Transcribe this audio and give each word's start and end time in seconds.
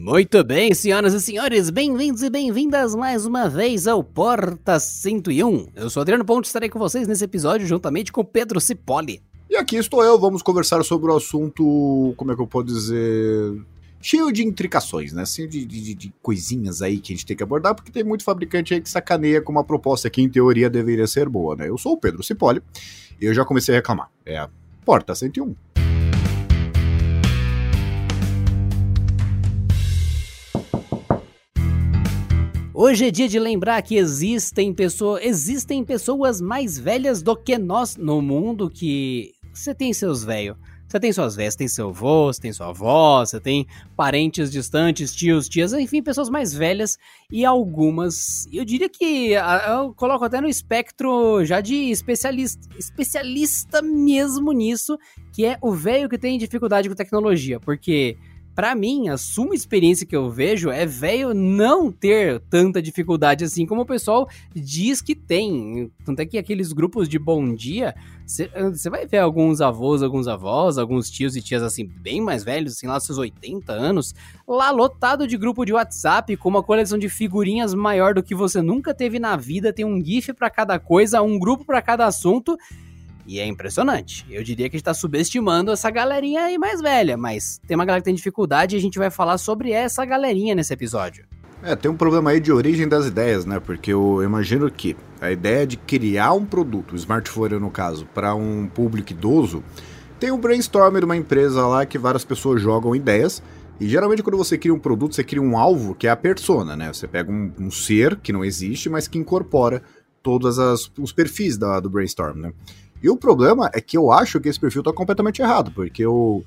Muito 0.00 0.44
bem, 0.44 0.72
senhoras 0.74 1.12
e 1.12 1.20
senhores, 1.20 1.70
bem-vindos 1.70 2.22
e 2.22 2.30
bem-vindas 2.30 2.94
mais 2.94 3.26
uma 3.26 3.48
vez 3.48 3.88
ao 3.88 4.02
Porta 4.02 4.78
101. 4.78 5.70
Eu 5.74 5.90
sou 5.90 6.00
Adriano 6.00 6.24
Ponte, 6.24 6.44
estarei 6.44 6.68
com 6.68 6.78
vocês 6.78 7.08
nesse 7.08 7.24
episódio 7.24 7.66
juntamente 7.66 8.12
com 8.12 8.24
Pedro 8.24 8.60
Cipoli. 8.60 9.20
E 9.50 9.56
aqui 9.56 9.74
estou 9.74 10.04
eu, 10.04 10.16
vamos 10.16 10.40
conversar 10.40 10.84
sobre 10.84 11.10
o 11.10 11.16
assunto, 11.16 12.14
como 12.16 12.30
é 12.30 12.36
que 12.36 12.40
eu 12.40 12.46
posso 12.46 12.66
dizer, 12.66 13.60
cheio 14.00 14.30
de 14.30 14.46
intricações, 14.46 15.12
né? 15.12 15.22
Assim, 15.22 15.48
de, 15.48 15.66
de, 15.66 15.94
de, 15.94 16.14
coisinhas 16.22 16.80
aí 16.80 17.00
que 17.00 17.12
a 17.12 17.16
gente 17.16 17.26
tem 17.26 17.36
que 17.36 17.42
abordar, 17.42 17.74
porque 17.74 17.90
tem 17.90 18.04
muito 18.04 18.22
fabricante 18.22 18.74
aí 18.74 18.80
que 18.80 18.88
sacaneia 18.88 19.42
com 19.42 19.50
uma 19.50 19.64
proposta 19.64 20.08
que 20.08 20.22
em 20.22 20.28
teoria 20.28 20.70
deveria 20.70 21.08
ser 21.08 21.28
boa, 21.28 21.56
né? 21.56 21.68
Eu 21.68 21.76
sou 21.76 21.94
o 21.94 21.98
Pedro 21.98 22.22
Cipoli 22.22 22.62
e 23.20 23.26
eu 23.26 23.34
já 23.34 23.44
comecei 23.44 23.74
a 23.74 23.78
reclamar. 23.78 24.08
É 24.24 24.38
a 24.38 24.48
Porta 24.84 25.12
101. 25.14 25.54
Hoje 32.80 33.08
é 33.08 33.10
dia 33.10 33.28
de 33.28 33.40
lembrar 33.40 33.82
que 33.82 33.96
existem, 33.96 34.72
pessoa, 34.72 35.20
existem 35.20 35.82
pessoas 35.82 36.40
mais 36.40 36.78
velhas 36.78 37.20
do 37.20 37.34
que 37.34 37.58
nós 37.58 37.96
no 37.96 38.22
mundo 38.22 38.70
que 38.70 39.32
você 39.52 39.74
tem 39.74 39.92
seus 39.92 40.22
velhos. 40.22 40.56
Você 40.86 41.00
tem 41.00 41.12
suas 41.12 41.34
velhas, 41.34 41.56
tem 41.56 41.66
seu 41.66 41.88
avô, 41.88 42.32
você 42.32 42.40
tem 42.40 42.52
sua 42.52 42.68
avó, 42.68 43.26
você 43.26 43.40
tem 43.40 43.66
parentes 43.96 44.48
distantes, 44.48 45.12
tios, 45.12 45.48
tias, 45.48 45.72
enfim, 45.72 46.00
pessoas 46.00 46.30
mais 46.30 46.54
velhas 46.54 46.96
e 47.32 47.44
algumas, 47.44 48.46
eu 48.52 48.64
diria 48.64 48.88
que 48.88 49.32
eu 49.32 49.92
coloco 49.94 50.24
até 50.24 50.40
no 50.40 50.48
espectro 50.48 51.44
já 51.44 51.60
de 51.60 51.74
especialista, 51.90 52.68
especialista 52.78 53.82
mesmo 53.82 54.52
nisso, 54.52 54.96
que 55.32 55.44
é 55.44 55.58
o 55.60 55.72
velho 55.72 56.08
que 56.08 56.16
tem 56.16 56.38
dificuldade 56.38 56.88
com 56.88 56.94
tecnologia, 56.94 57.58
porque 57.58 58.16
para 58.58 58.74
mim, 58.74 59.08
a 59.08 59.16
suma 59.16 59.54
experiência 59.54 60.04
que 60.04 60.16
eu 60.16 60.28
vejo 60.28 60.68
é 60.68 60.84
velho 60.84 61.32
não 61.32 61.92
ter 61.92 62.40
tanta 62.50 62.82
dificuldade 62.82 63.44
assim 63.44 63.64
como 63.64 63.82
o 63.82 63.86
pessoal 63.86 64.28
diz 64.52 65.00
que 65.00 65.14
tem. 65.14 65.92
Tanto 66.04 66.18
é 66.18 66.26
que 66.26 66.36
aqueles 66.36 66.72
grupos 66.72 67.08
de 67.08 67.20
bom 67.20 67.54
dia, 67.54 67.94
você 68.26 68.90
vai 68.90 69.06
ver 69.06 69.18
alguns 69.18 69.60
avós, 69.60 70.02
alguns 70.02 70.26
avós, 70.26 70.76
alguns 70.76 71.08
tios 71.08 71.36
e 71.36 71.40
tias 71.40 71.62
assim, 71.62 71.86
bem 71.86 72.20
mais 72.20 72.42
velhos, 72.42 72.72
assim, 72.72 72.88
lá 72.88 72.98
seus 72.98 73.16
80 73.16 73.72
anos, 73.72 74.12
lá 74.44 74.72
lotado 74.72 75.24
de 75.24 75.36
grupo 75.36 75.64
de 75.64 75.72
WhatsApp, 75.72 76.36
com 76.36 76.48
uma 76.48 76.60
coleção 76.60 76.98
de 76.98 77.08
figurinhas 77.08 77.72
maior 77.74 78.12
do 78.12 78.24
que 78.24 78.34
você 78.34 78.60
nunca 78.60 78.92
teve 78.92 79.20
na 79.20 79.36
vida, 79.36 79.72
tem 79.72 79.84
um 79.84 80.04
GIF 80.04 80.32
para 80.32 80.50
cada 80.50 80.80
coisa, 80.80 81.22
um 81.22 81.38
grupo 81.38 81.64
para 81.64 81.80
cada 81.80 82.06
assunto. 82.06 82.58
E 83.28 83.38
é 83.38 83.46
impressionante. 83.46 84.24
Eu 84.30 84.42
diria 84.42 84.70
que 84.70 84.76
a 84.76 84.78
gente 84.78 84.84
tá 84.86 84.94
subestimando 84.94 85.70
essa 85.70 85.90
galerinha 85.90 86.44
aí 86.44 86.56
mais 86.56 86.80
velha, 86.80 87.14
mas 87.14 87.60
tem 87.66 87.74
uma 87.74 87.84
galera 87.84 88.00
que 88.00 88.06
tem 88.06 88.14
dificuldade 88.14 88.74
e 88.74 88.78
a 88.78 88.80
gente 88.80 88.98
vai 88.98 89.10
falar 89.10 89.36
sobre 89.36 89.70
essa 89.70 90.02
galerinha 90.06 90.54
nesse 90.54 90.72
episódio. 90.72 91.26
É, 91.62 91.76
tem 91.76 91.90
um 91.90 91.96
problema 91.96 92.30
aí 92.30 92.40
de 92.40 92.50
origem 92.50 92.88
das 92.88 93.04
ideias, 93.04 93.44
né? 93.44 93.60
Porque 93.60 93.92
eu 93.92 94.22
imagino 94.22 94.70
que 94.70 94.96
a 95.20 95.30
ideia 95.30 95.66
de 95.66 95.76
criar 95.76 96.32
um 96.32 96.46
produto, 96.46 96.92
o 96.92 96.96
smartphone 96.96 97.58
no 97.58 97.70
caso, 97.70 98.06
para 98.14 98.34
um 98.34 98.66
público 98.66 99.12
idoso, 99.12 99.62
tem 100.18 100.30
um 100.30 100.38
brainstorm 100.38 100.98
de 100.98 101.04
uma 101.04 101.16
empresa 101.16 101.66
lá 101.66 101.84
que 101.84 101.98
várias 101.98 102.24
pessoas 102.24 102.62
jogam 102.62 102.96
ideias. 102.96 103.42
E 103.78 103.86
geralmente 103.86 104.22
quando 104.22 104.38
você 104.38 104.56
cria 104.56 104.72
um 104.72 104.78
produto, 104.78 105.14
você 105.14 105.22
cria 105.22 105.42
um 105.42 105.58
alvo 105.58 105.94
que 105.94 106.06
é 106.06 106.10
a 106.10 106.16
persona, 106.16 106.74
né? 106.74 106.90
Você 106.94 107.06
pega 107.06 107.30
um, 107.30 107.52
um 107.58 107.70
ser 107.70 108.16
que 108.16 108.32
não 108.32 108.42
existe, 108.42 108.88
mas 108.88 109.06
que 109.06 109.18
incorpora 109.18 109.82
todos 110.22 110.56
os 110.98 111.12
perfis 111.12 111.58
da, 111.58 111.78
do 111.78 111.90
brainstorm, 111.90 112.38
né? 112.38 112.52
E 113.02 113.08
o 113.08 113.16
problema 113.16 113.70
é 113.74 113.80
que 113.80 113.96
eu 113.96 114.10
acho 114.10 114.40
que 114.40 114.48
esse 114.48 114.58
perfil 114.58 114.82
tá 114.82 114.92
completamente 114.92 115.40
errado, 115.40 115.70
porque 115.72 116.04
o. 116.06 116.42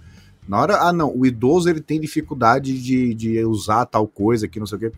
Na 0.47 0.59
hora, 0.59 0.77
ah 0.81 0.91
não, 0.91 1.15
o 1.15 1.25
idoso 1.25 1.69
ele 1.69 1.79
tem 1.79 1.99
dificuldade 1.99 2.77
de, 2.81 3.13
de 3.13 3.45
usar 3.45 3.85
tal 3.85 4.07
coisa 4.07 4.47
aqui, 4.47 4.59
não 4.59 4.65
sei 4.65 4.77
o 4.77 4.81
quê. 4.81 4.91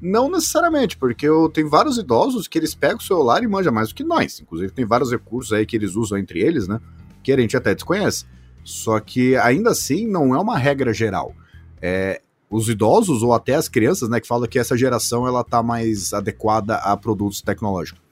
Não 0.00 0.30
necessariamente, 0.30 0.96
porque 0.96 1.28
eu 1.28 1.48
tenho 1.48 1.68
vários 1.68 1.98
idosos 1.98 2.48
que 2.48 2.58
eles 2.58 2.74
pegam 2.74 2.96
o 2.96 3.02
celular 3.02 3.42
e 3.42 3.46
manjam 3.46 3.72
mais 3.72 3.90
do 3.90 3.94
que 3.94 4.02
nós. 4.02 4.40
Inclusive, 4.40 4.72
tem 4.72 4.84
vários 4.84 5.10
recursos 5.10 5.52
aí 5.52 5.64
que 5.64 5.76
eles 5.76 5.96
usam 5.96 6.18
entre 6.18 6.40
eles, 6.40 6.66
né? 6.66 6.80
Que 7.22 7.32
a 7.32 7.38
gente 7.38 7.56
até 7.56 7.74
desconhece. 7.74 8.24
Só 8.64 8.98
que 8.98 9.36
ainda 9.36 9.70
assim 9.70 10.06
não 10.06 10.34
é 10.34 10.38
uma 10.38 10.58
regra 10.58 10.92
geral. 10.92 11.32
É, 11.80 12.20
os 12.50 12.68
idosos 12.68 13.22
ou 13.22 13.32
até 13.32 13.54
as 13.54 13.68
crianças, 13.68 14.08
né, 14.08 14.20
que 14.20 14.26
falam 14.26 14.48
que 14.48 14.58
essa 14.58 14.76
geração 14.76 15.26
ela 15.26 15.44
tá 15.44 15.62
mais 15.62 16.12
adequada 16.12 16.76
a 16.76 16.96
produtos 16.96 17.40
tecnológicos. 17.40 18.05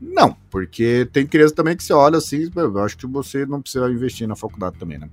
Não, 0.00 0.36
porque 0.50 1.08
tem 1.12 1.26
criança 1.26 1.54
também 1.54 1.76
que 1.76 1.82
você 1.82 1.92
olha 1.92 2.18
assim, 2.18 2.50
eu 2.54 2.78
acho 2.78 2.96
que 2.96 3.06
você 3.06 3.46
não 3.46 3.62
precisa 3.62 3.88
investir 3.90 4.28
na 4.28 4.36
faculdade 4.36 4.78
também, 4.78 4.98
né? 4.98 5.08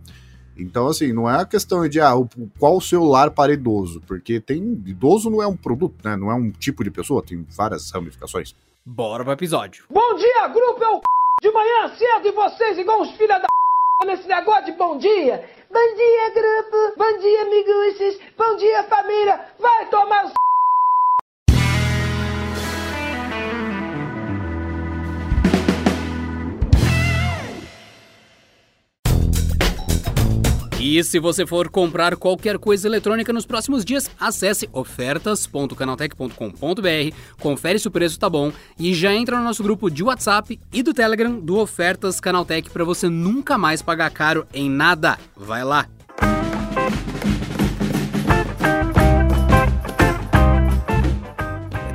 Então, 0.55 0.87
assim, 0.87 1.11
não 1.11 1.29
é 1.29 1.41
a 1.41 1.45
questão 1.45 1.87
de 1.87 1.99
ah, 1.99 2.13
qual 2.59 2.77
o 2.77 2.81
celular 2.81 3.31
para 3.31 3.53
idoso, 3.53 4.01
porque 4.01 4.39
tem. 4.39 4.61
Idoso 4.85 5.29
não 5.29 5.41
é 5.41 5.47
um 5.47 5.57
produto, 5.57 5.95
né? 6.03 6.15
Não 6.15 6.29
é 6.29 6.35
um 6.35 6.51
tipo 6.51 6.83
de 6.83 6.91
pessoa, 6.91 7.23
tem 7.23 7.45
várias 7.55 7.89
ramificações. 7.91 8.55
Bora 8.85 9.23
pro 9.23 9.33
episódio. 9.33 9.85
Bom 9.89 10.15
dia, 10.15 10.47
grupo! 10.49 10.83
É 10.83 10.89
o 10.89 11.01
de 11.41 11.51
manhã 11.51 11.89
cedo 11.97 12.27
e 12.27 12.31
vocês 12.31 12.77
igual 12.77 13.01
os 13.01 13.11
filha 13.11 13.39
da 13.39 13.47
nesse 14.05 14.27
negócio 14.27 14.65
de 14.65 14.73
bom 14.73 14.97
dia. 14.97 15.43
Bom 15.71 15.95
dia, 15.95 16.29
grupo! 16.29 16.97
Bom 16.97 17.17
dia, 17.19 17.41
amigos! 17.41 18.19
Bom 18.37 18.55
dia, 18.57 18.83
família! 18.83 19.41
Vai 19.59 19.89
tomar 19.89 20.25
o 20.25 20.42
E 30.85 31.01
se 31.01 31.17
você 31.17 31.45
for 31.45 31.69
comprar 31.69 32.17
qualquer 32.17 32.57
coisa 32.57 32.89
eletrônica 32.89 33.31
nos 33.31 33.45
próximos 33.45 33.85
dias, 33.85 34.11
acesse 34.19 34.69
ofertas.canaltech.com.br, 34.73 37.15
confere 37.39 37.79
se 37.79 37.87
o 37.87 37.91
preço 37.91 38.19
tá 38.19 38.29
bom 38.29 38.51
e 38.77 38.93
já 38.93 39.13
entra 39.13 39.37
no 39.37 39.45
nosso 39.45 39.63
grupo 39.63 39.89
de 39.89 40.03
WhatsApp 40.03 40.59
e 40.73 40.83
do 40.83 40.93
Telegram 40.93 41.39
do 41.39 41.57
Ofertas 41.57 42.19
Canaltech 42.19 42.69
para 42.69 42.83
você 42.83 43.07
nunca 43.07 43.57
mais 43.57 43.81
pagar 43.81 44.11
caro 44.11 44.45
em 44.53 44.69
nada. 44.69 45.17
Vai 45.37 45.63
lá! 45.63 45.87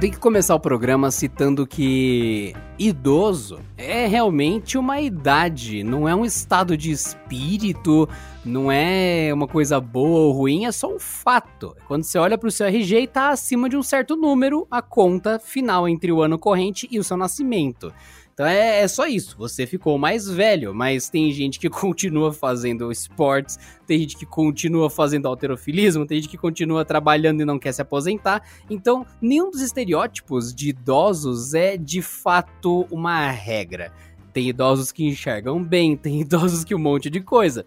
Tenho 0.00 0.12
que 0.12 0.20
começar 0.20 0.54
o 0.54 0.60
programa 0.60 1.10
citando 1.10 1.66
que 1.66 2.54
idoso 2.78 3.58
é 3.76 4.06
realmente 4.06 4.78
uma 4.78 5.00
idade, 5.00 5.82
não 5.82 6.08
é 6.08 6.14
um 6.14 6.24
estado 6.24 6.76
de 6.76 6.92
espírito, 6.92 8.08
não 8.44 8.70
é 8.70 9.34
uma 9.34 9.48
coisa 9.48 9.80
boa 9.80 10.20
ou 10.20 10.30
ruim, 10.30 10.66
é 10.66 10.70
só 10.70 10.94
um 10.94 11.00
fato. 11.00 11.76
Quando 11.88 12.04
você 12.04 12.16
olha 12.16 12.38
para 12.38 12.46
o 12.46 12.52
seu 12.52 12.68
RG 12.68 12.94
está 12.94 13.30
acima 13.30 13.68
de 13.68 13.76
um 13.76 13.82
certo 13.82 14.14
número, 14.14 14.68
a 14.70 14.80
conta 14.80 15.36
final 15.40 15.88
entre 15.88 16.12
o 16.12 16.22
ano 16.22 16.38
corrente 16.38 16.86
e 16.92 17.00
o 17.00 17.04
seu 17.04 17.16
nascimento. 17.16 17.92
Então 18.38 18.46
é, 18.46 18.82
é, 18.82 18.86
só 18.86 19.04
isso, 19.04 19.36
você 19.36 19.66
ficou 19.66 19.98
mais 19.98 20.30
velho, 20.30 20.72
mas 20.72 21.10
tem 21.10 21.32
gente 21.32 21.58
que 21.58 21.68
continua 21.68 22.32
fazendo 22.32 22.92
esportes, 22.92 23.58
tem 23.84 23.98
gente 23.98 24.16
que 24.16 24.24
continua 24.24 24.88
fazendo 24.88 25.26
alterofilismo, 25.26 26.06
tem 26.06 26.20
gente 26.20 26.30
que 26.30 26.38
continua 26.38 26.84
trabalhando 26.84 27.42
e 27.42 27.44
não 27.44 27.58
quer 27.58 27.72
se 27.72 27.82
aposentar. 27.82 28.40
Então, 28.70 29.04
nenhum 29.20 29.50
dos 29.50 29.60
estereótipos 29.60 30.54
de 30.54 30.68
idosos 30.68 31.52
é 31.52 31.76
de 31.76 32.00
fato 32.00 32.86
uma 32.92 33.28
regra. 33.28 33.92
Tem 34.32 34.48
idosos 34.48 34.92
que 34.92 35.04
enxergam 35.04 35.60
bem, 35.60 35.96
tem 35.98 36.20
idosos 36.20 36.62
que 36.62 36.76
um 36.76 36.78
monte 36.78 37.10
de 37.10 37.20
coisa. 37.20 37.66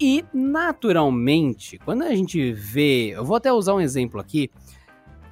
E, 0.00 0.24
naturalmente, 0.32 1.78
quando 1.78 2.02
a 2.02 2.14
gente 2.14 2.52
vê. 2.52 3.08
Eu 3.08 3.24
vou 3.24 3.34
até 3.34 3.52
usar 3.52 3.74
um 3.74 3.80
exemplo 3.80 4.20
aqui 4.20 4.48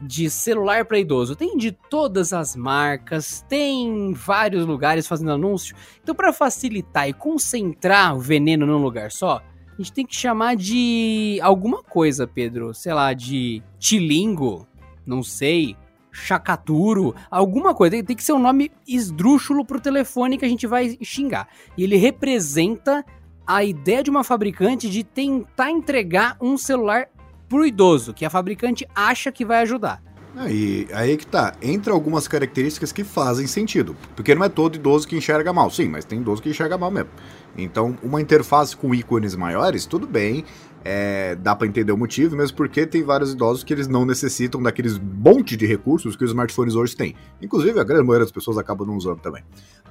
de 0.00 0.30
celular 0.30 0.84
para 0.84 0.98
idoso. 0.98 1.36
Tem 1.36 1.56
de 1.56 1.72
todas 1.72 2.32
as 2.32 2.56
marcas, 2.56 3.44
tem 3.48 4.12
vários 4.12 4.64
lugares 4.64 5.06
fazendo 5.06 5.32
anúncio. 5.32 5.76
Então, 6.02 6.14
para 6.14 6.32
facilitar 6.32 7.08
e 7.08 7.12
concentrar 7.12 8.16
o 8.16 8.20
veneno 8.20 8.66
num 8.66 8.82
lugar 8.82 9.10
só, 9.10 9.42
a 9.72 9.76
gente 9.76 9.92
tem 9.92 10.06
que 10.06 10.16
chamar 10.16 10.56
de 10.56 11.38
alguma 11.42 11.82
coisa, 11.82 12.26
Pedro. 12.26 12.74
Sei 12.74 12.92
lá, 12.92 13.12
de 13.12 13.62
tilingo, 13.78 14.66
não 15.06 15.22
sei, 15.22 15.76
chacaturo, 16.10 17.14
alguma 17.30 17.74
coisa. 17.74 18.02
Tem 18.02 18.16
que 18.16 18.24
ser 18.24 18.32
um 18.32 18.38
nome 18.38 18.70
esdrúxulo 18.86 19.64
pro 19.64 19.80
telefone 19.80 20.38
que 20.38 20.44
a 20.44 20.48
gente 20.48 20.66
vai 20.66 20.98
xingar. 21.02 21.48
E 21.76 21.84
ele 21.84 21.96
representa 21.96 23.04
a 23.46 23.64
ideia 23.64 24.02
de 24.02 24.10
uma 24.10 24.22
fabricante 24.22 24.88
de 24.88 25.02
tentar 25.02 25.70
entregar 25.70 26.36
um 26.40 26.56
celular 26.56 27.08
pro 27.50 27.66
idoso, 27.66 28.14
que 28.14 28.24
a 28.24 28.30
fabricante 28.30 28.86
acha 28.94 29.32
que 29.32 29.44
vai 29.44 29.60
ajudar. 29.62 30.00
Aí, 30.36 30.86
aí 30.92 31.16
que 31.16 31.26
tá, 31.26 31.54
entra 31.60 31.92
algumas 31.92 32.28
características 32.28 32.92
que 32.92 33.02
fazem 33.02 33.48
sentido. 33.48 33.96
Porque 34.14 34.32
não 34.32 34.44
é 34.44 34.48
todo 34.48 34.76
idoso 34.76 35.06
que 35.06 35.16
enxerga 35.16 35.52
mal, 35.52 35.68
sim, 35.68 35.88
mas 35.88 36.04
tem 36.04 36.20
idoso 36.20 36.40
que 36.40 36.48
enxerga 36.48 36.78
mal 36.78 36.92
mesmo. 36.92 37.10
Então, 37.58 37.98
uma 38.04 38.20
interface 38.20 38.76
com 38.76 38.94
ícones 38.94 39.34
maiores, 39.34 39.84
tudo 39.84 40.06
bem, 40.06 40.44
é, 40.84 41.34
dá 41.34 41.56
para 41.56 41.66
entender 41.66 41.90
o 41.90 41.96
motivo, 41.98 42.36
mesmo 42.36 42.56
porque 42.56 42.86
tem 42.86 43.02
vários 43.02 43.32
idosos 43.32 43.64
que 43.64 43.74
eles 43.74 43.88
não 43.88 44.06
necessitam 44.06 44.62
daqueles 44.62 44.96
monte 44.98 45.56
de 45.56 45.66
recursos 45.66 46.14
que 46.14 46.24
os 46.24 46.30
smartphones 46.30 46.76
hoje 46.76 46.94
têm. 46.94 47.16
Inclusive, 47.42 47.80
a 47.80 47.84
grande 47.84 48.04
maioria 48.04 48.24
das 48.24 48.32
pessoas 48.32 48.56
acabam 48.56 48.86
não 48.86 48.96
usando 48.96 49.18
também. 49.18 49.42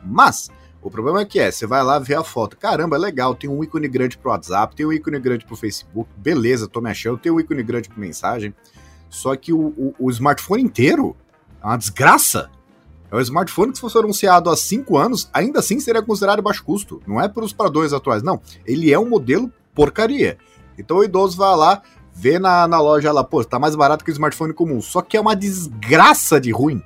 Mas, 0.06 0.50
o 0.82 0.90
problema 0.90 1.22
é 1.22 1.26
que 1.26 1.40
é, 1.40 1.52
você 1.52 1.68
vai 1.68 1.84
lá 1.84 2.00
ver 2.00 2.16
a 2.16 2.24
foto, 2.24 2.56
caramba, 2.58 2.96
é 2.96 3.00
legal, 3.00 3.36
tem 3.36 3.50
um 3.50 3.64
ícone 3.64 3.88
grande 3.88 4.18
pro 4.18 4.32
WhatsApp, 4.32 4.76
tem 4.76 4.86
um 4.86 4.94
ícone 4.94 5.20
grande 5.20 5.46
pro 5.46 5.56
Facebook, 5.56 6.10
beleza, 6.16 6.68
tô 6.68 6.80
me 6.80 6.90
achando, 6.90 7.18
tem 7.18 7.32
um 7.32 7.40
ícone 7.40 7.64
grande 7.64 7.90
pro 7.90 8.00
mensagem. 8.00 8.54
Só 9.10 9.36
que 9.36 9.52
o, 9.52 9.74
o, 9.78 9.96
o 10.00 10.10
smartphone 10.12 10.64
inteiro 10.64 11.18
é 11.62 11.66
uma 11.66 11.78
desgraça. 11.78 12.50
É 13.12 13.16
o 13.16 13.20
smartphone 13.20 13.72
que, 13.72 13.78
se 13.78 13.82
fosse 13.82 13.98
anunciado 13.98 14.50
há 14.50 14.56
5 14.56 14.98
anos, 14.98 15.30
ainda 15.34 15.60
assim 15.60 15.80
seria 15.80 16.02
considerado 16.02 16.42
baixo 16.42 16.64
custo. 16.64 17.02
Não 17.08 17.20
é 17.20 17.28
para 17.28 17.44
os 17.44 17.52
padrões 17.52 17.92
atuais, 17.92 18.22
não. 18.22 18.40
Ele 18.66 18.94
é 18.94 19.00
um 19.00 19.10
modelo 19.10 19.52
porcaria. 19.74 20.38
Então 20.78 20.98
o 20.98 21.04
idoso 21.04 21.36
vai 21.36 21.56
lá, 21.56 21.82
vê 22.14 22.38
na, 22.38 22.68
na 22.68 22.80
loja 22.80 23.12
lá, 23.12 23.24
pô, 23.24 23.44
tá 23.44 23.58
mais 23.58 23.76
barato 23.76 24.06
que 24.06 24.12
o 24.12 24.14
smartphone 24.14 24.54
comum. 24.54 24.80
Só 24.80 25.02
que 25.02 25.18
é 25.18 25.22
uma 25.22 25.36
desgraça 25.36 26.40
de 26.40 26.52
ruim. 26.52 26.82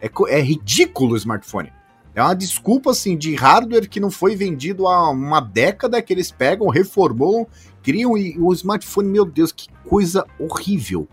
É, 0.00 0.10
é 0.28 0.40
ridículo 0.40 1.12
o 1.12 1.16
smartphone. 1.16 1.70
É 2.16 2.22
uma 2.22 2.32
desculpa, 2.32 2.92
assim, 2.92 3.14
de 3.14 3.34
hardware 3.34 3.90
que 3.90 4.00
não 4.00 4.10
foi 4.10 4.34
vendido 4.34 4.86
há 4.86 5.10
uma 5.10 5.38
década, 5.38 6.00
que 6.00 6.10
eles 6.10 6.30
pegam, 6.30 6.66
reformulam, 6.68 7.46
criam 7.82 8.16
e 8.16 8.38
o 8.38 8.50
smartphone, 8.54 9.10
meu 9.10 9.26
Deus, 9.26 9.52
que 9.52 9.68
coisa 9.84 10.24
horrível. 10.38 11.06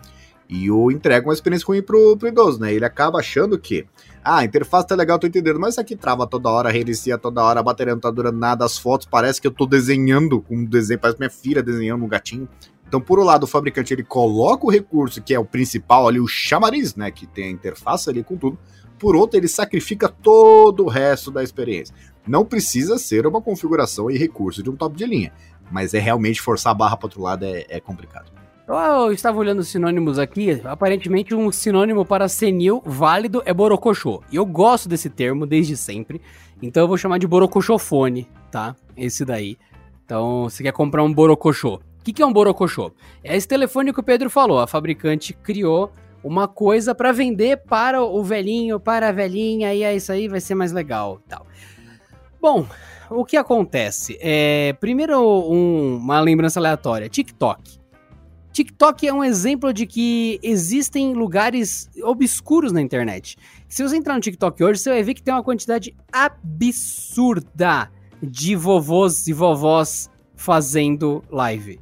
E 0.47 0.71
o 0.71 0.89
entrega 0.89 1.27
uma 1.27 1.33
experiência 1.33 1.65
ruim 1.67 1.81
pro, 1.81 2.15
pro 2.15 2.29
idoso, 2.29 2.57
né? 2.57 2.73
Ele 2.73 2.85
acaba 2.85 3.19
achando 3.19 3.59
que, 3.59 3.85
ah, 4.23 4.37
a 4.37 4.45
interface 4.45 4.87
tá 4.87 4.95
legal, 4.95 5.19
tô 5.19 5.27
entendendo, 5.27 5.59
mas 5.59 5.73
isso 5.73 5.81
aqui 5.81 5.93
trava 5.93 6.25
toda 6.25 6.49
hora, 6.49 6.71
reinicia 6.71 7.17
toda 7.17 7.43
hora, 7.43 7.59
a 7.59 7.63
bateria 7.63 7.93
não 7.93 7.99
tá 7.99 8.09
durando 8.09 8.37
nada, 8.37 8.63
as 8.63 8.77
fotos 8.77 9.05
parece 9.05 9.41
que 9.41 9.47
eu 9.47 9.51
tô 9.51 9.65
desenhando 9.65 10.45
um 10.49 10.63
desenho, 10.63 11.01
parece 11.01 11.19
minha 11.19 11.29
filha 11.29 11.61
desenhando 11.61 12.05
um 12.05 12.07
gatinho. 12.07 12.47
Então, 12.87 13.01
por 13.01 13.19
um 13.19 13.23
lado, 13.23 13.43
o 13.43 13.47
fabricante 13.47 13.93
ele 13.93 14.03
coloca 14.03 14.65
o 14.65 14.71
recurso 14.71 15.21
que 15.21 15.33
é 15.33 15.39
o 15.39 15.43
principal 15.43 16.07
ali, 16.07 16.21
o 16.21 16.27
chamariz, 16.27 16.95
né? 16.95 17.11
Que 17.11 17.27
tem 17.27 17.45
a 17.45 17.51
interface 17.51 18.09
ali 18.09 18.23
com 18.23 18.37
tudo 18.37 18.57
por 19.03 19.17
outro, 19.17 19.37
ele 19.37 19.49
sacrifica 19.49 20.07
todo 20.07 20.85
o 20.85 20.87
resto 20.87 21.29
da 21.29 21.43
experiência. 21.43 21.93
Não 22.25 22.45
precisa 22.45 22.97
ser 22.97 23.27
uma 23.27 23.41
configuração 23.41 24.09
e 24.09 24.17
recurso 24.17 24.63
de 24.63 24.69
um 24.69 24.77
top 24.77 24.95
de 24.95 25.05
linha, 25.05 25.33
mas 25.69 25.93
é 25.93 25.99
realmente 25.99 26.41
forçar 26.41 26.71
a 26.71 26.73
barra 26.73 26.95
para 26.95 27.07
outro 27.07 27.21
lado 27.21 27.43
é, 27.43 27.65
é 27.67 27.81
complicado. 27.81 28.31
Eu 28.65 29.11
estava 29.11 29.37
olhando 29.37 29.59
os 29.59 29.67
sinônimos 29.67 30.17
aqui, 30.17 30.61
aparentemente 30.63 31.35
um 31.35 31.51
sinônimo 31.51 32.05
para 32.05 32.29
senil 32.29 32.81
válido 32.85 33.43
é 33.45 33.53
borocochô. 33.53 34.23
E 34.31 34.37
eu 34.37 34.45
gosto 34.45 34.87
desse 34.87 35.09
termo 35.09 35.45
desde 35.45 35.75
sempre, 35.75 36.21
então 36.61 36.83
eu 36.83 36.87
vou 36.87 36.97
chamar 36.97 37.17
de 37.17 37.27
borocochofone, 37.27 38.25
tá? 38.49 38.73
Esse 38.95 39.25
daí. 39.25 39.57
Então, 40.05 40.43
você 40.43 40.63
quer 40.63 40.71
comprar 40.71 41.03
um 41.03 41.13
borocochô. 41.13 41.75
O 41.75 42.03
que, 42.05 42.13
que 42.13 42.21
é 42.21 42.25
um 42.25 42.31
borocochô? 42.31 42.93
É 43.21 43.35
esse 43.35 43.49
telefone 43.49 43.91
que 43.91 43.99
o 43.99 44.03
Pedro 44.03 44.29
falou, 44.29 44.61
a 44.61 44.67
fabricante 44.67 45.33
criou 45.33 45.91
uma 46.23 46.47
coisa 46.47 46.95
para 46.95 47.11
vender 47.11 47.57
para 47.57 48.01
o 48.01 48.23
velhinho, 48.23 48.79
para 48.79 49.09
a 49.09 49.11
velhinha, 49.11 49.73
e 49.73 49.83
é 49.83 49.95
isso 49.95 50.11
aí, 50.11 50.27
vai 50.27 50.39
ser 50.39 50.55
mais 50.55 50.71
legal 50.71 51.19
tal. 51.27 51.45
Bom, 52.41 52.65
o 53.09 53.23
que 53.23 53.37
acontece? 53.37 54.17
É, 54.21 54.73
primeiro, 54.79 55.19
um, 55.19 55.97
uma 55.97 56.19
lembrança 56.19 56.59
aleatória: 56.59 57.09
TikTok. 57.09 57.79
TikTok 58.51 59.07
é 59.07 59.13
um 59.13 59.23
exemplo 59.23 59.73
de 59.73 59.87
que 59.87 60.39
existem 60.43 61.13
lugares 61.13 61.89
obscuros 62.03 62.71
na 62.71 62.81
internet. 62.81 63.35
Se 63.67 63.81
você 63.81 63.97
entrar 63.97 64.13
no 64.13 64.21
TikTok 64.21 64.63
hoje, 64.63 64.79
você 64.79 64.91
vai 64.91 65.01
ver 65.01 65.15
que 65.15 65.23
tem 65.23 65.33
uma 65.33 65.43
quantidade 65.43 65.95
absurda 66.11 67.91
de 68.21 68.55
vovôs 68.55 69.27
e 69.27 69.33
vovós 69.33 70.09
fazendo 70.35 71.23
live. 71.31 71.79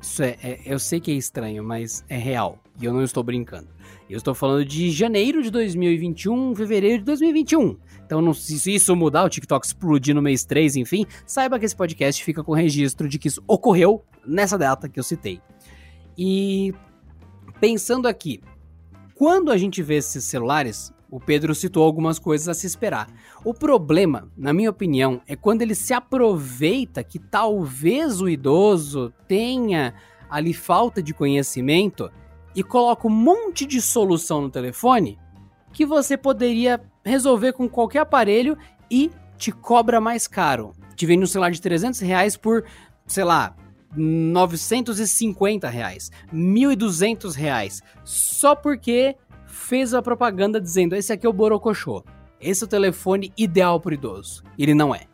Isso 0.00 0.22
é, 0.22 0.36
é, 0.42 0.60
eu 0.66 0.78
sei 0.78 1.00
que 1.00 1.12
é 1.12 1.14
estranho, 1.14 1.62
mas 1.62 2.04
é 2.08 2.16
real. 2.16 2.58
E 2.80 2.84
eu 2.84 2.92
não 2.92 3.02
estou 3.02 3.22
brincando. 3.22 3.68
Eu 4.08 4.18
estou 4.18 4.34
falando 4.34 4.64
de 4.64 4.90
janeiro 4.90 5.42
de 5.42 5.50
2021, 5.50 6.54
fevereiro 6.54 6.98
de 6.98 7.04
2021. 7.04 7.76
Então, 8.04 8.20
não, 8.20 8.34
se 8.34 8.74
isso 8.74 8.94
mudar, 8.94 9.24
o 9.24 9.28
TikTok 9.28 9.66
explodir 9.66 10.14
no 10.14 10.20
mês 10.20 10.44
3, 10.44 10.76
enfim, 10.76 11.06
saiba 11.26 11.58
que 11.58 11.64
esse 11.64 11.76
podcast 11.76 12.22
fica 12.22 12.42
com 12.42 12.52
registro 12.52 13.08
de 13.08 13.18
que 13.18 13.28
isso 13.28 13.42
ocorreu 13.46 14.04
nessa 14.26 14.58
data 14.58 14.88
que 14.88 14.98
eu 14.98 15.04
citei. 15.04 15.40
E 16.18 16.74
pensando 17.60 18.06
aqui, 18.06 18.40
quando 19.14 19.50
a 19.50 19.56
gente 19.56 19.82
vê 19.82 19.96
esses 19.96 20.24
celulares, 20.24 20.92
o 21.10 21.20
Pedro 21.20 21.54
citou 21.54 21.84
algumas 21.84 22.18
coisas 22.18 22.48
a 22.48 22.54
se 22.54 22.66
esperar. 22.66 23.08
O 23.44 23.54
problema, 23.54 24.28
na 24.36 24.52
minha 24.52 24.70
opinião, 24.70 25.22
é 25.28 25.36
quando 25.36 25.62
ele 25.62 25.74
se 25.74 25.94
aproveita 25.94 27.04
que 27.04 27.20
talvez 27.20 28.20
o 28.20 28.28
idoso 28.28 29.12
tenha 29.28 29.94
ali 30.28 30.52
falta 30.52 31.00
de 31.00 31.14
conhecimento 31.14 32.10
e 32.54 32.62
coloca 32.62 33.06
um 33.06 33.10
monte 33.10 33.66
de 33.66 33.80
solução 33.80 34.40
no 34.40 34.50
telefone 34.50 35.18
que 35.72 35.84
você 35.84 36.16
poderia 36.16 36.80
resolver 37.04 37.52
com 37.52 37.68
qualquer 37.68 38.00
aparelho 38.00 38.56
e 38.90 39.10
te 39.36 39.50
cobra 39.50 40.00
mais 40.00 40.26
caro. 40.26 40.72
Te 40.94 41.04
vende 41.04 41.24
um 41.24 41.26
celular 41.26 41.50
de 41.50 41.60
300 41.60 42.00
reais 42.00 42.36
por, 42.36 42.64
sei 43.06 43.24
lá, 43.24 43.56
950 43.96 45.68
reais, 45.68 46.10
1.200 46.32 47.34
reais, 47.34 47.82
só 48.04 48.54
porque 48.54 49.16
fez 49.46 49.94
a 49.94 50.02
propaganda 50.02 50.60
dizendo 50.60 50.94
esse 50.96 51.12
aqui 51.12 51.26
é 51.26 51.28
o 51.28 51.32
Borocochô, 51.32 52.04
esse 52.40 52.62
é 52.62 52.66
o 52.66 52.68
telefone 52.68 53.32
ideal 53.36 53.80
para 53.80 53.94
idoso. 53.94 54.42
Ele 54.58 54.74
não 54.74 54.94
é. 54.94 55.06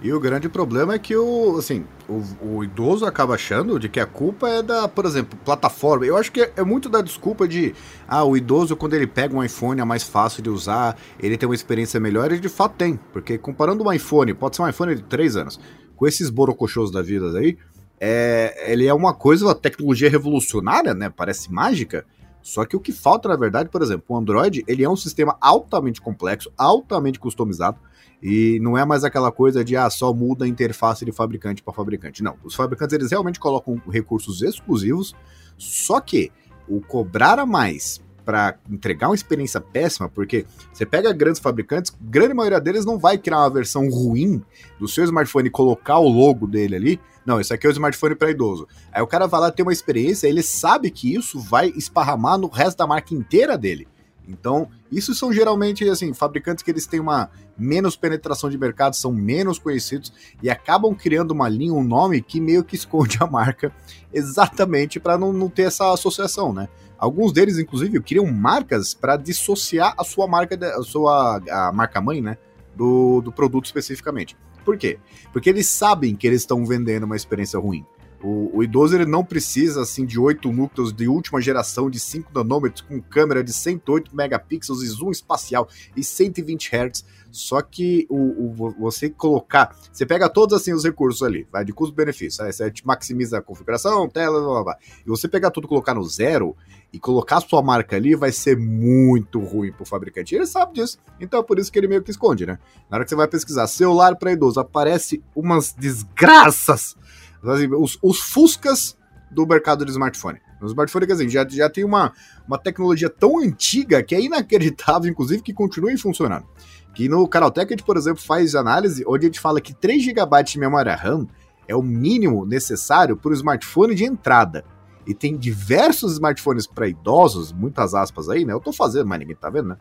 E 0.00 0.12
o 0.12 0.20
grande 0.20 0.48
problema 0.48 0.94
é 0.94 0.98
que 0.98 1.16
o, 1.16 1.56
assim, 1.58 1.84
o, 2.08 2.22
o, 2.40 2.64
idoso 2.64 3.04
acaba 3.04 3.34
achando 3.34 3.80
de 3.80 3.88
que 3.88 3.98
a 3.98 4.06
culpa 4.06 4.48
é 4.48 4.62
da, 4.62 4.86
por 4.86 5.04
exemplo, 5.04 5.36
plataforma. 5.44 6.06
Eu 6.06 6.16
acho 6.16 6.30
que 6.30 6.40
é, 6.40 6.62
muito 6.62 6.88
da 6.88 7.00
desculpa 7.00 7.48
de, 7.48 7.74
ah, 8.06 8.22
o 8.22 8.36
idoso 8.36 8.76
quando 8.76 8.94
ele 8.94 9.08
pega 9.08 9.36
um 9.36 9.42
iPhone 9.42 9.80
é 9.80 9.84
mais 9.84 10.04
fácil 10.04 10.40
de 10.40 10.48
usar, 10.48 10.96
ele 11.18 11.36
tem 11.36 11.48
uma 11.48 11.54
experiência 11.54 11.98
melhor, 11.98 12.30
e 12.30 12.38
de 12.38 12.48
fato 12.48 12.76
tem. 12.76 12.98
Porque 13.12 13.36
comparando 13.36 13.82
um 13.82 13.92
iPhone, 13.92 14.32
pode 14.34 14.54
ser 14.54 14.62
um 14.62 14.68
iPhone 14.68 14.94
de 14.94 15.02
3 15.02 15.36
anos, 15.36 15.60
com 15.96 16.06
esses 16.06 16.30
borocochôs 16.30 16.92
da 16.92 17.02
vida 17.02 17.36
aí, 17.36 17.58
é, 18.00 18.72
ele 18.72 18.86
é 18.86 18.94
uma 18.94 19.12
coisa, 19.12 19.46
uma 19.46 19.54
tecnologia 19.54 20.08
revolucionária, 20.08 20.94
né? 20.94 21.10
Parece 21.10 21.52
mágica. 21.52 22.06
Só 22.40 22.64
que 22.64 22.76
o 22.76 22.80
que 22.80 22.92
falta, 22.92 23.28
na 23.28 23.36
verdade, 23.36 23.68
por 23.68 23.82
exemplo, 23.82 24.04
o 24.08 24.16
Android, 24.16 24.64
ele 24.68 24.84
é 24.84 24.88
um 24.88 24.96
sistema 24.96 25.36
altamente 25.40 26.00
complexo, 26.00 26.52
altamente 26.56 27.18
customizado, 27.18 27.78
e 28.22 28.58
não 28.60 28.76
é 28.76 28.84
mais 28.84 29.04
aquela 29.04 29.30
coisa 29.30 29.64
de 29.64 29.76
ah, 29.76 29.88
só 29.88 30.12
muda 30.12 30.44
a 30.44 30.48
interface 30.48 31.04
de 31.04 31.12
fabricante 31.12 31.62
para 31.62 31.72
fabricante. 31.72 32.22
Não, 32.22 32.36
os 32.44 32.54
fabricantes 32.54 32.94
eles 32.94 33.10
realmente 33.10 33.38
colocam 33.38 33.80
recursos 33.88 34.42
exclusivos, 34.42 35.14
só 35.56 36.00
que 36.00 36.32
o 36.68 36.80
cobrar 36.80 37.38
a 37.38 37.46
mais 37.46 38.00
para 38.28 38.58
entregar 38.68 39.08
uma 39.08 39.14
experiência 39.14 39.58
péssima, 39.58 40.06
porque 40.06 40.44
você 40.70 40.84
pega 40.84 41.10
grandes 41.14 41.40
fabricantes, 41.40 41.96
grande 41.98 42.34
maioria 42.34 42.60
deles 42.60 42.84
não 42.84 42.98
vai 42.98 43.16
criar 43.16 43.38
uma 43.38 43.48
versão 43.48 43.88
ruim 43.88 44.42
do 44.78 44.86
seu 44.86 45.02
smartphone 45.04 45.48
e 45.48 45.50
colocar 45.50 45.98
o 45.98 46.08
logo 46.10 46.46
dele 46.46 46.76
ali. 46.76 47.00
Não, 47.24 47.40
isso 47.40 47.54
aqui 47.54 47.66
é 47.66 47.70
o 47.70 47.72
smartphone 47.72 48.14
para 48.14 48.30
idoso. 48.30 48.68
Aí 48.92 49.00
o 49.00 49.06
cara 49.06 49.26
vai 49.26 49.40
lá 49.40 49.50
ter 49.50 49.62
uma 49.62 49.72
experiência, 49.72 50.28
ele 50.28 50.42
sabe 50.42 50.90
que 50.90 51.14
isso 51.14 51.40
vai 51.40 51.68
esparramar 51.70 52.36
no 52.36 52.48
resto 52.48 52.76
da 52.76 52.86
marca 52.86 53.14
inteira 53.14 53.56
dele. 53.56 53.88
Então, 54.28 54.68
isso 54.90 55.14
são 55.14 55.32
geralmente 55.32 55.88
assim, 55.88 56.14
fabricantes 56.14 56.62
que 56.62 56.70
eles 56.70 56.86
têm 56.86 57.00
uma 57.00 57.30
menos 57.56 57.96
penetração 57.96 58.48
de 58.48 58.56
mercado, 58.56 58.94
são 58.94 59.12
menos 59.12 59.58
conhecidos 59.58 60.12
e 60.42 60.48
acabam 60.48 60.94
criando 60.94 61.32
uma 61.32 61.48
linha, 61.48 61.72
um 61.72 61.84
nome 61.84 62.22
que 62.22 62.40
meio 62.40 62.64
que 62.64 62.76
esconde 62.76 63.18
a 63.20 63.26
marca 63.26 63.72
exatamente 64.12 64.98
para 64.98 65.18
não, 65.18 65.32
não 65.32 65.48
ter 65.48 65.62
essa 65.62 65.92
associação, 65.92 66.52
né? 66.52 66.68
Alguns 66.98 67.32
deles, 67.32 67.58
inclusive, 67.58 68.00
criam 68.00 68.26
marcas 68.26 68.92
para 68.92 69.16
dissociar 69.16 69.94
a 69.96 70.02
sua 70.02 70.26
marca, 70.26 70.58
a 70.76 70.82
sua 70.82 71.40
a 71.48 71.72
marca 71.72 72.00
mãe, 72.00 72.20
né? 72.20 72.36
Do, 72.74 73.20
do 73.20 73.30
produto 73.30 73.66
especificamente. 73.66 74.36
Por 74.64 74.76
quê? 74.76 74.98
Porque 75.32 75.48
eles 75.48 75.68
sabem 75.68 76.14
que 76.14 76.26
eles 76.26 76.42
estão 76.42 76.64
vendendo 76.66 77.04
uma 77.04 77.16
experiência 77.16 77.58
ruim. 77.58 77.86
O, 78.22 78.58
o, 78.58 78.64
idoso 78.64 78.96
ele 78.96 79.06
não 79.06 79.24
precisa 79.24 79.82
assim 79.82 80.04
de 80.04 80.18
8 80.18 80.50
núcleos 80.50 80.92
de 80.92 81.06
última 81.06 81.40
geração 81.40 81.88
de 81.88 82.00
5 82.00 82.32
nanômetros 82.34 82.80
com 82.80 83.00
câmera 83.00 83.44
de 83.44 83.52
108 83.52 84.14
megapixels 84.14 84.82
e 84.82 84.86
zoom 84.86 85.10
espacial 85.10 85.68
e 85.96 86.02
120 86.02 86.74
Hz. 86.74 87.04
Só 87.30 87.60
que 87.60 88.06
o, 88.08 88.16
o, 88.16 88.70
você 88.78 89.10
colocar, 89.10 89.76
você 89.92 90.04
pega 90.06 90.28
todos 90.28 90.56
assim 90.56 90.72
os 90.72 90.82
recursos 90.82 91.22
ali, 91.22 91.46
vai 91.52 91.64
de 91.64 91.72
custo-benefício, 91.72 92.42
aí 92.42 92.52
você 92.52 92.72
maximiza 92.84 93.38
a 93.38 93.42
configuração, 93.42 94.08
tela, 94.08 94.40
blá, 94.40 94.48
blá, 94.48 94.64
blá. 94.64 94.76
e 95.06 95.08
você 95.08 95.28
pegar 95.28 95.50
tudo, 95.50 95.68
colocar 95.68 95.94
no 95.94 96.02
zero 96.04 96.56
e 96.92 96.98
colocar 96.98 97.36
a 97.36 97.40
sua 97.40 97.62
marca 97.62 97.96
ali, 97.96 98.14
vai 98.14 98.32
ser 98.32 98.56
muito 98.56 99.38
ruim 99.40 99.70
pro 99.70 99.84
fabricante. 99.84 100.34
Ele 100.34 100.46
sabe 100.46 100.72
disso, 100.72 100.98
então 101.20 101.38
é 101.38 101.42
por 101.42 101.58
isso 101.58 101.70
que 101.70 101.78
ele 101.78 101.86
meio 101.86 102.02
que 102.02 102.10
esconde, 102.10 102.46
né? 102.46 102.58
Na 102.90 102.96
hora 102.96 103.04
que 103.04 103.10
você 103.10 103.16
vai 103.16 103.28
pesquisar 103.28 103.66
celular 103.66 104.16
para 104.16 104.32
idoso, 104.32 104.58
aparece 104.58 105.22
umas 105.36 105.72
desgraças 105.72 106.96
os, 107.42 107.98
os 108.02 108.18
Fuscas 108.20 108.96
do 109.30 109.46
mercado 109.46 109.84
de 109.84 109.90
smartphone. 109.90 110.40
O 110.60 110.66
smartphone, 110.66 111.06
quer 111.06 111.12
dizer, 111.12 111.28
já, 111.28 111.46
já 111.48 111.70
tem 111.70 111.84
uma, 111.84 112.12
uma 112.46 112.58
tecnologia 112.58 113.08
tão 113.08 113.38
antiga 113.38 114.02
que 114.02 114.14
é 114.14 114.20
inacreditável, 114.20 115.08
inclusive, 115.10 115.42
que 115.42 115.52
continue 115.52 115.96
funcionando. 115.96 116.46
Que 116.94 117.08
no 117.08 117.28
Canaltech 117.28 117.66
a 117.66 117.70
gente, 117.70 117.84
por 117.84 117.96
exemplo, 117.96 118.20
faz 118.20 118.54
análise 118.54 119.04
onde 119.06 119.26
a 119.26 119.28
gente 119.28 119.40
fala 119.40 119.60
que 119.60 119.72
3 119.72 120.02
GB 120.02 120.42
de 120.44 120.58
memória 120.58 120.94
RAM 120.94 121.28
é 121.68 121.76
o 121.76 121.82
mínimo 121.82 122.44
necessário 122.44 123.16
para 123.16 123.30
o 123.30 123.34
smartphone 123.34 123.94
de 123.94 124.04
entrada. 124.04 124.64
E 125.06 125.14
tem 125.14 125.36
diversos 125.36 126.14
smartphones 126.14 126.66
para 126.66 126.88
idosos, 126.88 127.52
muitas 127.52 127.94
aspas 127.94 128.28
aí, 128.28 128.44
né? 128.44 128.52
Eu 128.52 128.60
tô 128.60 128.72
fazendo, 128.72 129.06
mas 129.06 129.20
ninguém 129.20 129.36
tá 129.36 129.48
vendo, 129.48 129.68
né? 129.68 129.76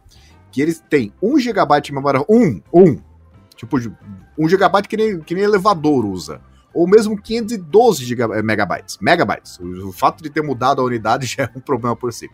Que 0.52 0.62
eles 0.62 0.82
têm 0.90 1.12
1 1.22 1.40
GB 1.40 1.82
de 1.82 1.94
memória, 1.94 2.24
1, 2.30 2.62
1, 2.74 3.02
tipo, 3.56 3.78
1 4.38 4.48
GB 4.48 4.82
que 4.88 4.98
nem, 4.98 5.20
que 5.20 5.34
nem 5.34 5.44
elevador 5.44 6.06
usa 6.06 6.40
ou 6.78 6.88
mesmo 6.88 7.20
512 7.20 8.06
giga, 8.06 8.28
megabytes. 8.44 9.00
Megabytes. 9.02 9.58
O, 9.60 9.88
o 9.88 9.92
fato 9.92 10.22
de 10.22 10.30
ter 10.30 10.44
mudado 10.44 10.80
a 10.80 10.86
unidade 10.86 11.26
já 11.36 11.46
é 11.46 11.50
um 11.56 11.60
problema 11.60 11.96
por 11.96 12.14
si. 12.14 12.30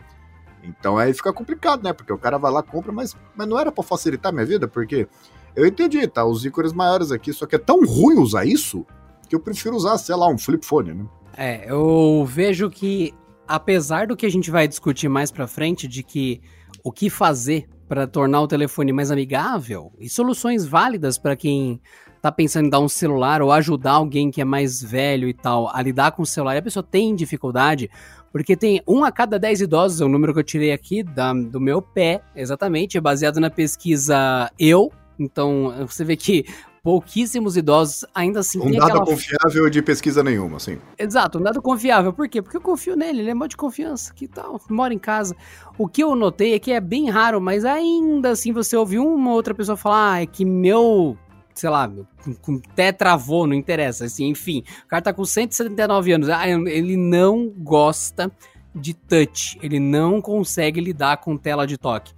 Então 0.62 0.98
aí 0.98 1.14
fica 1.14 1.32
complicado, 1.32 1.82
né? 1.82 1.94
Porque 1.94 2.12
o 2.12 2.18
cara 2.18 2.36
vai 2.36 2.52
lá, 2.52 2.62
compra, 2.62 2.92
mas, 2.92 3.16
mas 3.34 3.48
não 3.48 3.58
era 3.58 3.72
para 3.72 3.82
facilitar 3.82 4.34
minha 4.34 4.44
vida, 4.44 4.68
porque 4.68 5.08
eu 5.56 5.66
entendi, 5.66 6.06
tá? 6.06 6.26
Os 6.26 6.44
ícones 6.44 6.74
maiores 6.74 7.10
aqui, 7.10 7.32
só 7.32 7.46
que 7.46 7.56
é 7.56 7.58
tão 7.58 7.86
ruim 7.86 8.18
usar 8.18 8.44
isso 8.44 8.84
que 9.26 9.34
eu 9.34 9.40
prefiro 9.40 9.76
usar, 9.76 9.96
sei 9.96 10.14
lá, 10.14 10.28
um 10.28 10.36
flip 10.36 10.66
phone, 10.66 10.92
né? 10.92 11.06
É, 11.38 11.64
eu 11.70 12.22
vejo 12.26 12.68
que, 12.68 13.14
apesar 13.48 14.06
do 14.06 14.16
que 14.16 14.26
a 14.26 14.30
gente 14.30 14.50
vai 14.50 14.68
discutir 14.68 15.08
mais 15.08 15.30
pra 15.30 15.46
frente, 15.46 15.88
de 15.88 16.02
que 16.02 16.42
o 16.82 16.92
que 16.92 17.08
fazer 17.08 17.66
para 17.88 18.06
tornar 18.06 18.40
o 18.40 18.48
telefone 18.48 18.92
mais 18.92 19.10
amigável 19.10 19.92
e 19.98 20.08
soluções 20.08 20.66
válidas 20.66 21.18
para 21.18 21.36
quem 21.36 21.80
tá 22.20 22.32
pensando 22.32 22.66
em 22.66 22.70
dar 22.70 22.80
um 22.80 22.88
celular 22.88 23.42
ou 23.42 23.52
ajudar 23.52 23.92
alguém 23.92 24.30
que 24.30 24.40
é 24.40 24.44
mais 24.44 24.82
velho 24.82 25.28
e 25.28 25.34
tal 25.34 25.68
a 25.68 25.82
lidar 25.82 26.12
com 26.12 26.22
o 26.22 26.26
celular 26.26 26.54
e 26.54 26.58
a 26.58 26.62
pessoa 26.62 26.82
tem 26.82 27.14
dificuldade, 27.14 27.90
porque 28.32 28.56
tem 28.56 28.82
um 28.88 29.04
a 29.04 29.12
cada 29.12 29.38
dez 29.38 29.60
idosos, 29.60 30.00
é 30.00 30.04
o 30.04 30.08
número 30.08 30.32
que 30.32 30.40
eu 30.40 30.44
tirei 30.44 30.72
aqui 30.72 31.02
da, 31.02 31.34
do 31.34 31.60
meu 31.60 31.82
pé, 31.82 32.22
exatamente, 32.34 32.96
é 32.96 33.00
baseado 33.00 33.38
na 33.40 33.50
pesquisa 33.50 34.50
Eu. 34.58 34.90
Então, 35.18 35.72
você 35.86 36.02
vê 36.02 36.16
que 36.16 36.44
pouquíssimos 36.84 37.56
idosos 37.56 38.04
ainda 38.14 38.40
assim 38.40 38.60
um 38.60 38.70
dado 38.70 38.84
aquela... 38.84 39.06
confiável 39.06 39.70
de 39.70 39.80
pesquisa 39.80 40.22
nenhuma, 40.22 40.60
sim. 40.60 40.78
Exato, 40.98 41.38
um 41.38 41.42
dado 41.42 41.62
confiável. 41.62 42.12
Por 42.12 42.28
quê? 42.28 42.42
Porque 42.42 42.58
eu 42.58 42.60
confio 42.60 42.94
nele, 42.94 43.20
ele 43.20 43.30
é 43.30 43.34
mó 43.34 43.46
de 43.46 43.56
confiança, 43.56 44.12
que 44.12 44.28
tal, 44.28 44.60
mora 44.68 44.92
em 44.92 44.98
casa. 44.98 45.34
O 45.78 45.88
que 45.88 46.04
eu 46.04 46.14
notei 46.14 46.52
é 46.52 46.58
que 46.58 46.70
é 46.70 46.80
bem 46.80 47.08
raro, 47.08 47.40
mas 47.40 47.64
ainda 47.64 48.28
assim 48.28 48.52
você 48.52 48.76
ouve 48.76 48.98
uma 48.98 49.32
outra 49.32 49.54
pessoa 49.54 49.78
falar, 49.78 50.12
ah, 50.12 50.22
é 50.22 50.26
que 50.26 50.44
meu 50.44 51.16
sei 51.54 51.70
lá, 51.70 51.88
com, 51.88 52.34
com 52.34 52.58
tetravô, 52.58 53.46
não 53.46 53.54
interessa, 53.54 54.04
assim, 54.04 54.26
enfim. 54.26 54.64
O 54.84 54.88
cara 54.88 55.00
tá 55.00 55.12
com 55.12 55.24
179 55.24 56.12
anos, 56.12 56.28
ah, 56.28 56.46
ele 56.48 56.96
não 56.96 57.48
gosta 57.48 58.30
de 58.74 58.92
touch, 58.92 59.56
ele 59.62 59.78
não 59.78 60.20
consegue 60.20 60.80
lidar 60.80 61.18
com 61.18 61.36
tela 61.36 61.64
de 61.64 61.78
toque. 61.78 62.12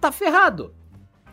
Tá 0.00 0.10
ferrado 0.10 0.74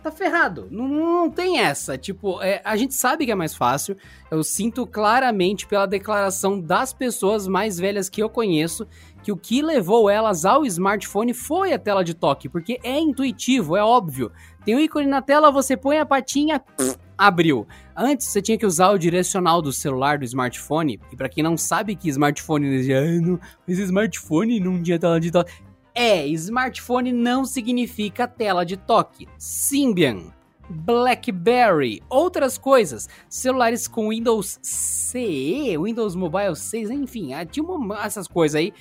tá 0.09 0.15
ferrado. 0.15 0.67
Não, 0.71 0.87
não 0.87 1.29
tem 1.29 1.59
essa. 1.59 1.97
Tipo, 1.97 2.41
é, 2.41 2.61
a 2.63 2.75
gente 2.75 2.93
sabe 2.93 3.25
que 3.25 3.31
é 3.31 3.35
mais 3.35 3.55
fácil. 3.55 3.95
Eu 4.29 4.43
sinto 4.43 4.85
claramente 4.85 5.67
pela 5.67 5.85
declaração 5.85 6.59
das 6.59 6.93
pessoas 6.93 7.47
mais 7.47 7.77
velhas 7.77 8.09
que 8.09 8.21
eu 8.21 8.29
conheço 8.29 8.87
que 9.21 9.31
o 9.31 9.37
que 9.37 9.61
levou 9.61 10.09
elas 10.09 10.45
ao 10.45 10.65
smartphone 10.65 11.33
foi 11.33 11.73
a 11.73 11.79
tela 11.79 12.03
de 12.03 12.13
toque, 12.13 12.47
porque 12.47 12.79
é 12.83 12.97
intuitivo, 12.97 13.75
é 13.75 13.83
óbvio. 13.83 14.31
Tem 14.63 14.75
um 14.75 14.79
ícone 14.79 15.07
na 15.07 15.21
tela, 15.21 15.51
você 15.51 15.75
põe 15.75 15.97
a 15.99 16.05
patinha, 16.05 16.59
pff, 16.59 16.97
abriu. 17.17 17.67
Antes 17.95 18.27
você 18.27 18.41
tinha 18.41 18.57
que 18.57 18.65
usar 18.65 18.89
o 18.91 18.97
direcional 18.97 19.61
do 19.61 19.73
celular 19.73 20.17
do 20.17 20.25
smartphone. 20.25 20.99
E 21.11 21.17
para 21.17 21.27
quem 21.27 21.43
não 21.43 21.57
sabe 21.57 21.95
que 21.95 22.09
smartphone, 22.09 22.67
ah, 22.93 23.21
não, 23.21 23.39
mas 23.67 23.77
smartphone 23.77 24.59
não 24.59 24.81
tinha 24.81 24.97
tela 24.97 25.19
de 25.19 25.31
toque. 25.31 25.51
É, 25.93 26.25
smartphone 26.27 27.11
não 27.11 27.45
significa 27.45 28.27
tela 28.27 28.65
de 28.65 28.77
toque. 28.77 29.27
Symbian, 29.37 30.31
BlackBerry, 30.69 32.01
outras 32.09 32.57
coisas, 32.57 33.09
celulares 33.27 33.87
com 33.87 34.09
Windows 34.09 34.59
CE, 34.61 35.77
Windows 35.77 36.15
Mobile 36.15 36.55
6, 36.55 36.91
enfim, 36.91 37.33
ah, 37.33 37.45
tinha 37.45 37.63
uma, 37.63 38.03
essas 38.05 38.27
coisas 38.27 38.55
aí. 38.55 38.73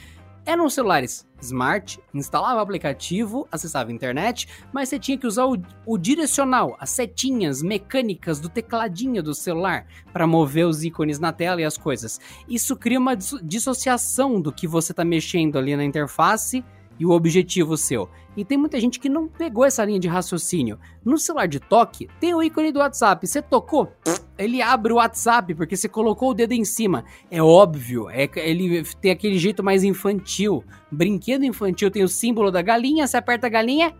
Eram 0.45 0.71
celulares 0.71 1.27
smart, 1.43 2.01
instalava 2.15 2.63
aplicativo, 2.63 3.47
acessava 3.53 3.91
a 3.91 3.93
internet, 3.93 4.49
mas 4.73 4.89
você 4.89 4.99
tinha 4.99 5.19
que 5.19 5.27
usar 5.27 5.45
o, 5.45 5.59
o 5.87 5.99
direcional, 5.99 6.75
as 6.81 6.91
setinhas 6.91 7.63
mecânicas 7.63 8.41
do 8.41 8.49
tecladinho 8.49 9.23
do 9.23 9.35
celular 9.35 9.87
para 10.11 10.27
mover 10.27 10.67
os 10.67 10.83
ícones 10.83 11.19
na 11.19 11.33
tela 11.33 11.61
e 11.61 11.65
as 11.65 11.77
coisas. 11.77 12.19
Isso 12.49 12.75
cria 12.77 12.99
uma 12.99 13.15
dissociação 13.15 14.41
do 14.41 14.51
que 14.51 14.67
você 14.67 14.93
está 14.93 15.05
mexendo 15.05 15.59
ali 15.59 15.77
na 15.77 15.85
interface 15.85 16.65
e 16.99 17.07
o 17.07 17.11
objetivo 17.11 17.77
seu. 17.77 18.09
E 18.37 18.45
tem 18.45 18.57
muita 18.57 18.81
gente 18.81 19.01
que 19.01 19.09
não 19.09 19.27
pegou 19.27 19.65
essa 19.65 19.85
linha 19.85 19.99
de 19.99 20.09
raciocínio. 20.09 20.79
No 21.05 21.19
celular 21.19 21.47
de 21.47 21.59
toque, 21.59 22.09
tem 22.21 22.35
o 22.35 22.43
ícone 22.43 22.71
do 22.71 22.79
WhatsApp. 22.79 23.27
Você 23.27 23.43
tocou, 23.43 23.93
ele 24.37 24.63
abre 24.63 24.93
o 24.93 24.97
WhatsApp 24.97 25.55
porque 25.55 25.77
você 25.77 25.89
colocou 25.89 26.31
o 26.31 26.35
dedo 26.35 26.53
em 26.53 26.65
cima. 26.65 27.05
É 27.31 27.43
óbvio, 27.43 28.09
é, 28.09 28.29
ele 28.37 28.83
tem 29.01 29.11
aquele 29.11 29.39
jeito 29.39 29.63
mais 29.63 29.83
infantil. 29.83 30.63
Brinquedo 30.91 31.45
infantil 31.45 31.91
tem 31.91 32.05
o 32.05 32.09
símbolo 32.09 32.51
da 32.51 32.63
galinha, 32.63 33.07
você 33.07 33.17
aperta 33.17 33.47
a 33.47 33.51
galinha. 33.51 33.95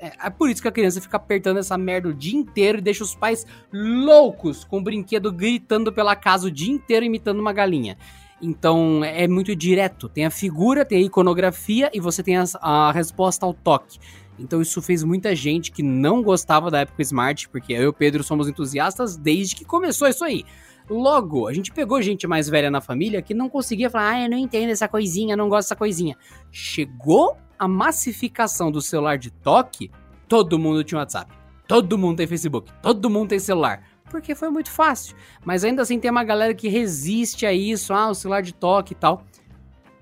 É, 0.00 0.26
é 0.26 0.30
por 0.30 0.48
isso 0.48 0.62
que 0.62 0.68
a 0.68 0.72
criança 0.72 1.00
fica 1.00 1.16
apertando 1.16 1.58
essa 1.58 1.76
merda 1.76 2.08
o 2.08 2.14
dia 2.14 2.38
inteiro 2.38 2.78
e 2.78 2.82
deixa 2.82 3.02
os 3.02 3.14
pais 3.14 3.46
loucos 3.72 4.64
com 4.64 4.78
o 4.78 4.82
brinquedo 4.82 5.32
gritando 5.32 5.92
pela 5.92 6.14
casa 6.16 6.46
o 6.46 6.50
dia 6.50 6.72
inteiro 6.72 7.04
imitando 7.04 7.40
uma 7.40 7.52
galinha. 7.52 7.96
Então 8.40 9.02
é 9.02 9.26
muito 9.26 9.54
direto. 9.54 10.08
Tem 10.08 10.24
a 10.24 10.30
figura, 10.30 10.84
tem 10.84 10.98
a 10.98 11.06
iconografia 11.06 11.90
e 11.92 12.00
você 12.00 12.22
tem 12.22 12.36
a, 12.36 12.44
a 12.60 12.92
resposta 12.92 13.44
ao 13.44 13.52
toque. 13.52 13.98
Então 14.38 14.62
isso 14.62 14.80
fez 14.80 15.02
muita 15.02 15.34
gente 15.34 15.72
que 15.72 15.82
não 15.82 16.22
gostava 16.22 16.70
da 16.70 16.80
época 16.80 17.02
Smart, 17.02 17.48
porque 17.48 17.72
eu 17.72 17.82
e 17.82 17.86
o 17.86 17.92
Pedro 17.92 18.22
somos 18.22 18.48
entusiastas 18.48 19.16
desde 19.16 19.56
que 19.56 19.64
começou 19.64 20.06
isso 20.06 20.24
aí. 20.24 20.44
Logo, 20.88 21.48
a 21.48 21.52
gente 21.52 21.72
pegou 21.72 22.00
gente 22.00 22.26
mais 22.26 22.48
velha 22.48 22.70
na 22.70 22.80
família 22.80 23.20
que 23.20 23.34
não 23.34 23.48
conseguia 23.48 23.90
falar, 23.90 24.10
ah, 24.10 24.22
eu 24.22 24.30
não 24.30 24.38
entendo 24.38 24.70
essa 24.70 24.88
coisinha, 24.88 25.36
não 25.36 25.48
gosto 25.48 25.66
dessa 25.66 25.76
coisinha. 25.76 26.16
Chegou 26.50 27.36
a 27.58 27.68
massificação 27.68 28.70
do 28.70 28.80
celular 28.80 29.18
de 29.18 29.30
toque, 29.30 29.90
todo 30.26 30.58
mundo 30.58 30.82
tinha 30.84 31.00
WhatsApp, 31.00 31.30
todo 31.66 31.98
mundo 31.98 32.18
tem 32.18 32.26
Facebook, 32.26 32.72
todo 32.80 33.10
mundo 33.10 33.30
tem 33.30 33.38
celular 33.38 33.82
porque 34.08 34.34
foi 34.34 34.50
muito 34.50 34.70
fácil. 34.70 35.16
Mas 35.44 35.64
ainda 35.64 35.82
assim 35.82 35.98
tem 35.98 36.10
uma 36.10 36.24
galera 36.24 36.54
que 36.54 36.68
resiste 36.68 37.46
a 37.46 37.52
isso, 37.52 37.92
ah, 37.92 38.10
o 38.10 38.14
celular 38.14 38.42
de 38.42 38.52
toque 38.52 38.92
e 38.92 38.96
tal. 38.96 39.24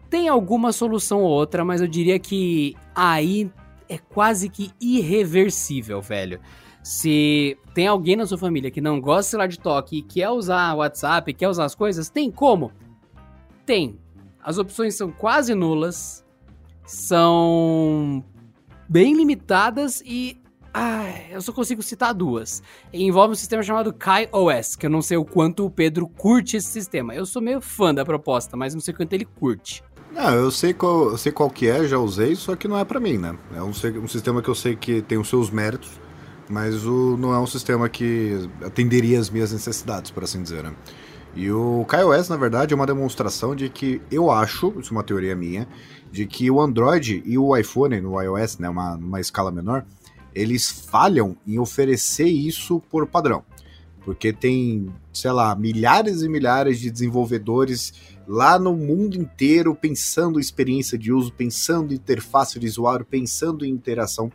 Tem 0.09 0.29
alguma 0.29 0.73
solução 0.73 1.23
ou 1.23 1.31
outra, 1.31 1.65
mas 1.65 1.81
eu 1.81 1.89
diria 1.89 2.19
que 2.19 2.77
aí 2.95 3.51
é 3.89 3.99
quase 3.99 4.49
que 4.49 4.71
irreversível, 4.81 6.01
velho. 6.01 6.41
Se 6.83 7.59
tem 7.75 7.89
alguém 7.89 8.15
na 8.15 8.27
sua 8.27 8.39
família 8.39 8.71
que 8.71 8.81
não 8.81 9.01
gosta 9.01 9.23
de 9.23 9.29
celular 9.31 9.49
de 9.49 9.59
toque 9.59 9.99
e 9.99 10.03
quer 10.03 10.31
usar 10.31 10.75
WhatsApp, 10.75 11.35
quer 11.35 11.49
usar 11.49 11.65
as 11.65 11.75
coisas, 11.75 12.09
tem 12.09 12.31
como? 12.31 12.71
Tem. 13.65 13.99
As 14.41 14.59
opções 14.59 14.95
são 14.95 15.11
quase 15.11 15.53
nulas, 15.55 16.25
são 16.85 18.25
bem 18.89 19.15
limitadas 19.15 20.01
e 20.07 20.41
ah, 20.79 21.09
eu 21.31 21.41
só 21.41 21.53
consigo 21.53 21.83
citar 21.83 22.13
duas. 22.13 22.63
Envolve 22.93 23.33
um 23.33 23.35
sistema 23.35 23.63
chamado 23.63 23.95
KaiOS, 23.95 24.77
que 24.77 24.85
eu 24.85 24.91
não 24.91 25.01
sei 25.01 25.17
o 25.17 25.25
quanto 25.25 25.65
o 25.65 25.71
Pedro 25.71 26.07
curte 26.07 26.59
esse 26.59 26.69
sistema. 26.69 27.15
Eu 27.15 27.25
sou 27.25 27.41
meio 27.41 27.63
fã 27.63 27.95
da 27.95 28.05
proposta, 28.05 28.59
mas 28.59 28.75
não 28.75 28.81
sei 28.83 28.93
quanto 28.93 29.15
ele 29.15 29.25
curte. 29.25 29.83
Não, 30.13 30.35
eu 30.35 30.51
sei 30.51 30.75
qual, 30.75 31.13
eu 31.13 31.17
sei 31.17 31.33
qual 31.33 31.49
que 31.49 31.67
é, 31.67 31.89
já 31.89 31.97
usei, 31.97 32.37
só 32.37 32.55
que 32.55 32.69
não 32.69 32.79
é 32.79 32.85
para 32.85 33.01
mim, 33.01 33.17
né? 33.17 33.35
É 33.55 33.63
um, 33.63 33.71
um, 33.71 34.07
sistema 34.07 34.43
que 34.43 34.51
eu 34.51 34.55
sei 34.55 34.77
que 34.77 35.01
tem 35.01 35.17
os 35.17 35.31
seus 35.31 35.49
méritos, 35.49 35.99
mas 36.47 36.85
o, 36.85 37.17
não 37.17 37.33
é 37.33 37.39
um 37.39 37.47
sistema 37.47 37.89
que 37.89 38.47
atenderia 38.63 39.19
as 39.19 39.31
minhas 39.31 39.53
necessidades, 39.53 40.11
por 40.11 40.25
assim 40.25 40.43
dizer, 40.43 40.63
né? 40.63 40.75
E 41.35 41.51
o 41.51 41.87
KaiOS, 41.89 42.29
na 42.29 42.37
verdade, 42.37 42.75
é 42.75 42.77
uma 42.77 42.87
demonstração 42.87 43.57
de 43.57 43.71
que 43.71 44.03
eu 44.11 44.31
acho, 44.31 44.75
isso 44.79 44.93
é 44.93 44.97
uma 44.97 45.03
teoria 45.03 45.35
minha, 45.35 45.67
de 46.13 46.27
que 46.27 46.51
o 46.51 46.61
Android 46.61 47.23
e 47.25 47.39
o 47.39 47.57
iPhone, 47.57 47.99
no 48.01 48.21
iOS, 48.21 48.59
né, 48.59 48.69
uma, 48.69 48.95
uma 48.95 49.21
escala 49.21 49.51
menor, 49.51 49.85
eles 50.37 50.71
falham 50.71 51.35
em 51.47 51.59
oferecer 51.59 52.27
isso 52.27 52.79
por 52.91 53.07
padrão. 53.07 53.43
Porque 54.05 54.33
tem, 54.33 54.93
sei 55.13 55.33
lá, 55.33 55.57
milhares 55.57 56.21
e 56.23 56.29
milhares 56.29 56.79
de 56.79 56.91
desenvolvedores 56.91 57.95
lá 58.29 58.59
no 58.59 58.77
mundo 58.77 59.17
inteiro 59.17 59.75
pensando 59.75 60.39
em 60.39 60.43
experiência 60.43 60.99
de 60.99 61.11
uso, 61.11 61.33
pensando 61.33 61.93
em 61.93 61.97
interface 61.97 62.59
de 62.59 62.67
usuário, 62.67 63.07
pensando 63.07 63.65
em 63.65 63.71
interação, 63.71 64.31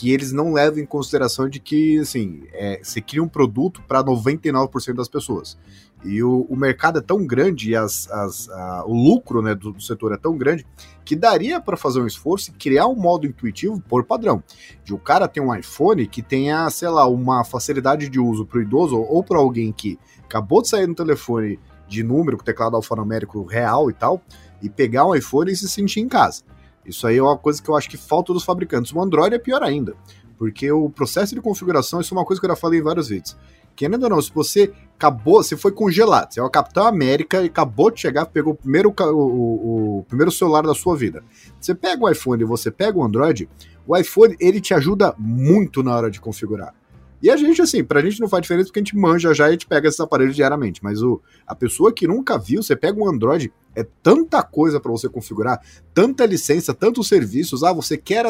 que 0.00 0.10
eles 0.10 0.32
não 0.32 0.54
levam 0.54 0.78
em 0.78 0.86
consideração 0.86 1.46
de 1.46 1.60
que, 1.60 1.98
assim, 1.98 2.44
é, 2.54 2.80
você 2.82 3.02
cria 3.02 3.22
um 3.22 3.28
produto 3.28 3.82
para 3.86 4.02
99% 4.02 4.94
das 4.94 5.08
pessoas. 5.08 5.58
E 6.02 6.22
o, 6.22 6.46
o, 6.48 6.56
mercado 6.56 7.00
é 7.00 7.02
tão 7.02 7.26
grande 7.26 7.72
e 7.72 7.76
as, 7.76 8.10
as, 8.10 8.48
a, 8.48 8.84
o 8.86 8.94
lucro 8.94 9.42
né, 9.42 9.54
do, 9.54 9.72
do, 9.72 9.82
setor 9.82 10.14
é 10.14 10.16
tão 10.16 10.38
grande 10.38 10.66
que 11.04 11.14
daria 11.14 11.60
para 11.60 11.76
fazer 11.76 12.00
um 12.00 12.06
esforço 12.06 12.48
e 12.48 12.54
criar 12.54 12.86
um 12.86 12.94
modo 12.94 13.26
intuitivo 13.26 13.78
por 13.78 14.02
padrão. 14.02 14.42
De 14.82 14.94
o 14.94 14.98
cara 14.98 15.28
ter 15.28 15.42
um 15.42 15.54
iPhone 15.54 16.06
que 16.06 16.22
tenha, 16.22 16.70
sei 16.70 16.88
lá, 16.88 17.06
uma 17.06 17.44
facilidade 17.44 18.08
de 18.08 18.18
uso 18.18 18.46
para 18.46 18.58
o 18.58 18.62
idoso 18.62 18.96
ou 18.96 19.22
para 19.22 19.36
alguém 19.36 19.70
que 19.70 19.98
acabou 20.24 20.62
de 20.62 20.70
sair 20.70 20.86
no 20.86 20.94
telefone 20.94 21.60
de 21.86 22.02
número, 22.02 22.38
com 22.38 22.44
teclado 22.44 22.74
alfanumérico 22.74 23.44
real 23.44 23.90
e 23.90 23.92
tal, 23.92 24.22
e 24.62 24.70
pegar 24.70 25.04
um 25.04 25.14
iPhone 25.14 25.52
e 25.52 25.56
se 25.56 25.68
sentir 25.68 26.00
em 26.00 26.08
casa. 26.08 26.42
Isso 26.84 27.06
aí 27.06 27.18
é 27.18 27.22
uma 27.22 27.36
coisa 27.36 27.62
que 27.62 27.68
eu 27.68 27.76
acho 27.76 27.88
que 27.88 27.96
falta 27.96 28.32
dos 28.32 28.44
fabricantes. 28.44 28.92
O 28.92 29.00
Android 29.00 29.34
é 29.34 29.38
pior 29.38 29.62
ainda, 29.62 29.94
porque 30.38 30.70
o 30.70 30.88
processo 30.90 31.34
de 31.34 31.40
configuração, 31.40 32.00
isso 32.00 32.14
é 32.14 32.18
uma 32.18 32.24
coisa 32.24 32.40
que 32.40 32.46
eu 32.46 32.50
já 32.50 32.56
falei 32.56 32.80
em 32.80 32.82
vários 32.82 33.08
vídeos 33.08 33.36
Querendo 33.80 34.02
ou 34.04 34.10
não, 34.10 34.20
se 34.20 34.30
você 34.30 34.72
acabou, 34.94 35.42
você 35.42 35.56
foi 35.56 35.72
congelado, 35.72 36.32
você 36.32 36.40
é 36.40 36.42
o 36.42 36.50
Capitão 36.50 36.86
América 36.86 37.40
e 37.40 37.46
acabou 37.46 37.90
de 37.90 37.98
chegar, 37.98 38.26
pegou 38.26 38.52
o 38.52 38.56
primeiro, 38.56 38.94
o, 38.94 39.14
o, 39.14 39.98
o 40.00 40.04
primeiro 40.04 40.30
celular 40.30 40.62
da 40.62 40.74
sua 40.74 40.94
vida. 40.96 41.24
Você 41.58 41.74
pega 41.74 42.04
o 42.04 42.10
iPhone 42.10 42.42
e 42.42 42.46
você 42.46 42.70
pega 42.70 42.98
o 42.98 43.02
Android, 43.02 43.48
o 43.86 43.96
iPhone 43.96 44.36
ele 44.38 44.60
te 44.60 44.74
ajuda 44.74 45.14
muito 45.16 45.82
na 45.82 45.96
hora 45.96 46.10
de 46.10 46.20
configurar. 46.20 46.74
E 47.22 47.30
a 47.30 47.36
gente, 47.36 47.60
assim, 47.60 47.84
pra 47.84 48.00
gente 48.00 48.20
não 48.20 48.28
faz 48.28 48.42
diferença 48.42 48.68
porque 48.68 48.80
a 48.80 48.82
gente 48.82 48.96
manja 48.96 49.34
já 49.34 49.44
e 49.44 49.48
a 49.48 49.52
gente 49.52 49.66
pega 49.66 49.88
esses 49.88 50.00
aparelhos 50.00 50.34
diariamente. 50.34 50.82
Mas 50.82 51.02
o, 51.02 51.20
a 51.46 51.54
pessoa 51.54 51.92
que 51.92 52.06
nunca 52.06 52.38
viu, 52.38 52.62
você 52.62 52.74
pega 52.74 52.98
um 52.98 53.06
Android, 53.06 53.52
é 53.74 53.84
tanta 54.02 54.42
coisa 54.42 54.80
para 54.80 54.90
você 54.90 55.08
configurar, 55.08 55.60
tanta 55.92 56.24
licença, 56.24 56.72
tantos 56.72 57.08
serviços. 57.08 57.62
Ah, 57.62 57.72
você 57.72 57.96
quer, 57.96 58.24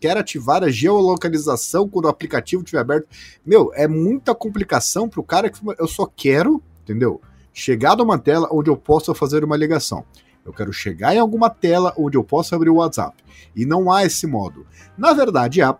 quer 0.00 0.16
ativar 0.16 0.62
a 0.62 0.70
geolocalização 0.70 1.88
quando 1.88 2.04
o 2.04 2.08
aplicativo 2.08 2.62
estiver 2.62 2.80
aberto. 2.80 3.08
Meu, 3.44 3.72
é 3.74 3.88
muita 3.88 4.34
complicação 4.34 5.08
pro 5.08 5.22
cara 5.22 5.50
que 5.50 5.60
eu 5.78 5.88
só 5.88 6.06
quero, 6.06 6.62
entendeu? 6.82 7.20
Chegar 7.52 7.96
numa 7.96 8.18
tela 8.18 8.48
onde 8.52 8.70
eu 8.70 8.76
possa 8.76 9.14
fazer 9.14 9.42
uma 9.42 9.56
ligação. 9.56 10.04
Eu 10.44 10.52
quero 10.52 10.72
chegar 10.72 11.14
em 11.14 11.18
alguma 11.18 11.50
tela 11.50 11.92
onde 11.98 12.16
eu 12.16 12.24
possa 12.24 12.56
abrir 12.56 12.70
o 12.70 12.76
WhatsApp. 12.76 13.22
E 13.54 13.66
não 13.66 13.92
há 13.92 14.06
esse 14.06 14.26
modo. 14.26 14.66
Na 14.96 15.12
verdade, 15.12 15.60
há 15.60 15.76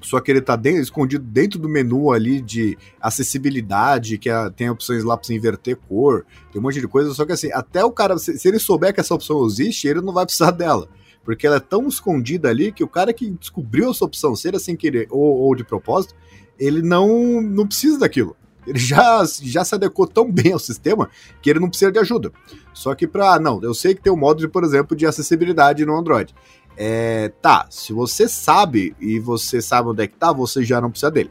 só 0.00 0.20
que 0.20 0.30
ele 0.30 0.40
tá 0.40 0.56
dentro, 0.56 0.80
escondido 0.80 1.24
dentro 1.24 1.58
do 1.58 1.68
menu 1.68 2.12
ali 2.12 2.40
de 2.40 2.76
acessibilidade, 3.00 4.18
que 4.18 4.30
é, 4.30 4.50
tem 4.50 4.70
opções 4.70 5.04
lá 5.04 5.16
pra 5.16 5.26
você 5.26 5.34
inverter 5.34 5.76
cor, 5.76 6.24
tem 6.50 6.60
um 6.60 6.62
monte 6.62 6.80
de 6.80 6.88
coisa, 6.88 7.12
só 7.12 7.24
que 7.24 7.32
assim, 7.32 7.50
até 7.52 7.84
o 7.84 7.92
cara, 7.92 8.18
se, 8.18 8.38
se 8.38 8.48
ele 8.48 8.58
souber 8.58 8.94
que 8.94 9.00
essa 9.00 9.14
opção 9.14 9.44
existe, 9.46 9.86
ele 9.86 10.00
não 10.00 10.12
vai 10.12 10.24
precisar 10.24 10.50
dela. 10.50 10.88
Porque 11.22 11.46
ela 11.46 11.56
é 11.56 11.60
tão 11.60 11.86
escondida 11.86 12.48
ali 12.48 12.72
que 12.72 12.82
o 12.82 12.88
cara 12.88 13.12
que 13.12 13.30
descobriu 13.30 13.90
essa 13.90 14.04
opção, 14.04 14.34
seja 14.34 14.58
sem 14.58 14.74
querer 14.74 15.06
ou, 15.10 15.20
ou 15.20 15.54
de 15.54 15.62
propósito, 15.62 16.14
ele 16.58 16.82
não, 16.82 17.40
não 17.40 17.66
precisa 17.66 17.98
daquilo. 17.98 18.36
Ele 18.66 18.78
já, 18.78 19.24
já 19.42 19.64
se 19.64 19.74
adequou 19.74 20.06
tão 20.06 20.30
bem 20.30 20.52
ao 20.52 20.58
sistema 20.58 21.08
que 21.40 21.50
ele 21.50 21.60
não 21.60 21.68
precisa 21.68 21.90
de 21.90 21.98
ajuda. 21.98 22.30
Só 22.72 22.94
que 22.94 23.06
para 23.06 23.38
não, 23.38 23.60
eu 23.62 23.74
sei 23.74 23.94
que 23.94 24.02
tem 24.02 24.12
um 24.12 24.16
modo 24.16 24.38
de, 24.40 24.48
por 24.48 24.64
exemplo, 24.64 24.96
de 24.96 25.06
acessibilidade 25.06 25.84
no 25.84 25.96
Android. 25.96 26.34
É, 26.76 27.28
tá, 27.42 27.66
se 27.70 27.92
você 27.92 28.28
sabe 28.28 28.96
e 29.00 29.18
você 29.18 29.60
sabe 29.60 29.88
onde 29.88 30.02
é 30.02 30.06
que 30.06 30.16
tá, 30.16 30.32
você 30.32 30.64
já 30.64 30.80
não 30.80 30.90
precisa 30.90 31.10
dele. 31.10 31.30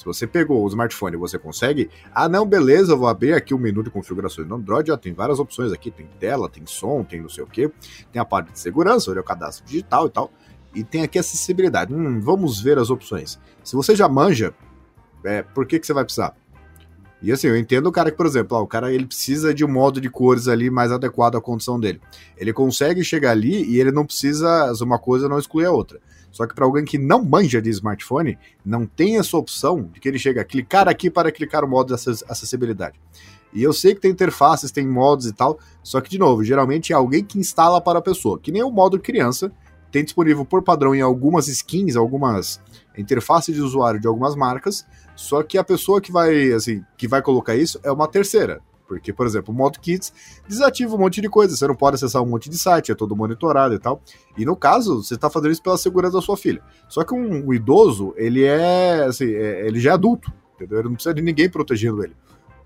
Se 0.00 0.04
você 0.04 0.26
pegou 0.26 0.64
o 0.64 0.68
smartphone 0.68 1.14
e 1.14 1.18
você 1.18 1.38
consegue, 1.38 1.90
ah 2.14 2.26
não, 2.26 2.46
beleza, 2.46 2.92
eu 2.92 2.98
vou 2.98 3.06
abrir 3.06 3.34
aqui 3.34 3.52
o 3.52 3.58
menu 3.58 3.82
de 3.82 3.90
configurações 3.90 4.48
do 4.48 4.54
Android, 4.54 4.90
ó, 4.90 4.96
tem 4.96 5.12
várias 5.12 5.38
opções 5.38 5.72
aqui, 5.72 5.90
tem 5.90 6.08
tela, 6.18 6.48
tem 6.48 6.64
som, 6.64 7.04
tem 7.04 7.20
não 7.20 7.28
sei 7.28 7.44
o 7.44 7.46
que, 7.46 7.70
tem 8.10 8.18
a 8.18 8.24
parte 8.24 8.50
de 8.50 8.58
segurança, 8.58 9.10
olha 9.10 9.20
o 9.20 9.24
cadastro 9.24 9.66
digital 9.66 10.06
e 10.06 10.10
tal, 10.10 10.32
e 10.74 10.82
tem 10.82 11.02
aqui 11.02 11.18
acessibilidade. 11.18 11.92
Hum, 11.92 12.18
vamos 12.18 12.60
ver 12.60 12.78
as 12.78 12.88
opções. 12.88 13.38
Se 13.62 13.76
você 13.76 13.94
já 13.94 14.08
manja, 14.08 14.54
é, 15.22 15.42
por 15.42 15.66
que, 15.66 15.78
que 15.78 15.86
você 15.86 15.92
vai 15.92 16.04
precisar? 16.04 16.34
E 17.22 17.30
assim, 17.30 17.48
eu 17.48 17.56
entendo 17.56 17.86
o 17.86 17.92
cara 17.92 18.10
que, 18.10 18.16
por 18.16 18.26
exemplo, 18.26 18.56
ó, 18.56 18.62
o 18.62 18.66
cara 18.66 18.92
ele 18.92 19.06
precisa 19.06 19.52
de 19.52 19.64
um 19.64 19.68
modo 19.68 20.00
de 20.00 20.08
cores 20.08 20.48
ali 20.48 20.70
mais 20.70 20.90
adequado 20.90 21.36
à 21.36 21.40
condição 21.40 21.78
dele. 21.78 22.00
Ele 22.36 22.52
consegue 22.52 23.04
chegar 23.04 23.32
ali 23.32 23.64
e 23.64 23.78
ele 23.78 23.92
não 23.92 24.06
precisa, 24.06 24.72
uma 24.80 24.98
coisa 24.98 25.28
não 25.28 25.38
exclui 25.38 25.64
a 25.64 25.70
outra. 25.70 26.00
Só 26.30 26.46
que 26.46 26.54
para 26.54 26.64
alguém 26.64 26.84
que 26.84 26.96
não 26.96 27.24
manja 27.24 27.60
de 27.60 27.68
smartphone, 27.70 28.38
não 28.64 28.86
tem 28.86 29.18
essa 29.18 29.36
opção 29.36 29.82
de 29.92 30.00
que 30.00 30.08
ele 30.08 30.18
chega 30.18 30.40
a 30.40 30.44
clicar 30.44 30.88
aqui 30.88 31.10
para 31.10 31.30
clicar 31.30 31.64
o 31.64 31.68
modo 31.68 31.94
de 31.94 32.10
acessibilidade. 32.28 32.98
E 33.52 33.62
eu 33.62 33.72
sei 33.72 33.94
que 33.94 34.00
tem 34.00 34.12
interfaces, 34.12 34.70
tem 34.70 34.86
modos 34.86 35.26
e 35.26 35.32
tal, 35.32 35.58
só 35.82 36.00
que, 36.00 36.08
de 36.08 36.18
novo, 36.18 36.44
geralmente 36.44 36.92
é 36.92 36.96
alguém 36.96 37.24
que 37.24 37.38
instala 37.38 37.80
para 37.80 37.98
a 37.98 38.02
pessoa, 38.02 38.38
que 38.38 38.52
nem 38.52 38.62
o 38.62 38.70
modo 38.70 38.98
criança, 39.00 39.50
tem 39.90 40.04
disponível 40.04 40.44
por 40.44 40.62
padrão 40.62 40.94
em 40.94 41.00
algumas 41.00 41.48
skins, 41.48 41.96
algumas 41.96 42.60
interfaces 42.96 43.54
de 43.54 43.60
usuário 43.60 44.00
de 44.00 44.06
algumas 44.06 44.34
marcas, 44.36 44.86
só 45.14 45.42
que 45.42 45.58
a 45.58 45.64
pessoa 45.64 46.00
que 46.00 46.12
vai, 46.12 46.52
assim, 46.52 46.82
que 46.96 47.08
vai 47.08 47.22
colocar 47.22 47.54
isso 47.54 47.78
é 47.82 47.90
uma 47.90 48.08
terceira. 48.08 48.60
Porque, 48.90 49.12
por 49.12 49.24
exemplo, 49.24 49.54
o 49.54 49.56
Modo 49.56 49.78
Kits 49.78 50.12
desativa 50.48 50.92
um 50.96 50.98
monte 50.98 51.20
de 51.20 51.28
coisa. 51.28 51.54
Você 51.54 51.64
não 51.64 51.76
pode 51.76 51.94
acessar 51.94 52.20
um 52.20 52.26
monte 52.26 52.50
de 52.50 52.58
site, 52.58 52.90
é 52.90 52.94
todo 52.94 53.14
monitorado 53.14 53.72
e 53.72 53.78
tal. 53.78 54.02
E 54.36 54.44
no 54.44 54.56
caso, 54.56 55.04
você 55.04 55.14
está 55.14 55.30
fazendo 55.30 55.52
isso 55.52 55.62
pela 55.62 55.78
segurança 55.78 56.14
da 56.14 56.20
sua 56.20 56.36
filha. 56.36 56.60
Só 56.88 57.04
que 57.04 57.14
um, 57.14 57.46
um 57.46 57.54
idoso, 57.54 58.12
ele 58.16 58.42
é, 58.42 59.04
assim, 59.04 59.32
é, 59.32 59.64
ele 59.64 59.78
já 59.78 59.90
é 59.90 59.94
adulto, 59.94 60.32
entendeu? 60.56 60.80
Ele 60.80 60.88
não 60.88 60.94
precisa 60.94 61.14
de 61.14 61.22
ninguém 61.22 61.48
protegendo 61.48 62.02
ele. 62.02 62.16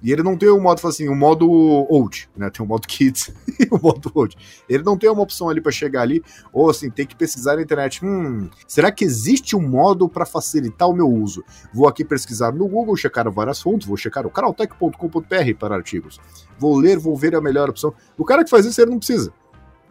E 0.03 0.13
ele 0.13 0.23
não 0.23 0.37
tem 0.37 0.51
um 0.51 0.61
modo, 0.61 0.87
assim, 0.87 1.09
um 1.09 1.17
modo 1.17 1.51
old, 1.51 2.29
né? 2.37 2.51
Tem 2.51 2.65
um 2.65 2.69
modo 2.69 2.87
kids 2.87 3.33
e 3.59 3.67
o 3.71 3.77
um 3.77 3.81
modo 3.81 4.11
old. 4.15 4.37
Ele 4.69 4.83
não 4.83 4.97
tem 4.97 5.09
uma 5.11 5.23
opção 5.23 5.49
ali 5.49 5.61
para 5.61 5.73
chegar 5.73 6.03
ali, 6.03 6.23
ou 6.53 6.69
assim, 6.69 6.91
tem 6.91 7.07
que 7.07 7.17
pesquisar 7.17 7.57
na 7.57 7.63
internet. 7.63 8.05
Hum, 8.05 8.49
será 8.67 8.93
que 8.93 9.05
existe 9.05 9.57
um 9.57 9.67
modo 9.67 10.09
para 10.09 10.27
facilitar 10.27 10.89
o 10.89 10.93
meu 10.93 11.09
uso? 11.09 11.43
Vou 11.73 11.89
aqui 11.89 12.05
pesquisar 12.05 12.53
no 12.53 12.69
Google, 12.69 12.97
checar 12.97 13.31
várias 13.31 13.61
fontes, 13.61 13.87
vou 13.87 13.97
checar 13.97 14.27
o 14.27 14.31
canaltech.com.br 14.31 15.55
para 15.59 15.75
artigos. 15.75 16.21
Vou 16.59 16.77
ler, 16.77 16.99
vou 16.99 17.17
ver 17.17 17.35
a 17.35 17.41
melhor 17.41 17.71
opção. 17.71 17.95
O 18.19 18.25
cara 18.25 18.45
que 18.45 18.51
faz 18.51 18.67
isso, 18.67 18.81
ele 18.81 18.91
não 18.91 18.99
precisa. 18.99 19.33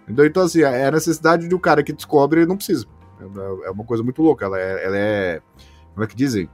Então, 0.07 0.25
então 0.25 0.43
assim, 0.43 0.61
é 0.61 0.87
a 0.87 0.91
necessidade 0.91 1.47
de 1.47 1.55
um 1.55 1.59
cara 1.59 1.83
que 1.83 1.93
descobre, 1.93 2.41
ele 2.41 2.47
não 2.47 2.57
precisa. 2.57 2.85
É 3.65 3.69
uma 3.71 3.83
coisa 3.83 4.03
muito 4.03 4.21
louca. 4.21 4.45
Ela 4.45 4.59
é, 4.59 4.85
ela 4.85 4.97
é. 4.97 5.41
Como 5.93 6.03
é 6.03 6.07
que 6.07 6.15
dizem? 6.15 6.49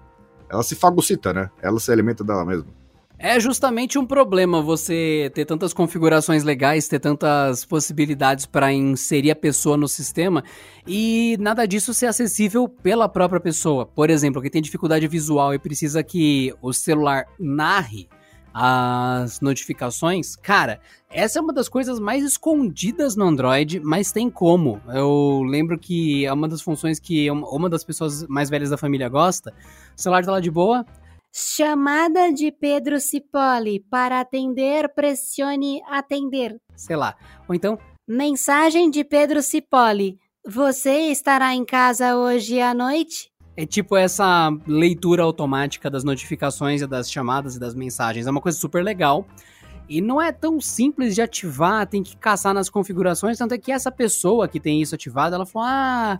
Ela 0.50 0.64
se 0.64 0.76
fagocita, 0.76 1.34
né? 1.34 1.50
Ela 1.62 1.80
se 1.80 1.92
alimenta 1.92 2.24
dela 2.24 2.46
mesma. 2.46 2.79
É 3.22 3.38
justamente 3.38 4.00
um 4.00 4.06
problema 4.06 4.62
você 4.62 5.30
ter 5.36 5.44
tantas 5.44 5.74
configurações 5.74 6.46
legais, 6.46 6.88
ter 6.88 7.00
tantas 7.00 7.66
possibilidades 7.66 8.46
para 8.46 8.72
inserir 8.72 9.30
a 9.30 9.36
pessoa 9.36 9.76
no 9.76 9.90
sistema 9.90 10.42
e 10.88 11.36
nada 11.38 11.68
disso 11.68 11.94
ser 11.94 12.06
acessível 12.06 12.70
pela 12.70 13.10
própria 13.10 13.42
pessoa. 13.42 13.86
Por 13.86 14.10
exemplo, 14.10 14.42
quem 14.42 14.50
tem 14.50 14.62
dificuldade 14.62 15.06
visual 15.06 15.54
e 15.54 15.60
precisa 15.60 16.02
que 16.02 16.54
o 16.62 16.72
celular 16.72 17.26
narre 17.38 18.08
as 18.54 19.42
notificações, 19.42 20.38
cara, 20.38 20.80
essa 21.10 21.40
é 21.40 21.42
uma 21.42 21.52
das 21.52 21.68
coisas 21.68 22.00
mais 22.00 22.24
escondidas 22.24 23.18
no 23.18 23.26
Android, 23.26 23.82
mas 23.82 24.14
tem 24.14 24.30
como. 24.30 24.82
Eu 24.88 25.44
lembro 25.46 25.78
que 25.78 26.26
é 26.26 26.32
uma 26.32 26.48
das 26.48 26.62
funções 26.62 27.02
que 27.02 27.30
uma 27.30 27.70
das 27.70 27.84
pessoas 27.84 28.26
mais 28.28 28.50
velhas 28.50 28.70
da 28.70 28.78
família 28.78 29.10
gosta. 29.10 29.54
O 29.96 30.02
celular 30.02 30.24
tá 30.24 30.32
lá 30.32 30.40
de 30.40 30.50
boa, 30.50 30.86
Chamada 31.32 32.32
de 32.32 32.52
Pedro 32.52 33.00
Cipolli 33.00 33.80
para 33.89 34.20
atender, 34.20 34.94
pressione 34.94 35.82
atender. 35.88 36.60
Sei 36.76 36.96
lá. 36.96 37.15
Ou 37.48 37.54
então. 37.54 37.78
Mensagem 38.08 38.89
de 38.89 39.04
Pedro 39.04 39.42
Cipolli. 39.42 40.18
Você 40.48 41.12
estará 41.12 41.54
em 41.54 41.63
casa 41.63 42.15
hoje 42.15 42.60
à 42.60 42.74
noite? 42.74 43.32
É 43.56 43.65
tipo 43.65 43.96
essa 43.96 44.50
leitura 44.65 45.22
automática 45.22 45.89
das 45.89 46.04
notificações 46.04 46.82
e 46.82 46.88
das 46.88 47.12
chamadas 47.12 47.56
e 47.56 47.60
das 47.60 47.76
mensagens. 47.76 48.26
É 48.26 48.32
uma 48.32 48.42
coisa 48.42 48.58
super 48.58 48.84
legal. 48.84 49.28
E 49.88 50.02
não 50.02 50.22
é 50.22 50.32
tão 50.32 50.62
simples 50.62 51.13
de 51.13 51.22
ativar, 51.22 51.86
tem 51.86 52.02
que 52.02 52.15
caçar 52.15 52.54
nas 52.54 52.70
configurações. 52.70 53.38
Tanto 53.38 53.54
é 53.54 53.58
que 53.58 53.72
essa 53.72 53.92
pessoa 53.92 54.48
que 54.48 54.60
tem 54.60 54.82
isso 54.82 54.96
ativado, 54.96 55.36
ela 55.36 55.46
falou: 55.46 55.68
Ah, 55.68 56.20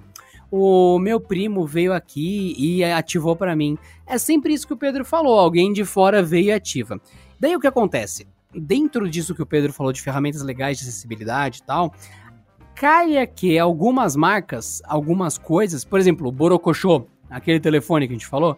o 0.52 0.98
meu 1.00 1.20
primo 1.20 1.66
veio 1.66 1.94
aqui 1.94 2.56
e 2.58 2.84
ativou 2.84 3.36
para 3.36 3.56
mim. 3.56 3.78
É 4.06 4.18
sempre 4.18 4.54
isso 4.54 4.68
que 4.68 4.74
o 4.74 4.78
Pedro 4.78 5.06
falou, 5.06 5.40
alguém 5.40 5.72
de 5.72 5.86
fora 5.86 6.24
veio 6.24 6.48
e 6.48 6.52
ativa. 6.52 7.00
Daí 7.40 7.56
o 7.56 7.60
que 7.60 7.68
acontece? 7.68 8.28
Dentro 8.54 9.10
disso 9.10 9.36
que 9.36 9.42
o 9.42 9.46
Pedro 9.46 9.72
falou 9.72 9.94
de 9.94 10.02
ferramentas 10.02 10.42
legais 10.42 10.78
de 10.78 10.84
acessibilidade 10.84 11.60
e 11.60 11.64
tal, 11.64 11.94
caia 12.76 13.28
que 13.28 13.60
algumas 13.60 14.16
marcas, 14.16 14.82
algumas 14.86 15.38
coisas, 15.38 15.86
por 15.86 16.00
exemplo, 16.00 16.28
o 16.28 16.32
Borocochô, 16.32 17.06
aquele 17.30 17.60
telefone 17.60 18.08
que 18.08 18.14
a 18.14 18.18
gente 18.18 18.28
falou, 18.28 18.58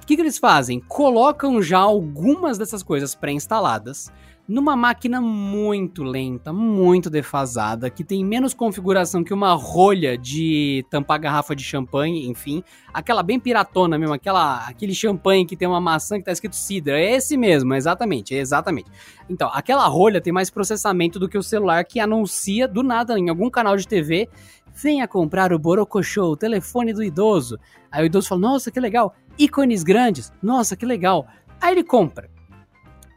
o 0.00 0.06
que, 0.06 0.16
que 0.16 0.22
eles 0.22 0.38
fazem? 0.38 0.80
Colocam 0.80 1.62
já 1.62 1.78
algumas 1.78 2.58
dessas 2.58 2.82
coisas 2.82 3.14
pré-instaladas 3.14 4.12
numa 4.46 4.76
máquina 4.76 5.20
muito 5.20 6.02
lenta, 6.02 6.52
muito 6.52 7.08
defasada, 7.08 7.88
que 7.88 8.02
tem 8.02 8.24
menos 8.24 8.52
configuração 8.52 9.22
que 9.22 9.32
uma 9.32 9.54
rolha 9.54 10.18
de 10.18 10.84
tampar 10.90 11.20
garrafa 11.20 11.54
de 11.54 11.62
champanhe, 11.62 12.26
enfim, 12.26 12.62
aquela 12.92 13.22
bem 13.22 13.38
piratona 13.38 13.98
mesmo, 13.98 14.14
aquela 14.14 14.66
aquele 14.66 14.94
champanhe 14.94 15.46
que 15.46 15.56
tem 15.56 15.68
uma 15.68 15.80
maçã 15.80 16.18
que 16.18 16.24
tá 16.24 16.32
escrito 16.32 16.56
Cidra, 16.56 17.00
é 17.00 17.12
esse 17.12 17.36
mesmo, 17.36 17.72
exatamente, 17.74 18.34
exatamente. 18.34 18.90
Então, 19.28 19.48
aquela 19.52 19.86
rolha 19.86 20.20
tem 20.20 20.32
mais 20.32 20.50
processamento 20.50 21.18
do 21.18 21.28
que 21.28 21.38
o 21.38 21.42
celular 21.42 21.84
que 21.84 22.00
anuncia 22.00 22.66
do 22.66 22.82
nada 22.82 23.18
em 23.18 23.28
algum 23.28 23.48
canal 23.48 23.76
de 23.76 23.86
TV 23.86 24.28
venha 24.74 25.06
comprar 25.06 25.52
o 25.52 25.58
Borocochô, 25.58 26.24
o 26.24 26.36
telefone 26.36 26.92
do 26.92 27.02
idoso. 27.02 27.58
Aí 27.90 28.02
o 28.02 28.06
idoso 28.06 28.28
fala, 28.28 28.40
nossa, 28.40 28.70
que 28.70 28.80
legal. 28.80 29.14
Ícones 29.38 29.82
grandes, 29.82 30.32
nossa, 30.42 30.76
que 30.76 30.86
legal. 30.86 31.26
Aí 31.60 31.72
ele 31.72 31.84
compra. 31.84 32.31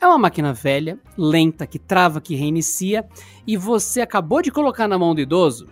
É 0.01 0.07
uma 0.07 0.17
máquina 0.17 0.53
velha, 0.53 0.99
lenta, 1.17 1.65
que 1.65 1.79
trava, 1.79 2.21
que 2.21 2.35
reinicia, 2.35 3.07
e 3.47 3.57
você 3.57 4.01
acabou 4.01 4.41
de 4.41 4.51
colocar 4.51 4.87
na 4.87 4.99
mão 4.99 5.15
do 5.15 5.21
idoso 5.21 5.67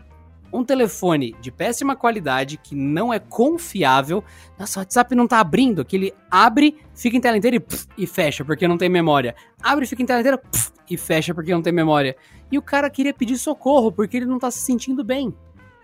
um 0.54 0.64
telefone 0.64 1.36
de 1.42 1.52
péssima 1.52 1.96
qualidade, 1.96 2.58
que 2.58 2.76
não 2.76 3.12
é 3.12 3.18
confiável. 3.18 4.24
Nossa, 4.58 4.80
o 4.80 4.82
WhatsApp 4.82 5.16
não 5.16 5.28
tá 5.28 5.40
abrindo, 5.40 5.84
que 5.84 5.96
ele 5.96 6.14
abre, 6.30 6.78
fica 6.94 7.18
em 7.18 7.22
tela 7.22 7.36
inteira 7.36 7.58
e, 7.58 8.04
e 8.04 8.06
fecha, 8.06 8.46
porque 8.46 8.68
não 8.68 8.78
tem 8.78 8.88
memória. 8.88 9.36
Abre, 9.62 9.88
fica 9.88 10.04
em 10.04 10.06
tela 10.06 10.20
inteira 10.20 10.42
e 10.88 10.96
fecha, 10.96 11.34
porque 11.34 11.52
não 11.52 11.62
tem 11.64 11.74
memória. 11.74 12.16
E 12.52 12.58
o 12.58 12.62
cara 12.62 12.90
queria 12.90 13.14
pedir 13.14 13.38
socorro, 13.38 13.92
porque 13.92 14.18
ele 14.18 14.28
não 14.28 14.38
tá 14.38 14.52
se 14.52 14.60
sentindo 14.60 15.04
bem. 15.04 15.34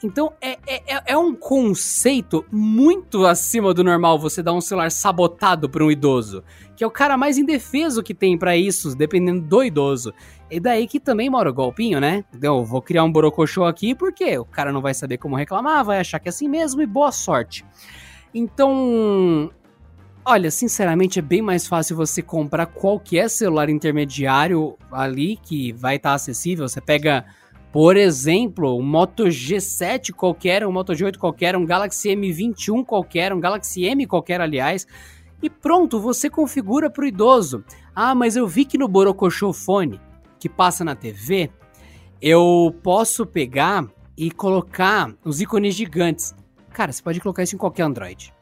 Então 0.04 0.34
é, 0.42 0.58
é, 0.66 0.96
é, 0.96 1.04
é 1.08 1.18
um 1.18 1.36
conceito 1.36 2.46
muito 2.52 3.26
acima 3.26 3.74
do 3.74 3.84
normal 3.84 4.18
você 4.18 4.42
dar 4.42 4.54
um 4.54 4.62
celular 4.62 4.92
sabotado 4.92 5.70
para 5.70 5.84
um 5.84 5.92
idoso, 5.92 6.44
que 6.76 6.84
é 6.84 6.88
o 6.88 6.92
cara 6.92 7.18
mais 7.18 7.38
indefeso 7.38 8.02
que 8.02 8.14
tem 8.14 8.38
para 8.38 8.56
isso, 8.56 8.96
dependendo 8.96 9.42
do 9.42 9.64
idoso. 9.64 10.14
E 10.50 10.60
daí 10.60 10.88
que 10.88 11.00
também 11.00 11.30
mora 11.30 11.50
o 11.50 11.54
golpinho, 11.54 12.00
né? 12.00 12.24
Então, 12.34 12.66
vou 12.66 12.82
criar 12.82 13.04
um 13.04 13.12
borocochô 13.12 13.66
aqui 13.66 13.94
porque 13.94 14.38
o 14.38 14.46
cara 14.46 14.72
não 14.72 14.82
vai 14.82 14.94
saber 14.94 15.18
como 15.18 15.36
reclamar, 15.36 15.86
vai 15.86 16.00
achar 16.00 16.20
que 16.20 16.28
é 16.28 16.32
assim 16.32 16.48
mesmo 16.48 16.82
e 16.82 16.86
boa 16.86 17.12
sorte. 17.12 17.66
Então, 18.34 19.52
Olha, 20.26 20.52
sinceramente 20.52 21.18
é 21.18 21.22
bem 21.24 21.42
mais 21.42 21.66
fácil 21.66 21.96
você 21.96 22.22
comprar 22.22 22.68
qualquer 22.68 23.30
celular 23.30 23.68
intermediário 23.68 24.78
ali 24.92 25.38
que 25.38 25.72
vai 25.72 25.96
estar 25.96 26.10
tá 26.10 26.16
acessível. 26.16 26.68
Você 26.68 26.80
pega, 26.80 27.26
por 27.72 27.96
exemplo, 27.96 28.78
um 28.78 28.82
Moto 28.82 29.26
G7 29.26 30.12
qualquer, 30.12 30.66
um 30.66 30.72
Moto 30.72 30.94
G8 30.94 31.18
qualquer, 31.18 31.56
um 31.56 31.66
Galaxy 31.66 32.10
M21 32.10 32.84
qualquer, 32.84 33.32
um 33.32 33.40
Galaxy 33.40 33.86
M 33.86 34.08
qualquer, 34.08 34.42
aliás. 34.42 34.88
E 35.42 35.50
pronto, 35.50 36.00
você 36.00 36.30
configura 36.30 36.90
para 36.90 37.04
o 37.04 37.08
idoso. 37.08 37.64
Ah, 37.96 38.16
mas 38.16 38.36
eu 38.36 38.48
vi 38.48 38.66
que 38.66 38.78
no 38.78 38.88
Borocochô 38.88 39.54
Fone, 39.54 40.02
que 40.40 40.50
passa 40.50 40.84
na 40.84 40.96
TV, 40.96 41.52
eu 42.22 42.76
posso 42.82 43.26
pegar 43.26 43.86
e 44.18 44.32
colocar 44.32 45.14
os 45.24 45.40
ícones 45.40 45.76
gigantes. 45.76 46.36
Cara, 46.72 46.92
você 46.92 47.02
pode 47.02 47.20
colocar 47.20 47.44
isso 47.44 47.56
em 47.56 47.60
qualquer 47.60 47.84
Android. 47.84 48.34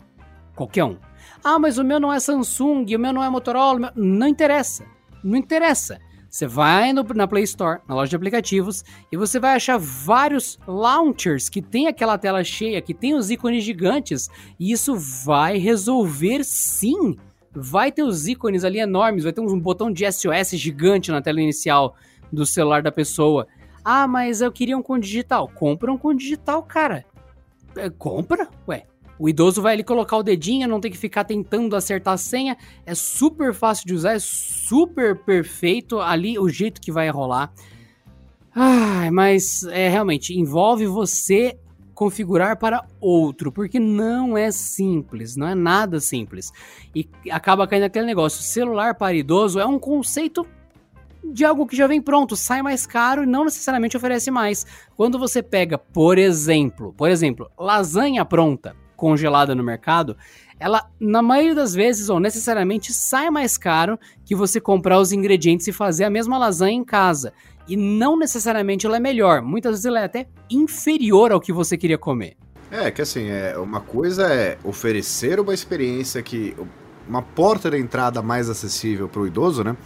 Qualquer 0.56 0.86
um. 0.86 0.98
Ah, 1.44 1.60
mas 1.60 1.78
o 1.78 1.84
meu 1.84 2.00
não 2.00 2.12
é 2.12 2.20
Samsung, 2.20 2.96
o 2.96 3.00
meu 3.00 3.14
não 3.14 3.24
é 3.24 3.30
Motorola. 3.30 3.80
Meu... 3.80 3.92
Não 3.96 4.28
interessa. 4.28 4.86
Não 5.24 5.38
interessa. 5.38 6.00
Você 6.38 6.46
vai 6.46 6.94
no, 6.94 7.02
na 7.16 7.28
Play 7.28 7.46
Store, 7.46 7.80
na 7.88 7.96
loja 7.96 8.12
de 8.12 8.16
aplicativos, 8.16 8.86
e 9.12 9.18
você 9.18 9.40
vai 9.40 9.56
achar 9.56 9.76
vários 9.80 10.60
launchers 10.68 11.50
que 11.50 11.64
tem 11.64 11.88
aquela 11.88 12.16
tela 12.16 12.44
cheia, 12.44 12.80
que 12.80 12.94
tem 12.94 13.16
os 13.16 13.32
ícones 13.32 13.64
gigantes, 13.64 14.30
e 14.60 14.72
isso 14.72 14.96
vai 14.96 15.58
resolver 15.58 16.44
sim. 16.44 17.18
Vai 17.52 17.92
ter 17.92 18.04
os 18.04 18.28
ícones 18.28 18.64
ali 18.64 18.78
enormes, 18.78 19.24
vai 19.24 19.34
ter 19.34 19.42
um 19.42 19.60
botão 19.60 19.92
de 19.92 20.06
SOS 20.06 20.52
gigante 20.52 21.10
na 21.10 21.24
tela 21.24 21.42
inicial 21.42 21.96
do 22.32 22.46
celular 22.46 22.84
da 22.84 22.92
pessoa. 22.92 23.48
Ah, 23.84 24.08
mas 24.08 24.40
eu 24.40 24.52
queria 24.52 24.78
um 24.78 24.84
com 24.84 25.00
digital. 25.00 25.48
Compra 25.48 25.92
um 25.92 25.98
com 25.98 26.14
digital, 26.14 26.62
cara. 26.62 27.04
É, 27.76 27.90
compra? 27.90 28.48
Ué, 28.68 28.86
o 29.20 29.28
idoso 29.28 29.62
vai 29.62 29.74
ali 29.74 29.84
colocar 29.84 30.18
o 30.18 30.24
dedinho, 30.24 30.68
não 30.68 30.80
tem 30.80 30.92
que 30.92 30.98
ficar 30.98 31.24
tentando 31.24 31.76
acertar 31.76 32.14
a 32.14 32.18
senha. 32.18 32.58
É 32.86 32.94
super 32.94 33.54
fácil 33.54 33.86
de 33.86 33.94
usar, 33.94 34.14
é 34.14 34.20
super 34.20 35.16
perfeito 35.16 36.00
ali 36.00 36.38
o 36.38 36.48
jeito 36.48 36.80
que 36.80 36.92
vai 36.92 37.10
rolar. 37.10 37.52
Ah, 38.56 39.10
mas 39.12 39.64
é 39.64 39.88
realmente 39.88 40.38
envolve 40.38 40.88
você 40.88 41.58
configurar 41.94 42.58
para 42.58 42.86
outro, 43.00 43.52
porque 43.52 43.80
não 43.80 44.38
é 44.38 44.52
simples, 44.52 45.36
não 45.36 45.48
é 45.48 45.56
nada 45.56 46.00
simples. 46.00 46.52
E 46.96 47.10
acaba 47.32 47.68
caindo 47.68 47.86
aquele 47.86 48.06
negócio, 48.06 48.44
celular 48.44 48.94
para 48.96 49.16
idoso 49.16 49.60
é 49.60 49.66
um 49.66 49.80
conceito 49.80 50.46
de 51.24 51.44
algo 51.44 51.66
que 51.66 51.76
já 51.76 51.88
vem 51.88 52.02
pronto, 52.02 52.36
sai 52.36 52.62
mais 52.62 52.86
caro 52.86 53.24
e 53.24 53.26
não 53.26 53.46
necessariamente 53.46 53.98
oferece 53.98 54.30
mais. 54.30 54.66
Quando 54.96 55.18
você 55.20 55.42
pega, 55.42 55.78
por 55.78 56.18
exemplo, 56.18 56.94
por 56.96 57.10
exemplo, 57.10 57.50
lasanha 57.58 58.24
pronta, 58.24 58.76
congelada 58.98 59.56
no 59.56 59.64
mercado, 59.64 60.18
ela, 60.60 60.90
na 61.00 61.22
maioria 61.22 61.56
das 61.56 61.74
vezes, 61.74 62.10
ou 62.10 62.20
necessariamente, 62.20 62.92
sai 62.92 63.30
mais 63.30 63.58
caro 63.58 63.98
que 64.26 64.36
você 64.36 64.60
comprar 64.60 65.00
os 65.00 65.12
ingredientes 65.12 65.68
e 65.68 65.72
fazer 65.72 66.04
a 66.04 66.10
mesma 66.10 66.38
lasanha 66.38 66.76
em 66.76 66.84
casa. 66.84 67.32
E 67.68 67.78
não 67.78 68.18
necessariamente 68.18 68.86
ela 68.86 68.98
é 68.98 69.00
melhor, 69.00 69.42
muitas 69.42 69.72
vezes 69.72 69.86
ela 69.86 70.00
é 70.00 70.06
até 70.06 70.28
inferior 70.50 71.32
ao 71.32 71.40
que 71.40 71.54
você 71.54 71.78
queria 71.78 71.98
comer. 71.98 72.36
É, 72.72 72.92
que 72.92 73.02
assim, 73.02 73.30
é, 73.30 73.58
uma 73.58 73.80
coisa 73.80 74.34
é 74.34 74.58
oferecer 74.64 75.40
uma 75.40 75.54
experiência 75.54 76.22
que. 76.22 76.56
uma 77.08 77.22
porta 77.22 77.70
de 77.70 77.78
entrada 77.78 78.22
mais 78.22 78.50
acessível 78.50 79.08
para 79.08 79.22
o 79.22 79.28
idoso, 79.28 79.64
né? 79.64 79.78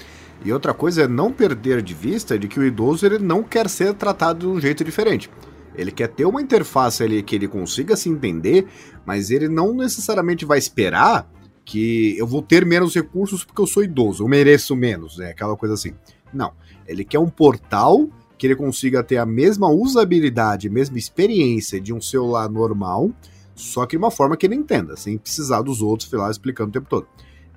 E 0.43 0.51
outra 0.51 0.73
coisa 0.73 1.03
é 1.03 1.07
não 1.07 1.31
perder 1.31 1.83
de 1.83 1.93
vista 1.93 2.39
de 2.39 2.47
que 2.47 2.59
o 2.59 2.65
idoso 2.65 3.05
ele 3.05 3.19
não 3.19 3.43
quer 3.43 3.69
ser 3.69 3.93
tratado 3.93 4.39
de 4.39 4.47
um 4.47 4.59
jeito 4.59 4.83
diferente. 4.83 5.29
Ele 5.75 5.91
quer 5.91 6.07
ter 6.07 6.25
uma 6.25 6.41
interface 6.41 7.03
ali 7.03 7.23
que 7.23 7.35
ele 7.35 7.47
consiga 7.47 7.95
se 7.95 8.09
entender, 8.09 8.67
mas 9.05 9.31
ele 9.31 9.47
não 9.47 9.73
necessariamente 9.73 10.45
vai 10.45 10.57
esperar 10.57 11.29
que 11.63 12.17
eu 12.17 12.27
vou 12.27 12.41
ter 12.41 12.65
menos 12.65 12.93
recursos 12.93 13.43
porque 13.43 13.61
eu 13.61 13.67
sou 13.67 13.83
idoso, 13.83 14.23
eu 14.23 14.27
mereço 14.27 14.75
menos, 14.75 15.19
é 15.19 15.25
né? 15.25 15.29
aquela 15.31 15.55
coisa 15.55 15.75
assim. 15.75 15.93
Não, 16.33 16.51
ele 16.87 17.03
quer 17.03 17.19
um 17.19 17.29
portal 17.29 18.09
que 18.37 18.47
ele 18.47 18.55
consiga 18.55 19.03
ter 19.03 19.17
a 19.17 19.25
mesma 19.25 19.69
usabilidade, 19.69 20.67
a 20.67 20.71
mesma 20.71 20.97
experiência 20.97 21.79
de 21.79 21.93
um 21.93 22.01
celular 22.01 22.49
normal, 22.49 23.11
só 23.53 23.85
que 23.85 23.95
de 23.95 23.97
uma 23.97 24.11
forma 24.11 24.35
que 24.35 24.45
ele 24.45 24.55
entenda, 24.55 24.97
sem 24.97 25.17
precisar 25.17 25.61
dos 25.61 25.81
outros 25.81 26.09
ficar 26.09 26.31
explicando 26.31 26.69
o 26.69 26.73
tempo 26.73 26.89
todo. 26.89 27.07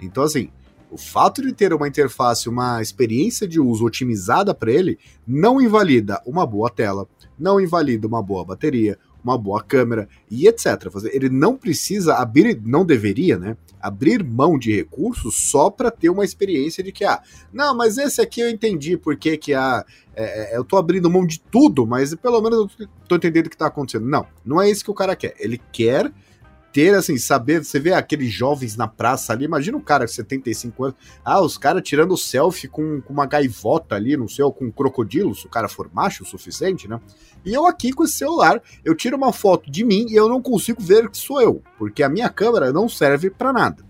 Então, 0.02 0.22
assim, 0.22 0.50
o 0.90 0.98
fato 0.98 1.42
de 1.42 1.52
ter 1.52 1.72
uma 1.72 1.88
interface, 1.88 2.48
uma 2.48 2.82
experiência 2.82 3.48
de 3.48 3.58
uso 3.58 3.84
otimizada 3.84 4.54
para 4.54 4.70
ele, 4.70 4.98
não 5.26 5.60
invalida 5.60 6.22
uma 6.26 6.46
boa 6.46 6.70
tela, 6.70 7.08
não 7.38 7.60
invalida 7.60 8.06
uma 8.06 8.22
boa 8.22 8.44
bateria, 8.44 8.98
uma 9.24 9.38
boa 9.38 9.62
câmera 9.62 10.06
e 10.30 10.46
etc. 10.46 10.66
Ele 11.10 11.30
não 11.30 11.56
precisa 11.56 12.14
abrir, 12.16 12.60
não 12.62 12.84
deveria, 12.84 13.38
né? 13.38 13.56
Abrir 13.80 14.22
mão 14.22 14.58
de 14.58 14.74
recursos 14.74 15.50
só 15.50 15.70
para 15.70 15.90
ter 15.90 16.10
uma 16.10 16.24
experiência 16.24 16.84
de 16.84 16.92
que, 16.92 17.04
ah, 17.04 17.22
não, 17.52 17.74
mas 17.74 17.96
esse 17.96 18.20
aqui 18.20 18.40
eu 18.40 18.50
entendi 18.50 18.96
porque 18.96 19.36
que 19.38 19.54
ah, 19.54 19.84
é, 20.14 20.56
eu 20.56 20.64
tô 20.64 20.76
abrindo 20.76 21.10
mão 21.10 21.26
de 21.26 21.40
tudo, 21.40 21.86
mas 21.86 22.14
pelo 22.14 22.40
menos 22.42 22.76
eu 22.78 22.88
tô 23.08 23.16
entendendo 23.16 23.46
o 23.46 23.50
que 23.50 23.56
tá 23.56 23.66
acontecendo. 23.66 24.06
Não, 24.06 24.26
não 24.44 24.60
é 24.60 24.70
isso 24.70 24.84
que 24.84 24.90
o 24.90 24.94
cara 24.94 25.16
quer. 25.16 25.34
Ele 25.38 25.60
quer 25.72 26.12
ter, 26.74 26.92
assim, 26.92 27.16
saber, 27.16 27.64
você 27.64 27.78
vê 27.78 27.92
aqueles 27.92 28.32
jovens 28.32 28.76
na 28.76 28.88
praça 28.88 29.32
ali, 29.32 29.44
imagina 29.44 29.78
um 29.78 29.80
cara 29.80 30.06
de 30.06 30.12
75 30.12 30.86
anos, 30.86 30.96
ah, 31.24 31.40
os 31.40 31.56
caras 31.56 31.84
tirando 31.84 32.16
selfie 32.16 32.66
com, 32.66 33.00
com 33.00 33.12
uma 33.12 33.26
gaivota 33.26 33.94
ali, 33.94 34.16
não 34.16 34.26
sei, 34.26 34.44
com 34.50 34.64
um 34.64 34.72
crocodilo, 34.72 35.36
se 35.36 35.46
o 35.46 35.48
cara 35.48 35.68
for 35.68 35.88
macho 35.94 36.24
o 36.24 36.26
suficiente, 36.26 36.88
né? 36.88 37.00
E 37.44 37.54
eu 37.54 37.64
aqui 37.64 37.92
com 37.92 38.02
esse 38.02 38.14
celular, 38.14 38.60
eu 38.84 38.92
tiro 38.92 39.16
uma 39.16 39.32
foto 39.32 39.70
de 39.70 39.84
mim 39.84 40.06
e 40.08 40.16
eu 40.16 40.28
não 40.28 40.42
consigo 40.42 40.82
ver 40.82 41.08
que 41.08 41.16
sou 41.16 41.40
eu, 41.40 41.62
porque 41.78 42.02
a 42.02 42.08
minha 42.08 42.28
câmera 42.28 42.72
não 42.72 42.88
serve 42.88 43.30
para 43.30 43.52
nada. 43.52 43.84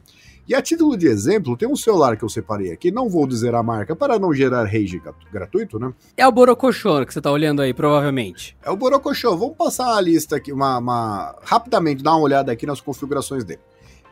E 0.47 0.55
a 0.55 0.61
título 0.61 0.95
de 0.95 1.07
exemplo, 1.07 1.57
tem 1.57 1.67
um 1.67 1.75
celular 1.75 2.19
que 2.19 2.25
eu 2.25 2.29
separei 2.29 2.71
aqui, 2.71 2.91
não 2.91 3.09
vou 3.09 3.27
dizer 3.27 3.55
a 3.55 3.63
marca 3.63 3.97
para 3.97 4.19
não 4.19 4.35
gerar 4.35 4.65
rage 4.65 5.01
gratuito, 5.33 5.79
né? 5.79 5.91
É 6.19 6.27
o 6.27 6.33
Borocochô 6.33 7.07
que 7.07 7.15
você 7.15 7.21
tá 7.21 7.31
olhando 7.31 7.63
aí, 7.63 7.73
provavelmente. 7.73 8.55
É 8.63 8.71
o 8.71 8.77
Borocochô. 8.77 9.35
Vamos 9.37 9.57
passar 9.57 9.97
a 9.97 10.01
lista 10.03 10.37
aqui, 10.37 10.53
uma, 10.53 10.77
uma, 10.79 11.35
rapidamente, 11.43 12.03
dar 12.03 12.13
uma 12.13 12.21
olhada 12.21 12.53
aqui 12.53 12.67
nas 12.67 12.81
configurações 12.81 13.43
dele. 13.43 13.61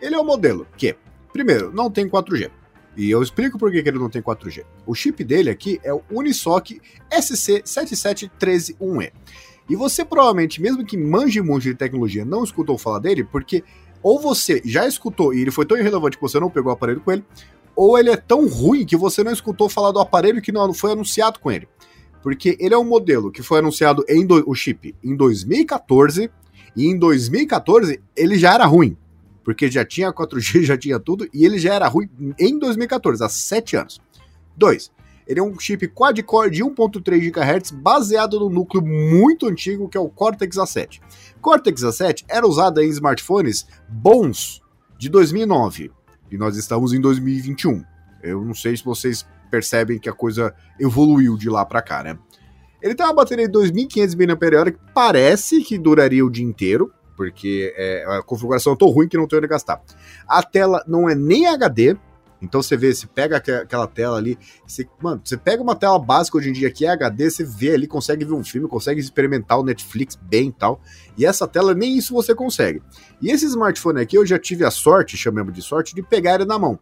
Ele 0.01 0.15
é 0.15 0.19
um 0.19 0.25
modelo 0.25 0.67
que, 0.77 0.97
primeiro, 1.35 1.71
não 1.71 1.91
tem 1.91 2.09
4G. 2.09 2.51
E 2.97 3.11
eu 3.11 3.23
explico 3.23 3.59
por 3.59 3.71
que 3.71 3.77
ele 3.79 3.99
não 3.99 4.09
tem 4.09 4.23
4G. 4.23 4.65
O 4.87 4.95
chip 4.95 5.23
dele 5.23 5.51
aqui 5.51 5.79
é 5.83 5.93
o 5.93 6.01
Unisoc 6.11 6.71
SC77131E. 7.11 9.13
E 9.69 9.77
você 9.77 10.05
provavelmente, 10.05 10.61
mesmo 10.61 10.85
que 10.85 10.97
manje 10.97 11.41
muito 11.41 11.63
de 11.63 11.75
tecnologia, 11.75 12.25
não 12.25 12.43
escutou 12.43 12.77
falar 12.77 12.99
dele, 12.99 13.23
porque 13.23 13.63
ou 14.03 14.21
você 14.21 14.61
já 14.65 14.87
escutou 14.87 15.33
e 15.33 15.41
ele 15.41 15.51
foi 15.51 15.65
tão 15.65 15.79
irrelevante 15.79 16.17
que 16.17 16.23
você 16.23 16.41
não 16.41 16.51
pegou 16.51 16.71
o 16.71 16.75
aparelho 16.75 17.01
com 17.01 17.13
ele, 17.13 17.25
ou 17.75 17.99
ele 17.99 18.11
é 18.11 18.17
tão 18.17 18.47
ruim 18.49 18.85
que 18.85 18.97
você 18.97 19.23
não 19.23 19.33
escutou 19.33 19.69
falar 19.69 19.93
do 19.93 20.01
aparelho 20.01 20.43
que 20.43 20.53
não 20.53 20.75
foi 20.75 20.93
anunciado 20.93 21.39
com 21.39 21.51
ele. 21.51 21.69
Porque 22.23 22.57
ele 22.61 22.75
é 22.75 22.79
um 22.79 22.85
modelo 22.85 23.33
que 23.33 23.43
foi 23.43 23.59
anunciado 23.59 24.05
em 24.09 24.25
do, 24.27 24.43
o 24.49 24.55
chip 24.55 24.95
em 25.03 25.17
2014 25.17 26.31
e 26.77 26.87
em 26.87 26.99
2014 26.99 28.01
ele 28.17 28.39
já 28.39 28.55
era 28.55 28.67
ruim. 28.67 28.97
Porque 29.45 29.71
já 29.71 29.85
tinha 29.85 30.13
4G, 30.13 30.63
já 30.65 30.77
tinha 30.77 31.01
tudo, 31.01 31.29
e 31.33 31.45
ele 31.45 31.59
já 31.59 31.75
era 31.75 31.89
ruim 31.89 32.09
em 32.39 32.59
2014, 32.59 33.25
há 33.25 33.29
7 33.29 33.77
anos. 33.77 34.01
2. 34.57 34.93
Ele 35.27 35.41
é 35.41 35.43
um 35.43 35.59
chip 35.59 35.87
quad-core 35.89 36.51
de 36.51 36.65
1.3 36.65 37.31
GHz 37.31 37.71
baseado 37.71 38.41
no 38.41 38.51
núcleo 38.51 38.85
muito 38.85 39.47
antigo 39.47 39.89
que 39.89 39.97
é 39.97 40.01
o 40.01 40.09
Cortex 40.09 40.57
A7. 40.57 41.01
Cortex 41.41 41.83
A7 41.83 42.25
era 42.29 42.47
usado 42.47 42.81
em 42.81 42.89
smartphones 42.89 43.67
bons 43.89 44.63
de 44.99 45.09
2009 45.09 45.91
e 46.31 46.39
nós 46.39 46.57
estamos 46.57 46.93
em 46.93 47.01
2021. 47.01 47.85
Eu 48.23 48.45
não 48.45 48.55
sei 48.55 48.77
se 48.77 48.85
vocês 48.85 49.27
percebem 49.51 49.99
que 49.99 50.09
a 50.09 50.13
coisa 50.13 50.55
evoluiu 50.81 51.37
de 51.37 51.51
lá 51.51 51.65
para 51.65 51.83
cá, 51.83 52.03
né? 52.03 52.19
Ele 52.81 52.95
tem 52.95 53.07
uma 53.07 53.15
bateria 53.15 53.49
de 53.49 53.53
2.500 53.53 54.17
mAh 54.17 54.73
que 54.73 54.79
parece 54.93 55.63
que 55.63 55.79
duraria 55.79 56.25
o 56.25 56.31
dia 56.31 56.45
inteiro, 56.45 56.93
porque 57.17 57.73
é, 57.77 58.05
a 58.09 58.23
configuração 58.23 58.73
é 58.73 58.77
tão 58.77 58.89
ruim 58.89 59.07
que 59.07 59.17
não 59.17 59.29
tem 59.29 59.39
onde 59.39 59.47
gastar. 59.47 59.81
A 60.27 60.43
tela 60.43 60.83
não 60.89 61.09
é 61.09 61.15
nem 61.15 61.47
HD, 61.47 61.97
então 62.43 62.61
você 62.61 62.77
vê, 62.77 62.93
você 62.93 63.07
pega 63.07 63.37
aquela 63.37 63.87
tela 63.87 64.17
ali, 64.17 64.37
você, 64.67 64.87
mano, 65.01 65.21
você 65.25 65.37
pega 65.37 65.63
uma 65.63 65.77
tela 65.77 65.99
básica 65.99 66.37
hoje 66.37 66.51
em 66.51 66.53
dia 66.53 66.71
que 66.73 66.85
é 66.85 66.91
HD, 66.91 67.31
você 67.31 67.45
vê 67.45 67.75
ali, 67.75 67.87
consegue 67.87 68.25
ver 68.25 68.35
um 68.35 68.43
filme, 68.43 68.69
consegue 68.69 69.01
experimentar 69.01 69.61
o 69.61 69.63
Netflix 69.63 70.19
bem 70.21 70.49
e 70.49 70.53
tal. 70.53 70.81
E 71.17 71.25
essa 71.25 71.47
tela, 71.47 71.73
nem 71.73 71.97
isso 71.97 72.13
você 72.13 72.35
consegue. 72.35 72.83
E 73.21 73.31
esse 73.31 73.47
smartphone 73.47 74.01
aqui, 74.01 74.17
eu 74.17 74.27
já 74.27 74.39
tive 74.39 74.65
a 74.65 74.71
sorte, 74.71 75.17
chamemos 75.17 75.55
de 75.55 75.63
sorte, 75.63 75.95
de 75.95 76.03
pegar 76.03 76.35
ele 76.35 76.45
na 76.45 76.59
mão. 76.59 76.79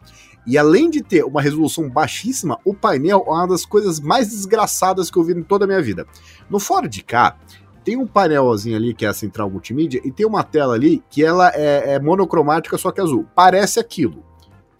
E 0.46 0.56
além 0.56 0.88
de 0.88 1.02
ter 1.02 1.22
uma 1.24 1.42
resolução 1.42 1.90
baixíssima, 1.90 2.58
o 2.64 2.72
painel 2.72 3.22
é 3.26 3.30
uma 3.30 3.48
das 3.48 3.66
coisas 3.66 4.00
mais 4.00 4.30
desgraçadas 4.30 5.10
que 5.10 5.18
eu 5.18 5.22
vi 5.22 5.34
em 5.34 5.42
toda 5.42 5.66
a 5.66 5.68
minha 5.68 5.82
vida. 5.82 6.06
No 6.48 6.58
fora 6.58 6.88
de 6.88 7.02
cá, 7.02 7.36
tem 7.84 7.98
um 7.98 8.06
painelzinho 8.06 8.76
ali 8.76 8.94
que 8.94 9.04
é 9.04 9.08
a 9.08 9.14
central 9.14 9.50
multimídia 9.50 10.00
e 10.02 10.10
tem 10.10 10.24
uma 10.24 10.42
tela 10.42 10.74
ali 10.74 11.02
que 11.10 11.22
ela 11.22 11.50
é, 11.54 11.94
é 11.94 12.00
monocromática, 12.00 12.78
só 12.78 12.90
que 12.90 13.00
azul. 13.00 13.26
Parece 13.34 13.78
aquilo 13.78 14.29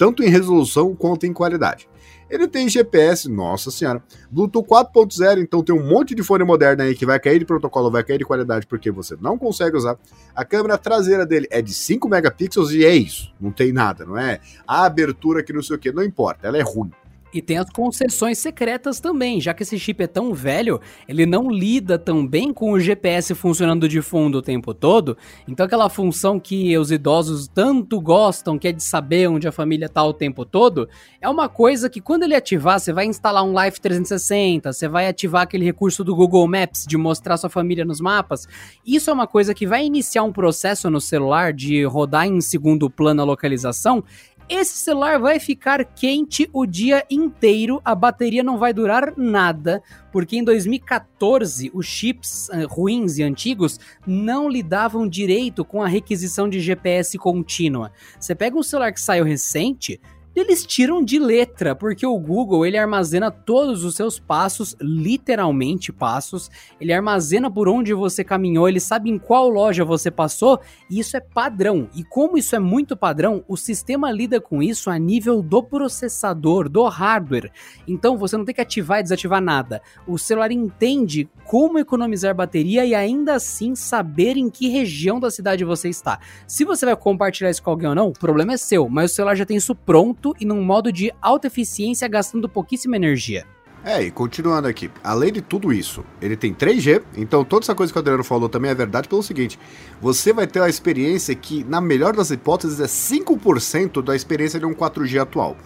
tanto 0.00 0.22
em 0.22 0.30
resolução 0.30 0.96
quanto 0.96 1.26
em 1.26 1.32
qualidade. 1.34 1.86
Ele 2.30 2.48
tem 2.48 2.66
GPS, 2.70 3.28
nossa 3.28 3.70
senhora. 3.70 4.02
Bluetooth 4.30 4.66
4.0, 4.66 5.42
então 5.42 5.62
tem 5.62 5.74
um 5.74 5.86
monte 5.86 6.14
de 6.14 6.22
fone 6.22 6.42
moderno 6.42 6.82
aí 6.82 6.94
que 6.94 7.04
vai 7.04 7.20
cair 7.20 7.38
de 7.38 7.44
protocolo, 7.44 7.90
vai 7.90 8.02
cair 8.02 8.16
de 8.16 8.24
qualidade 8.24 8.66
porque 8.66 8.90
você 8.90 9.14
não 9.20 9.36
consegue 9.36 9.76
usar. 9.76 9.98
A 10.34 10.42
câmera 10.42 10.78
traseira 10.78 11.26
dele 11.26 11.46
é 11.50 11.60
de 11.60 11.74
5 11.74 12.08
megapixels 12.08 12.70
e 12.70 12.82
é 12.82 12.94
isso. 12.94 13.30
Não 13.38 13.50
tem 13.50 13.74
nada, 13.74 14.06
não 14.06 14.16
é? 14.16 14.40
A 14.66 14.86
abertura 14.86 15.42
que 15.42 15.52
não 15.52 15.62
sei 15.62 15.76
o 15.76 15.78
que, 15.78 15.92
não 15.92 16.02
importa, 16.02 16.48
ela 16.48 16.56
é 16.56 16.62
ruim. 16.62 16.90
E 17.32 17.40
tem 17.40 17.58
as 17.58 17.70
concessões 17.70 18.38
secretas 18.38 18.98
também, 18.98 19.40
já 19.40 19.54
que 19.54 19.62
esse 19.62 19.78
chip 19.78 20.02
é 20.02 20.06
tão 20.06 20.34
velho, 20.34 20.80
ele 21.08 21.24
não 21.24 21.48
lida 21.48 21.96
tão 21.98 22.26
bem 22.26 22.52
com 22.52 22.72
o 22.72 22.80
GPS 22.80 23.34
funcionando 23.34 23.88
de 23.88 24.02
fundo 24.02 24.38
o 24.38 24.42
tempo 24.42 24.74
todo. 24.74 25.16
Então 25.46 25.64
aquela 25.64 25.88
função 25.88 26.40
que 26.40 26.76
os 26.76 26.90
idosos 26.90 27.46
tanto 27.46 28.00
gostam, 28.00 28.58
que 28.58 28.68
é 28.68 28.72
de 28.72 28.82
saber 28.82 29.28
onde 29.28 29.46
a 29.46 29.52
família 29.52 29.88
tá 29.88 30.04
o 30.04 30.12
tempo 30.12 30.44
todo, 30.44 30.88
é 31.20 31.28
uma 31.28 31.48
coisa 31.48 31.88
que 31.88 32.00
quando 32.00 32.24
ele 32.24 32.34
ativar, 32.34 32.80
você 32.80 32.92
vai 32.92 33.06
instalar 33.06 33.44
um 33.44 33.64
Life 33.64 33.80
360, 33.80 34.72
você 34.72 34.88
vai 34.88 35.06
ativar 35.06 35.42
aquele 35.42 35.64
recurso 35.64 36.02
do 36.02 36.16
Google 36.16 36.48
Maps 36.48 36.84
de 36.86 36.96
mostrar 36.96 37.36
sua 37.36 37.50
família 37.50 37.84
nos 37.84 38.00
mapas. 38.00 38.48
Isso 38.84 39.08
é 39.08 39.12
uma 39.12 39.26
coisa 39.26 39.54
que 39.54 39.66
vai 39.66 39.84
iniciar 39.84 40.24
um 40.24 40.32
processo 40.32 40.90
no 40.90 41.00
celular 41.00 41.52
de 41.52 41.84
rodar 41.84 42.26
em 42.26 42.40
segundo 42.40 42.90
plano 42.90 43.22
a 43.22 43.24
localização 43.24 44.02
esse 44.50 44.74
celular 44.78 45.20
vai 45.20 45.38
ficar 45.38 45.84
quente 45.84 46.50
o 46.52 46.66
dia 46.66 47.06
inteiro, 47.08 47.80
a 47.84 47.94
bateria 47.94 48.42
não 48.42 48.58
vai 48.58 48.72
durar 48.72 49.14
nada, 49.16 49.80
porque 50.10 50.36
em 50.36 50.42
2014 50.42 51.70
os 51.72 51.86
chips 51.86 52.48
uh, 52.48 52.66
ruins 52.66 53.16
e 53.16 53.22
antigos 53.22 53.78
não 54.04 54.48
lidavam 54.48 55.08
direito 55.08 55.64
com 55.64 55.80
a 55.80 55.86
requisição 55.86 56.48
de 56.48 56.58
GPS 56.58 57.16
contínua. 57.16 57.92
Você 58.18 58.34
pega 58.34 58.58
um 58.58 58.62
celular 58.62 58.92
que 58.92 59.00
saiu 59.00 59.24
recente, 59.24 60.00
eles 60.34 60.64
tiram 60.64 61.02
de 61.02 61.18
letra, 61.18 61.74
porque 61.74 62.06
o 62.06 62.18
Google 62.18 62.64
ele 62.64 62.78
armazena 62.78 63.30
todos 63.30 63.84
os 63.84 63.96
seus 63.96 64.18
passos, 64.18 64.76
literalmente 64.80 65.92
passos. 65.92 66.50
Ele 66.80 66.92
armazena 66.92 67.50
por 67.50 67.68
onde 67.68 67.92
você 67.92 68.22
caminhou, 68.22 68.68
ele 68.68 68.78
sabe 68.78 69.10
em 69.10 69.18
qual 69.18 69.48
loja 69.48 69.84
você 69.84 70.10
passou, 70.10 70.60
e 70.88 71.00
isso 71.00 71.16
é 71.16 71.20
padrão. 71.20 71.88
E 71.94 72.04
como 72.04 72.38
isso 72.38 72.54
é 72.54 72.60
muito 72.60 72.96
padrão, 72.96 73.44
o 73.48 73.56
sistema 73.56 74.12
lida 74.12 74.40
com 74.40 74.62
isso 74.62 74.88
a 74.88 74.98
nível 74.98 75.42
do 75.42 75.62
processador, 75.62 76.68
do 76.68 76.84
hardware. 76.84 77.50
Então 77.88 78.16
você 78.16 78.36
não 78.36 78.44
tem 78.44 78.54
que 78.54 78.60
ativar 78.60 79.00
e 79.00 79.02
desativar 79.02 79.40
nada. 79.40 79.82
O 80.06 80.16
celular 80.16 80.52
entende 80.52 81.28
como 81.44 81.78
economizar 81.78 82.34
bateria 82.34 82.84
e 82.84 82.94
ainda 82.94 83.34
assim 83.34 83.74
saber 83.74 84.36
em 84.36 84.48
que 84.48 84.68
região 84.68 85.18
da 85.18 85.30
cidade 85.30 85.64
você 85.64 85.88
está. 85.88 86.20
Se 86.46 86.64
você 86.64 86.86
vai 86.86 86.94
compartilhar 86.94 87.50
isso 87.50 87.62
com 87.62 87.70
alguém 87.70 87.88
ou 87.88 87.94
não, 87.94 88.08
o 88.08 88.12
problema 88.12 88.52
é 88.52 88.56
seu, 88.56 88.88
mas 88.88 89.10
o 89.10 89.14
celular 89.14 89.34
já 89.34 89.44
tem 89.44 89.56
isso 89.56 89.74
pronto 89.74 90.19
e 90.38 90.44
num 90.44 90.62
modo 90.62 90.92
de 90.92 91.12
alta 91.20 91.46
eficiência, 91.46 92.06
gastando 92.08 92.48
pouquíssima 92.48 92.96
energia. 92.96 93.46
É, 93.82 94.02
e 94.02 94.10
continuando 94.10 94.68
aqui, 94.68 94.90
além 95.02 95.32
de 95.32 95.40
tudo 95.40 95.72
isso, 95.72 96.04
ele 96.20 96.36
tem 96.36 96.52
3G, 96.52 97.02
então 97.16 97.42
toda 97.42 97.64
essa 97.64 97.74
coisa 97.74 97.90
que 97.90 97.98
o 97.98 98.00
Adriano 98.00 98.22
falou 98.22 98.46
também 98.46 98.70
é 98.70 98.74
verdade 98.74 99.08
pelo 99.08 99.22
seguinte: 99.22 99.58
você 100.02 100.34
vai 100.34 100.46
ter 100.46 100.60
uma 100.60 100.68
experiência 100.68 101.34
que, 101.34 101.64
na 101.64 101.80
melhor 101.80 102.14
das 102.14 102.30
hipóteses, 102.30 102.78
é 102.78 102.84
5% 102.84 104.02
da 104.02 104.14
experiência 104.14 104.60
de 104.60 104.66
um 104.66 104.74
4G 104.74 105.22
atual. 105.22 105.56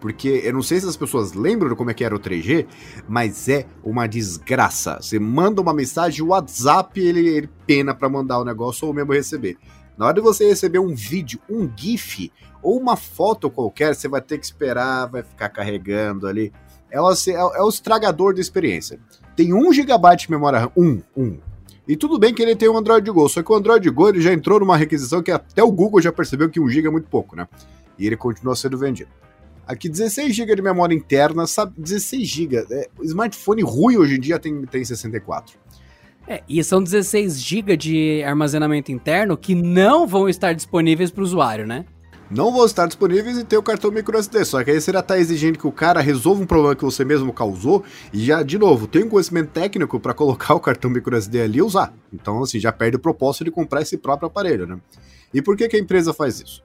Porque 0.00 0.42
eu 0.44 0.52
não 0.52 0.62
sei 0.62 0.78
se 0.78 0.86
as 0.86 0.98
pessoas 0.98 1.32
lembram 1.32 1.74
como 1.74 1.90
é 1.90 1.94
que 1.94 2.04
era 2.04 2.14
o 2.14 2.20
3G, 2.20 2.66
mas 3.08 3.48
é 3.48 3.66
uma 3.82 4.06
desgraça. 4.06 4.98
Você 5.00 5.18
manda 5.18 5.62
uma 5.62 5.72
mensagem, 5.72 6.22
o 6.22 6.28
WhatsApp 6.28 7.00
ele, 7.00 7.26
ele 7.26 7.50
pena 7.66 7.94
para 7.94 8.08
mandar 8.08 8.38
o 8.38 8.44
negócio 8.44 8.86
ou 8.86 8.92
mesmo 8.94 9.14
receber. 9.14 9.56
Na 9.96 10.06
hora 10.06 10.14
de 10.14 10.20
você 10.20 10.46
receber 10.46 10.78
um 10.78 10.94
vídeo, 10.94 11.40
um 11.48 11.70
GIF 11.74 12.30
ou 12.64 12.78
uma 12.80 12.96
foto 12.96 13.50
qualquer, 13.50 13.94
você 13.94 14.08
vai 14.08 14.20
ter 14.20 14.38
que 14.38 14.46
esperar, 14.46 15.06
vai 15.06 15.22
ficar 15.22 15.50
carregando 15.50 16.26
ali. 16.26 16.52
É 16.90 17.00
o, 17.00 17.10
é, 17.10 17.30
é 17.30 17.62
o 17.62 17.68
estragador 17.68 18.34
da 18.34 18.40
experiência. 18.40 18.98
Tem 19.36 19.52
1 19.52 19.72
GB 19.72 20.16
de 20.16 20.30
memória 20.30 20.60
RAM, 20.60 20.72
1, 20.76 21.02
1. 21.16 21.38
E 21.86 21.96
tudo 21.96 22.18
bem 22.18 22.32
que 22.32 22.42
ele 22.42 22.56
tem 22.56 22.68
um 22.68 22.78
Android 22.78 23.08
Go, 23.10 23.28
só 23.28 23.42
que 23.42 23.52
o 23.52 23.54
Android 23.54 23.88
Go 23.90 24.08
ele 24.08 24.22
já 24.22 24.32
entrou 24.32 24.58
numa 24.58 24.76
requisição 24.76 25.22
que 25.22 25.30
até 25.30 25.62
o 25.62 25.70
Google 25.70 26.00
já 26.00 26.10
percebeu 26.10 26.48
que 26.48 26.58
1 26.58 26.68
GB 26.70 26.88
é 26.88 26.90
muito 26.90 27.08
pouco, 27.08 27.36
né? 27.36 27.46
E 27.98 28.06
ele 28.06 28.16
continua 28.16 28.56
sendo 28.56 28.78
vendido. 28.78 29.10
Aqui 29.66 29.88
16 29.88 30.34
GB 30.34 30.56
de 30.56 30.62
memória 30.62 30.94
interna, 30.94 31.46
sabe? 31.46 31.74
16 31.76 32.26
GB. 32.26 32.66
É, 32.70 32.88
smartphone 33.02 33.62
ruim 33.62 33.96
hoje 33.96 34.16
em 34.16 34.20
dia 34.20 34.38
tem, 34.38 34.62
tem 34.66 34.84
64. 34.84 35.58
É, 36.26 36.42
e 36.48 36.62
são 36.64 36.82
16 36.82 37.38
GB 37.42 37.76
de 37.76 38.22
armazenamento 38.24 38.90
interno 38.90 39.36
que 39.36 39.54
não 39.54 40.06
vão 40.06 40.28
estar 40.28 40.54
disponíveis 40.54 41.10
para 41.10 41.20
o 41.20 41.24
usuário, 41.24 41.66
né? 41.66 41.84
Não 42.30 42.52
vão 42.52 42.64
estar 42.64 42.86
disponíveis 42.86 43.36
e 43.38 43.44
ter 43.44 43.56
o 43.56 43.62
cartão 43.62 43.90
microSD. 43.90 44.44
Só 44.44 44.64
que 44.64 44.70
aí 44.70 44.80
você 44.80 44.92
já 44.92 45.00
está 45.00 45.18
exigindo 45.18 45.58
que 45.58 45.66
o 45.66 45.72
cara 45.72 46.00
resolva 46.00 46.42
um 46.42 46.46
problema 46.46 46.74
que 46.74 46.84
você 46.84 47.04
mesmo 47.04 47.32
causou 47.32 47.84
e 48.12 48.24
já, 48.24 48.42
de 48.42 48.58
novo, 48.58 48.86
tem 48.86 49.04
um 49.04 49.08
conhecimento 49.08 49.50
técnico 49.50 50.00
para 50.00 50.14
colocar 50.14 50.54
o 50.54 50.60
cartão 50.60 50.90
microSD 50.90 51.42
ali 51.42 51.58
e 51.58 51.62
usar. 51.62 51.92
Então, 52.12 52.42
assim, 52.42 52.58
já 52.58 52.72
perde 52.72 52.96
o 52.96 53.00
propósito 53.00 53.44
de 53.44 53.50
comprar 53.50 53.82
esse 53.82 53.98
próprio 53.98 54.26
aparelho, 54.26 54.66
né? 54.66 54.78
E 55.32 55.42
por 55.42 55.56
que, 55.56 55.68
que 55.68 55.76
a 55.76 55.80
empresa 55.80 56.14
faz 56.14 56.40
isso? 56.40 56.62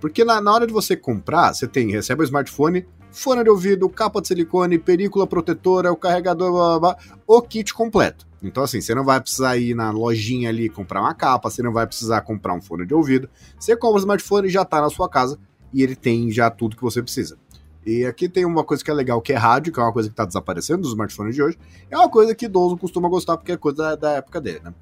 Porque 0.00 0.24
na, 0.24 0.40
na 0.40 0.52
hora 0.52 0.66
de 0.66 0.72
você 0.72 0.96
comprar, 0.96 1.54
você 1.54 1.66
tem, 1.66 1.90
recebe 1.90 2.22
o 2.22 2.24
smartphone, 2.24 2.86
fone 3.12 3.44
de 3.44 3.50
ouvido, 3.50 3.88
capa 3.88 4.20
de 4.20 4.28
silicone, 4.28 4.78
película 4.78 5.26
protetora, 5.26 5.92
o 5.92 5.96
carregador, 5.96 6.50
blá, 6.50 6.78
blá, 6.78 6.94
blá, 6.94 7.18
o 7.26 7.42
kit 7.42 7.72
completo. 7.72 8.26
Então, 8.42 8.62
assim, 8.62 8.80
você 8.80 8.94
não 8.94 9.04
vai 9.04 9.20
precisar 9.20 9.56
ir 9.56 9.74
na 9.74 9.90
lojinha 9.90 10.48
ali 10.48 10.68
comprar 10.68 11.00
uma 11.00 11.14
capa, 11.14 11.48
você 11.48 11.62
não 11.62 11.72
vai 11.72 11.86
precisar 11.86 12.22
comprar 12.22 12.54
um 12.54 12.60
fone 12.60 12.84
de 12.84 12.92
ouvido. 12.92 13.28
Você 13.58 13.76
compra 13.76 13.96
o 13.96 14.00
smartphone 14.00 14.48
e 14.48 14.50
já 14.50 14.64
tá 14.64 14.80
na 14.80 14.90
sua 14.90 15.08
casa 15.08 15.38
e 15.72 15.82
ele 15.82 15.94
tem 15.94 16.30
já 16.30 16.50
tudo 16.50 16.76
que 16.76 16.82
você 16.82 17.00
precisa. 17.02 17.38
E 17.84 18.04
aqui 18.04 18.28
tem 18.28 18.44
uma 18.44 18.64
coisa 18.64 18.82
que 18.82 18.90
é 18.90 18.94
legal, 18.94 19.20
que 19.20 19.32
é 19.32 19.36
rádio, 19.36 19.72
que 19.72 19.78
é 19.78 19.82
uma 19.82 19.92
coisa 19.92 20.08
que 20.08 20.14
tá 20.14 20.24
desaparecendo 20.24 20.82
dos 20.82 20.90
smartphones 20.90 21.34
de 21.34 21.42
hoje. 21.42 21.58
É 21.90 21.96
uma 21.96 22.08
coisa 22.08 22.34
que 22.34 22.46
idoso 22.46 22.76
costuma 22.76 23.08
gostar 23.08 23.36
porque 23.36 23.52
é 23.52 23.56
coisa 23.56 23.78
da, 23.78 23.96
da 23.96 24.10
época 24.12 24.40
dele, 24.40 24.60
né? 24.62 24.72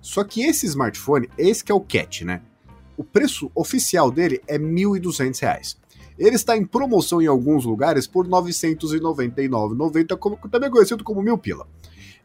Só 0.00 0.22
que 0.24 0.42
esse 0.42 0.66
smartphone, 0.66 1.28
esse 1.36 1.62
que 1.62 1.72
é 1.72 1.74
o 1.74 1.80
catch, 1.80 2.22
né? 2.22 2.40
O 2.96 3.04
preço 3.04 3.50
oficial 3.54 4.10
dele 4.10 4.40
é 4.46 4.56
R$ 4.56 4.64
1.200. 4.64 5.76
Ele 6.18 6.36
está 6.36 6.56
em 6.56 6.64
promoção 6.64 7.20
em 7.22 7.26
alguns 7.26 7.64
lugares 7.64 8.06
por 8.06 8.24
R$ 8.24 8.32
999,90, 8.32 10.50
também 10.50 10.70
conhecido 10.70 11.04
como 11.04 11.22
mil 11.22 11.38
pila. 11.38 11.66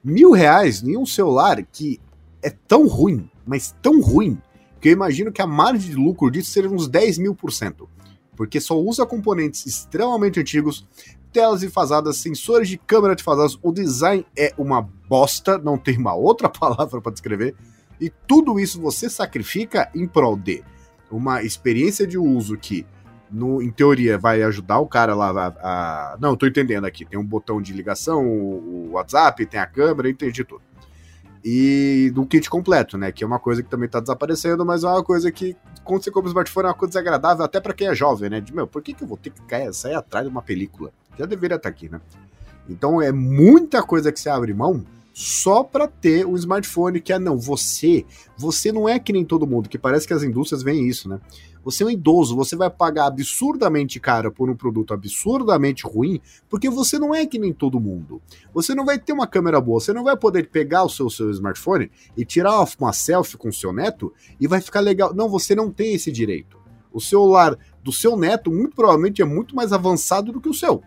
Mil 0.03 0.31
reais 0.31 0.81
em 0.81 0.97
um 0.97 1.05
celular 1.05 1.63
que 1.63 2.01
é 2.41 2.49
tão 2.49 2.87
ruim, 2.87 3.29
mas 3.45 3.75
tão 3.81 4.01
ruim, 4.01 4.37
que 4.81 4.89
eu 4.89 4.93
imagino 4.93 5.31
que 5.31 5.41
a 5.41 5.47
margem 5.47 5.91
de 5.91 5.95
lucro 5.95 6.29
disso 6.29 6.51
seja 6.51 6.67
uns 6.67 6.87
10 6.87 7.19
mil 7.19 7.35
por 7.35 7.53
cento. 7.53 7.87
Porque 8.35 8.59
só 8.59 8.77
usa 8.77 9.05
componentes 9.05 9.65
extremamente 9.65 10.39
antigos, 10.39 10.85
telas 11.31 11.61
defasadas, 11.61 12.17
sensores 12.17 12.67
de 12.67 12.77
câmera 12.77 13.15
defasados, 13.15 13.57
o 13.61 13.71
design 13.71 14.25
é 14.35 14.53
uma 14.57 14.81
bosta, 14.81 15.57
não 15.57 15.77
tem 15.77 15.97
uma 15.97 16.15
outra 16.15 16.49
palavra 16.49 16.99
para 16.99 17.11
descrever, 17.11 17.55
e 18.01 18.09
tudo 18.09 18.59
isso 18.59 18.81
você 18.81 19.09
sacrifica 19.09 19.89
em 19.95 20.07
prol 20.07 20.35
de 20.35 20.63
uma 21.09 21.43
experiência 21.43 22.07
de 22.07 22.17
uso 22.17 22.57
que 22.57 22.85
no, 23.33 23.61
em 23.63 23.71
teoria, 23.71 24.17
vai 24.17 24.43
ajudar 24.43 24.77
o 24.77 24.87
cara 24.87 25.15
lá 25.15 25.31
a, 25.31 25.47
a, 26.13 26.17
Não, 26.19 26.37
tô 26.37 26.45
entendendo 26.45 26.85
aqui. 26.85 27.03
Tem 27.03 27.19
um 27.19 27.25
botão 27.25 27.59
de 27.59 27.73
ligação, 27.73 28.23
o, 28.25 28.91
WhatsApp, 28.91 29.45
tem 29.47 29.59
a 29.59 29.65
câmera, 29.65 30.09
entendi 30.09 30.43
tudo. 30.43 30.61
E 31.43 32.11
do 32.13 32.25
kit 32.25 32.47
completo, 32.49 32.97
né? 32.97 33.11
Que 33.11 33.23
é 33.23 33.27
uma 33.27 33.39
coisa 33.39 33.63
que 33.63 33.69
também 33.69 33.89
tá 33.89 33.99
desaparecendo, 33.99 34.63
mas 34.63 34.83
é 34.83 34.87
uma 34.87 35.03
coisa 35.03 35.31
que, 35.31 35.57
quando 35.83 36.03
você 36.03 36.11
compra 36.11 36.27
o 36.27 36.29
smartphone, 36.29 36.67
é 36.67 36.69
uma 36.69 36.75
coisa 36.75 36.91
desagradável 36.91 37.43
até 37.43 37.59
para 37.59 37.73
quem 37.73 37.87
é 37.87 37.95
jovem, 37.95 38.29
né? 38.29 38.39
De, 38.39 38.53
meu, 38.53 38.67
por 38.67 38.81
que, 38.81 38.93
que 38.93 39.03
eu 39.03 39.07
vou 39.07 39.17
ter 39.17 39.31
que 39.31 39.73
sair 39.73 39.95
atrás 39.95 40.25
de 40.25 40.31
uma 40.31 40.41
película? 40.41 40.91
Já 41.17 41.25
deveria 41.25 41.55
estar 41.55 41.69
tá 41.69 41.75
aqui, 41.75 41.89
né? 41.89 41.99
Então 42.69 43.01
é 43.01 43.11
muita 43.11 43.81
coisa 43.81 44.11
que 44.11 44.19
você 44.19 44.29
abre 44.29 44.53
mão 44.53 44.85
só 45.13 45.63
para 45.63 45.87
ter 45.87 46.25
um 46.25 46.35
smartphone 46.35 46.99
que 46.99 47.13
é 47.13 47.19
não, 47.19 47.37
você, 47.37 48.05
você 48.37 48.71
não 48.71 48.87
é 48.87 48.97
que 48.97 49.13
nem 49.13 49.25
todo 49.25 49.45
mundo, 49.45 49.69
que 49.69 49.77
parece 49.77 50.07
que 50.07 50.13
as 50.13 50.23
indústrias 50.23 50.63
veem 50.63 50.87
isso, 50.87 51.09
né? 51.09 51.19
Você 51.63 51.83
é 51.83 51.85
um 51.85 51.89
idoso, 51.89 52.35
você 52.35 52.55
vai 52.55 52.69
pagar 52.69 53.07
absurdamente 53.07 53.99
caro 53.99 54.31
por 54.31 54.49
um 54.49 54.55
produto 54.55 54.93
absurdamente 54.93 55.85
ruim, 55.85 56.19
porque 56.49 56.69
você 56.69 56.99
não 56.99 57.15
é 57.15 57.25
que 57.25 57.39
nem 57.39 57.53
todo 57.53 57.79
mundo. 57.79 58.21
Você 58.53 58.75
não 58.75 58.85
vai 58.85 58.99
ter 58.99 59.13
uma 59.13 59.27
câmera 59.27 59.61
boa, 59.61 59.79
você 59.79 59.93
não 59.93 60.03
vai 60.03 60.17
poder 60.17 60.49
pegar 60.49 60.83
o 60.83 60.89
seu, 60.89 61.09
seu 61.09 61.31
smartphone 61.31 61.89
e 62.17 62.25
tirar 62.25 62.59
uma, 62.59 62.67
uma 62.79 62.93
selfie 62.93 63.37
com 63.37 63.49
o 63.49 63.53
seu 63.53 63.71
neto 63.71 64.13
e 64.39 64.47
vai 64.47 64.59
ficar 64.59 64.81
legal. 64.81 65.13
Não, 65.13 65.29
você 65.29 65.55
não 65.55 65.71
tem 65.71 65.93
esse 65.93 66.11
direito. 66.11 66.57
O 66.91 66.99
celular 66.99 67.57
do 67.81 67.91
seu 67.91 68.15
neto, 68.15 68.51
muito 68.51 68.75
provavelmente, 68.75 69.21
é 69.21 69.25
muito 69.25 69.55
mais 69.55 69.73
avançado 69.73 70.31
do 70.31 70.41
que 70.41 70.49
o 70.49 70.53
seu. 70.53 70.83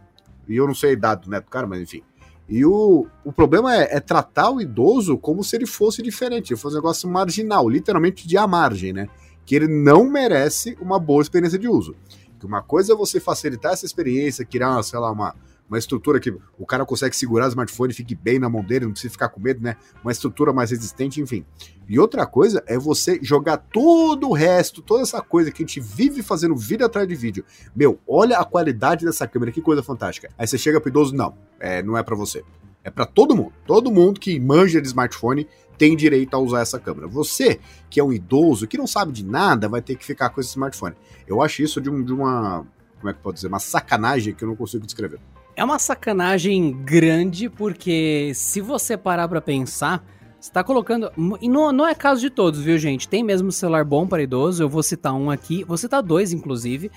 E 0.49 0.57
eu 0.57 0.67
não 0.67 0.75
sei 0.75 0.91
a 0.91 0.93
idade 0.93 1.23
do 1.23 1.31
neto, 1.31 1.51
cara, 1.51 1.67
mas 1.67 1.81
enfim. 1.81 2.03
E 2.49 2.65
o, 2.65 3.07
o 3.25 3.33
problema 3.33 3.75
é, 3.75 3.97
é, 3.97 4.01
tratar 4.01 4.51
o 4.51 4.61
idoso 4.61 5.19
como 5.19 5.43
se 5.43 5.57
ele 5.57 5.67
fosse 5.67 6.01
diferente, 6.01 6.53
ele 6.53 6.61
fosse 6.61 6.77
um 6.77 6.79
negócio 6.79 7.09
marginal, 7.09 7.69
literalmente 7.69 8.27
de 8.27 8.37
à 8.37 8.47
margem, 8.47 8.93
né? 8.93 9.09
Que 9.47 9.55
ele 9.55 9.69
não 9.69 10.11
merece 10.11 10.77
uma 10.81 10.99
boa 10.99 11.23
experiência 11.23 11.59
de 11.59 11.69
uso. 11.69 11.97
Que 12.39 12.45
uma 12.45 12.63
coisa 12.63 12.93
é 12.93 12.97
você 12.97 13.19
facilitar 13.19 13.73
essa 13.73 13.87
experiência, 13.87 14.45
criar, 14.45 14.83
sei 14.83 14.99
lá, 14.99 15.11
uma, 15.11 15.35
uma 15.69 15.79
estrutura 15.79 16.21
que 16.21 16.35
o 16.59 16.67
cara 16.67 16.85
consegue 16.85 17.17
segurar 17.17 17.47
o 17.47 17.49
smartphone 17.49 17.93
fique 17.93 18.15
bem 18.15 18.39
na 18.39 18.49
mão 18.49 18.63
dele, 18.63 18.85
não 18.85 18.93
precisa 18.93 19.13
ficar 19.13 19.29
com 19.29 19.41
medo, 19.41 19.63
né? 19.63 19.77
Uma 20.03 20.13
estrutura 20.13 20.53
mais 20.53 20.71
resistente, 20.71 21.21
enfim. 21.21 21.45
E 21.89 21.99
outra 21.99 22.27
coisa 22.27 22.63
é 22.67 22.79
você 22.79 23.19
jogar 23.23 23.57
todo 23.57 24.29
o 24.29 24.33
resto, 24.33 24.83
toda 24.83 25.03
essa 25.03 25.21
coisa 25.21 25.51
que 25.51 25.63
a 25.63 25.67
gente 25.67 25.81
vive 25.81 26.23
fazendo 26.23 26.55
vídeo 26.57 26.87
atrás 26.87 27.07
de 27.07 27.15
vídeo. 27.15 27.45
Meu, 27.75 27.99
olha 28.07 28.39
a 28.39 28.45
qualidade 28.45 29.05
dessa 29.05 29.27
câmera, 29.27 29.53
que 29.53 29.63
coisa 29.63 29.83
fantástica. 29.83 30.29
Aí 30.37 30.47
você 30.47 30.59
chega 30.59 30.81
pro 30.81 30.91
idoso, 30.91 31.15
não, 31.15 31.35
é, 31.59 31.83
não 31.83 31.97
é 31.97 32.03
para 32.03 32.15
você. 32.15 32.45
É 32.87 32.91
para 32.91 33.05
todo 33.05 33.35
mundo. 33.35 33.53
Todo 33.67 33.91
mundo 33.91 34.21
que 34.21 34.39
manja 34.39 34.81
de 34.81 34.87
smartphone 34.87 35.49
tem 35.79 35.97
direito 35.97 36.35
a 36.35 36.39
usar 36.39 36.61
essa 36.61 36.79
câmera. 36.79 37.07
Você, 37.07 37.61
que 37.89 38.01
é 38.01 38.05
um 38.05 38.13
idoso, 38.13 38.67
que 38.67 38.79
não 38.79 38.87
sabe 38.87 39.13
de 39.13 39.25
nada, 39.25 39.69
vai 39.69 39.83
ter 39.83 39.97
que 39.97 40.05
ficar 40.05 40.31
com 40.31 40.41
esse 40.41 40.51
smartphone. 40.51 40.95
Eu 41.27 41.43
acho 41.43 41.63
isso 41.63 41.81
de, 41.81 41.91
um, 41.91 42.03
de 42.03 42.13
uma. 42.13 42.67
Como 42.99 43.11
é 43.11 43.13
que 43.13 43.21
pode 43.21 43.37
dizer? 43.37 43.49
Uma 43.49 43.59
sacanagem 43.59 44.35
que 44.35 44.43
eu 44.43 44.49
não 44.49 44.57
consigo 44.57 44.85
descrever. 44.85 45.21
É 45.55 45.65
uma 45.65 45.79
sacanagem 45.79 46.73
grande, 46.85 47.49
porque 47.49 48.33
se 48.35 48.61
você 48.61 48.97
parar 48.97 49.27
pra 49.29 49.41
pensar, 49.41 50.05
você 50.39 50.53
tá 50.53 50.63
colocando. 50.63 51.11
E 51.41 51.49
não, 51.49 51.73
não 51.73 51.87
é 51.87 51.95
caso 51.95 52.21
de 52.21 52.31
todos, 52.31 52.61
viu, 52.61 52.79
gente? 52.79 53.09
Tem 53.09 53.23
mesmo 53.23 53.51
celular 53.51 53.85
bom 53.85 54.07
para 54.07 54.23
idoso, 54.23 54.63
eu 54.63 54.69
vou 54.69 54.83
citar 54.83 55.15
um 55.15 55.31
aqui, 55.31 55.65
vou 55.65 55.77
citar 55.77 56.03
dois, 56.03 56.33
inclusive. 56.33 56.91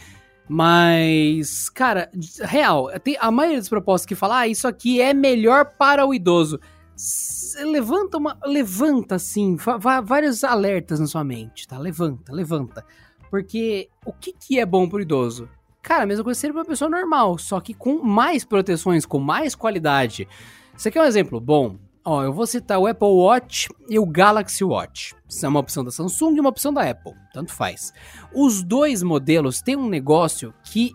Mas, 0.48 1.70
cara, 1.70 2.10
real, 2.42 2.90
a 3.20 3.32
maioria 3.32 3.60
das 3.60 3.70
propostas 3.70 4.08
que 4.08 4.16
fala, 4.16 4.40
ah, 4.40 4.48
isso 4.48 4.68
aqui 4.68 5.00
é 5.00 5.14
melhor 5.14 5.74
para 5.78 6.06
o 6.06 6.14
idoso. 6.14 6.60
Levanta 7.66 8.18
uma. 8.18 8.38
Levanta, 8.46 9.16
assim, 9.16 9.56
vários 10.04 10.44
alertas 10.44 11.00
na 11.00 11.08
sua 11.08 11.24
mente, 11.24 11.68
tá? 11.68 11.78
Levanta, 11.78 12.34
levanta. 12.34 12.86
Porque 13.30 13.90
o 14.06 14.12
que, 14.12 14.34
que 14.34 14.60
é 14.60 14.66
bom 14.66 14.88
pro 14.88 15.02
idoso? 15.02 15.50
Cara, 15.82 16.04
a 16.04 16.06
mesma 16.06 16.24
coisa 16.24 16.40
seria 16.40 16.54
pra 16.54 16.62
uma 16.62 16.68
pessoa 16.68 16.90
normal, 16.90 17.38
só 17.38 17.60
que 17.60 17.74
com 17.74 18.04
mais 18.04 18.44
proteções, 18.44 19.06
com 19.06 19.20
mais 19.20 19.56
qualidade. 19.56 20.28
Você 20.76 20.92
quer 20.92 21.02
um 21.02 21.06
exemplo 21.06 21.40
bom? 21.40 21.78
Ó, 22.04 22.24
eu 22.24 22.34
vou 22.34 22.48
citar 22.48 22.80
o 22.80 22.88
Apple 22.88 23.08
Watch 23.08 23.70
e 23.90 24.00
o 24.00 24.06
Galaxy 24.06 24.64
Watch. 24.64 25.16
É 25.44 25.48
uma 25.48 25.60
opção 25.60 25.84
da 25.84 25.92
Samsung 25.92 26.36
e 26.36 26.40
uma 26.40 26.50
opção 26.50 26.74
da 26.74 26.90
Apple. 26.90 27.14
Tanto 27.34 27.54
faz. 27.54 27.94
Os 28.34 28.64
dois 28.64 29.04
modelos 29.04 29.62
têm 29.62 29.76
um 29.76 29.88
negócio 29.88 30.54
que 30.64 30.94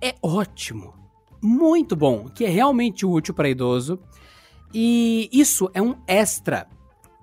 é 0.00 0.14
ótimo. 0.22 0.94
Muito 1.42 1.96
bom, 1.96 2.28
que 2.28 2.44
é 2.44 2.48
realmente 2.48 3.04
útil 3.04 3.34
para 3.34 3.48
idoso. 3.48 3.98
E 4.74 5.30
isso 5.32 5.70
é 5.72 5.80
um 5.80 5.94
extra 6.06 6.66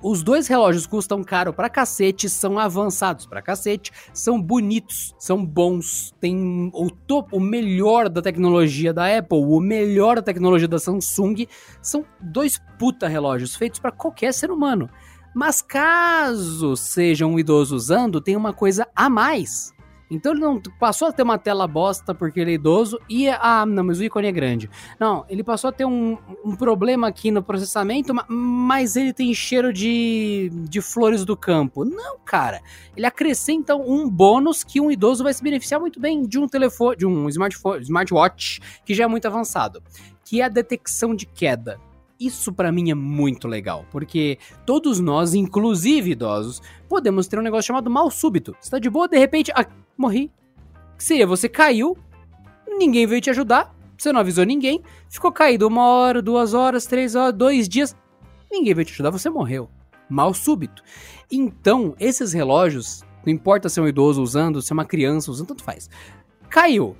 os 0.03 0.23
dois 0.23 0.47
relógios 0.47 0.87
custam 0.87 1.23
caro 1.23 1.53
pra 1.53 1.69
cacete, 1.69 2.27
são 2.27 2.57
avançados 2.57 3.27
pra 3.27 3.41
cacete, 3.41 3.91
são 4.11 4.41
bonitos, 4.41 5.13
são 5.19 5.45
bons, 5.45 6.11
tem 6.19 6.71
o 6.73 6.89
topo, 6.89 7.37
o 7.37 7.39
melhor 7.39 8.09
da 8.09 8.19
tecnologia 8.19 8.91
da 8.91 9.17
Apple, 9.17 9.37
o 9.37 9.59
melhor 9.59 10.15
da 10.15 10.23
tecnologia 10.23 10.67
da 10.67 10.79
Samsung. 10.79 11.45
São 11.81 12.03
dois 12.19 12.59
puta 12.79 13.07
relógios 13.07 13.55
feitos 13.55 13.79
para 13.79 13.91
qualquer 13.91 14.33
ser 14.33 14.49
humano. 14.49 14.89
Mas 15.35 15.61
caso 15.61 16.75
seja 16.75 17.27
um 17.27 17.37
idoso 17.37 17.75
usando, 17.75 18.19
tem 18.19 18.35
uma 18.35 18.53
coisa 18.53 18.87
a 18.95 19.07
mais. 19.07 19.71
Então 20.11 20.33
ele 20.33 20.41
não 20.41 20.61
passou 20.77 21.07
a 21.07 21.11
ter 21.13 21.23
uma 21.23 21.37
tela 21.37 21.65
bosta 21.65 22.13
porque 22.13 22.41
ele 22.41 22.51
é 22.51 22.53
idoso 22.55 22.99
e. 23.09 23.29
Ah, 23.29 23.65
não, 23.65 23.85
mas 23.85 23.97
o 23.99 24.03
ícone 24.03 24.27
é 24.27 24.31
grande. 24.31 24.69
Não, 24.99 25.25
ele 25.29 25.41
passou 25.41 25.69
a 25.69 25.71
ter 25.71 25.85
um, 25.85 26.17
um 26.43 26.53
problema 26.53 27.07
aqui 27.07 27.31
no 27.31 27.41
processamento, 27.41 28.13
mas 28.27 28.97
ele 28.97 29.13
tem 29.13 29.33
cheiro 29.33 29.71
de, 29.71 30.51
de 30.69 30.81
flores 30.81 31.23
do 31.23 31.37
campo. 31.37 31.85
Não, 31.85 32.19
cara. 32.25 32.61
Ele 32.95 33.05
acrescenta 33.05 33.73
um 33.73 34.09
bônus 34.09 34.65
que 34.65 34.81
um 34.81 34.91
idoso 34.91 35.23
vai 35.23 35.33
se 35.33 35.41
beneficiar 35.41 35.79
muito 35.79 35.97
bem 35.97 36.23
de 36.23 36.37
um 36.37 36.47
telefone, 36.47 36.97
de 36.97 37.05
um 37.05 37.29
smartphone, 37.29 37.81
smartwatch 37.81 38.59
que 38.83 38.93
já 38.93 39.05
é 39.05 39.07
muito 39.07 39.25
avançado, 39.25 39.81
que 40.25 40.41
é 40.41 40.43
a 40.43 40.49
detecção 40.49 41.15
de 41.15 41.25
queda. 41.25 41.79
Isso 42.21 42.53
para 42.53 42.71
mim 42.71 42.91
é 42.91 42.93
muito 42.93 43.47
legal, 43.47 43.83
porque 43.89 44.37
todos 44.63 44.99
nós, 44.99 45.33
inclusive 45.33 46.11
idosos, 46.11 46.61
podemos 46.87 47.25
ter 47.25 47.39
um 47.39 47.41
negócio 47.41 47.65
chamado 47.65 47.89
mal 47.89 48.11
súbito. 48.11 48.55
Você 48.61 48.69
tá 48.69 48.77
de 48.77 48.91
boa, 48.91 49.07
de 49.07 49.17
repente, 49.17 49.51
ah, 49.55 49.65
morri. 49.97 50.31
Que 50.95 51.03
seria, 51.03 51.25
você 51.25 51.49
caiu, 51.49 51.97
ninguém 52.67 53.07
veio 53.07 53.21
te 53.21 53.31
ajudar, 53.31 53.75
você 53.97 54.13
não 54.13 54.19
avisou 54.19 54.45
ninguém, 54.45 54.83
ficou 55.09 55.31
caído 55.31 55.67
uma 55.67 55.83
hora, 55.83 56.21
duas 56.21 56.53
horas, 56.53 56.85
três 56.85 57.15
horas, 57.15 57.33
dois 57.33 57.67
dias, 57.67 57.95
ninguém 58.51 58.75
veio 58.75 58.85
te 58.85 58.93
ajudar, 58.93 59.09
você 59.09 59.27
morreu. 59.27 59.67
Mal 60.07 60.31
súbito. 60.31 60.83
Então, 61.31 61.95
esses 61.99 62.33
relógios, 62.33 63.03
não 63.25 63.33
importa 63.33 63.67
se 63.67 63.79
é 63.79 63.83
um 63.83 63.87
idoso 63.87 64.21
usando, 64.21 64.61
se 64.61 64.71
é 64.71 64.75
uma 64.75 64.85
criança 64.85 65.31
usando, 65.31 65.47
tanto 65.47 65.63
faz. 65.63 65.89
Caiu. 66.49 66.95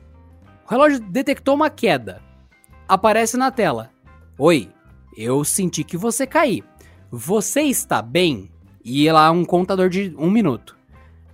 O 0.65 0.69
relógio 0.71 0.99
detectou 0.99 1.53
uma 1.53 1.69
queda. 1.69 2.23
Aparece 2.88 3.38
na 3.38 3.51
tela. 3.51 3.91
Oi, 4.36 4.71
eu 5.15 5.43
senti 5.43 5.84
que 5.84 5.97
você 5.97 6.26
caiu. 6.26 6.63
Você 7.12 7.62
está 7.62 8.02
bem? 8.02 8.50
E 8.84 9.12
lá 9.12 9.30
um 9.32 9.45
contador 9.45 9.89
de 9.89 10.13
um 10.17 10.30
minuto. 10.30 10.78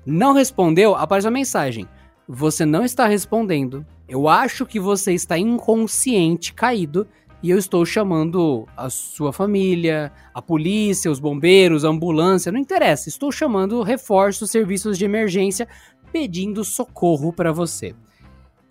Não 0.06 0.34
respondeu, 0.34 0.96
aparece 0.96 1.28
uma 1.28 1.32
mensagem. 1.32 1.88
Você 2.28 2.66
não 2.66 2.84
está 2.84 3.08
respondendo. 3.08 3.86
Eu 4.08 4.28
acho 4.28 4.66
que 4.66 4.80
você 4.80 5.14
está 5.14 5.38
inconsciente, 5.38 6.54
caído, 6.54 7.08
e 7.44 7.52
eu 7.52 7.58
estou 7.58 7.86
chamando 7.86 8.68
a 8.76 8.90
sua 8.90 9.32
família, 9.32 10.12
a 10.34 10.42
polícia, 10.42 11.12
os 11.12 11.20
bombeiros, 11.20 11.86
a 11.86 11.90
ambulância, 11.90 12.52
não 12.52 12.60
interessa. 12.60 13.10
Estou 13.10 13.32
chamando 13.32 13.84
reforços, 13.84 14.50
serviços 14.50 14.98
de 14.98 15.06
emergência, 15.06 15.68
pedindo 16.12 16.64
socorro 16.64 17.32
para 17.32 17.52
você. 17.52 17.94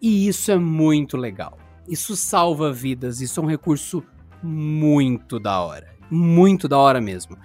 E 0.02 0.26
isso 0.26 0.50
é 0.50 0.56
muito 0.58 1.16
legal. 1.16 1.56
Isso 1.88 2.16
salva 2.16 2.72
vidas, 2.72 3.20
isso 3.20 3.40
é 3.40 3.42
um 3.42 3.46
recurso 3.46 4.02
muito 4.46 5.38
da 5.38 5.60
hora. 5.60 5.94
Muito 6.10 6.68
da 6.68 6.78
hora 6.78 7.00
mesmo. 7.00 7.36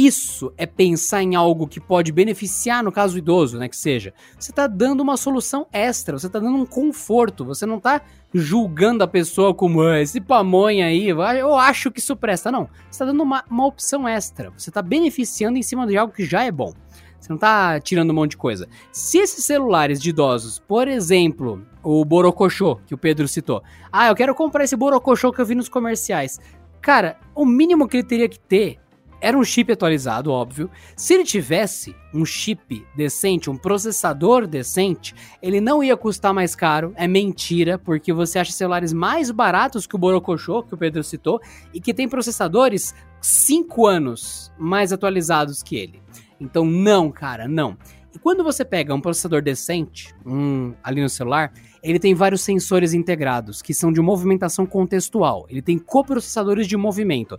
Isso 0.00 0.52
é 0.56 0.64
pensar 0.64 1.24
em 1.24 1.34
algo 1.34 1.66
que 1.66 1.80
pode 1.80 2.12
beneficiar, 2.12 2.84
no 2.84 2.92
caso 2.92 3.18
idoso, 3.18 3.58
né? 3.58 3.68
Que 3.68 3.76
seja. 3.76 4.14
Você 4.38 4.52
está 4.52 4.68
dando 4.68 5.00
uma 5.00 5.16
solução 5.16 5.66
extra, 5.72 6.16
você 6.16 6.28
está 6.28 6.38
dando 6.38 6.56
um 6.56 6.64
conforto, 6.64 7.44
você 7.44 7.66
não 7.66 7.78
está 7.78 8.00
julgando 8.32 9.02
a 9.02 9.08
pessoa 9.08 9.52
como 9.52 9.82
ah, 9.82 10.00
esse 10.00 10.20
pamonha 10.20 10.86
aí, 10.86 11.08
eu 11.08 11.56
acho 11.56 11.90
que 11.90 11.98
isso 11.98 12.14
presta. 12.14 12.52
Não. 12.52 12.68
Você 12.84 12.90
está 12.90 13.06
dando 13.06 13.22
uma, 13.24 13.44
uma 13.50 13.66
opção 13.66 14.06
extra. 14.06 14.52
Você 14.56 14.70
está 14.70 14.80
beneficiando 14.80 15.58
em 15.58 15.62
cima 15.62 15.84
de 15.84 15.96
algo 15.96 16.14
que 16.14 16.24
já 16.24 16.44
é 16.44 16.52
bom. 16.52 16.72
Você 17.18 17.28
não 17.28 17.36
está 17.36 17.80
tirando 17.80 18.10
um 18.10 18.14
monte 18.14 18.32
de 18.32 18.36
coisa. 18.36 18.68
Se 18.92 19.18
esses 19.18 19.44
celulares 19.44 20.00
de 20.00 20.10
idosos, 20.10 20.58
por 20.58 20.88
exemplo, 20.88 21.66
o 21.82 22.04
Borocochô, 22.04 22.76
que 22.86 22.94
o 22.94 22.98
Pedro 22.98 23.26
citou. 23.26 23.62
Ah, 23.92 24.08
eu 24.08 24.14
quero 24.14 24.34
comprar 24.34 24.64
esse 24.64 24.76
Borocochô 24.76 25.32
que 25.32 25.40
eu 25.40 25.46
vi 25.46 25.54
nos 25.54 25.68
comerciais. 25.68 26.38
Cara, 26.80 27.18
o 27.34 27.44
mínimo 27.44 27.88
que 27.88 27.96
ele 27.96 28.06
teria 28.06 28.28
que 28.28 28.38
ter 28.38 28.78
era 29.20 29.36
um 29.36 29.42
chip 29.42 29.72
atualizado, 29.72 30.30
óbvio. 30.30 30.70
Se 30.96 31.14
ele 31.14 31.24
tivesse 31.24 31.94
um 32.14 32.24
chip 32.24 32.86
decente, 32.96 33.50
um 33.50 33.56
processador 33.56 34.46
decente, 34.46 35.14
ele 35.42 35.60
não 35.60 35.82
ia 35.82 35.96
custar 35.96 36.32
mais 36.32 36.54
caro. 36.54 36.92
É 36.96 37.08
mentira, 37.08 37.78
porque 37.78 38.12
você 38.12 38.38
acha 38.38 38.52
celulares 38.52 38.92
mais 38.92 39.30
baratos 39.30 39.86
que 39.86 39.96
o 39.96 39.98
Borocochô, 39.98 40.62
que 40.62 40.74
o 40.74 40.78
Pedro 40.78 41.02
citou, 41.02 41.40
e 41.74 41.80
que 41.80 41.92
tem 41.92 42.08
processadores 42.08 42.94
5 43.20 43.86
anos 43.86 44.52
mais 44.56 44.92
atualizados 44.92 45.62
que 45.62 45.76
ele. 45.76 46.00
Então, 46.40 46.64
não, 46.64 47.10
cara, 47.10 47.48
não. 47.48 47.76
E 48.14 48.18
quando 48.18 48.42
você 48.42 48.64
pega 48.64 48.94
um 48.94 49.00
processador 49.00 49.42
decente, 49.42 50.14
um 50.24 50.74
ali 50.82 51.02
no 51.02 51.08
celular, 51.08 51.52
ele 51.82 51.98
tem 51.98 52.14
vários 52.14 52.40
sensores 52.40 52.94
integrados, 52.94 53.60
que 53.60 53.74
são 53.74 53.92
de 53.92 54.00
movimentação 54.00 54.66
contextual. 54.66 55.46
Ele 55.48 55.62
tem 55.62 55.78
coprocessadores 55.78 56.66
de 56.66 56.76
movimento. 56.76 57.38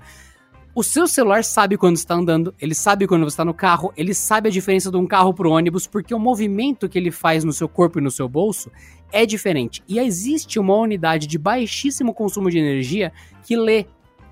O 0.76 0.84
seu 0.84 1.08
celular 1.08 1.44
sabe 1.44 1.76
quando 1.78 1.98
está 1.98 2.14
andando, 2.14 2.54
ele 2.62 2.76
sabe 2.76 3.08
quando 3.08 3.24
você 3.24 3.34
está 3.34 3.44
no 3.44 3.54
carro, 3.54 3.92
ele 3.98 4.14
sabe 4.14 4.48
a 4.48 4.52
diferença 4.52 4.92
de 4.92 4.98
um 4.98 5.08
carro 5.08 5.34
para 5.34 5.50
ônibus, 5.50 5.88
porque 5.88 6.14
o 6.14 6.20
movimento 6.20 6.88
que 6.88 6.98
ele 6.98 7.10
faz 7.10 7.44
no 7.44 7.52
seu 7.52 7.68
corpo 7.68 8.00
e 8.00 8.02
no 8.02 8.12
seu 8.12 8.30
bolso 8.30 8.72
é 9.12 9.26
diferente. 9.26 9.84
E 9.88 10.00
existe 10.00 10.60
uma 10.60 10.76
unidade 10.76 11.26
de 11.26 11.38
baixíssimo 11.40 12.14
consumo 12.14 12.52
de 12.52 12.60
energia 12.60 13.12
que 13.44 13.58
lê 13.58 13.88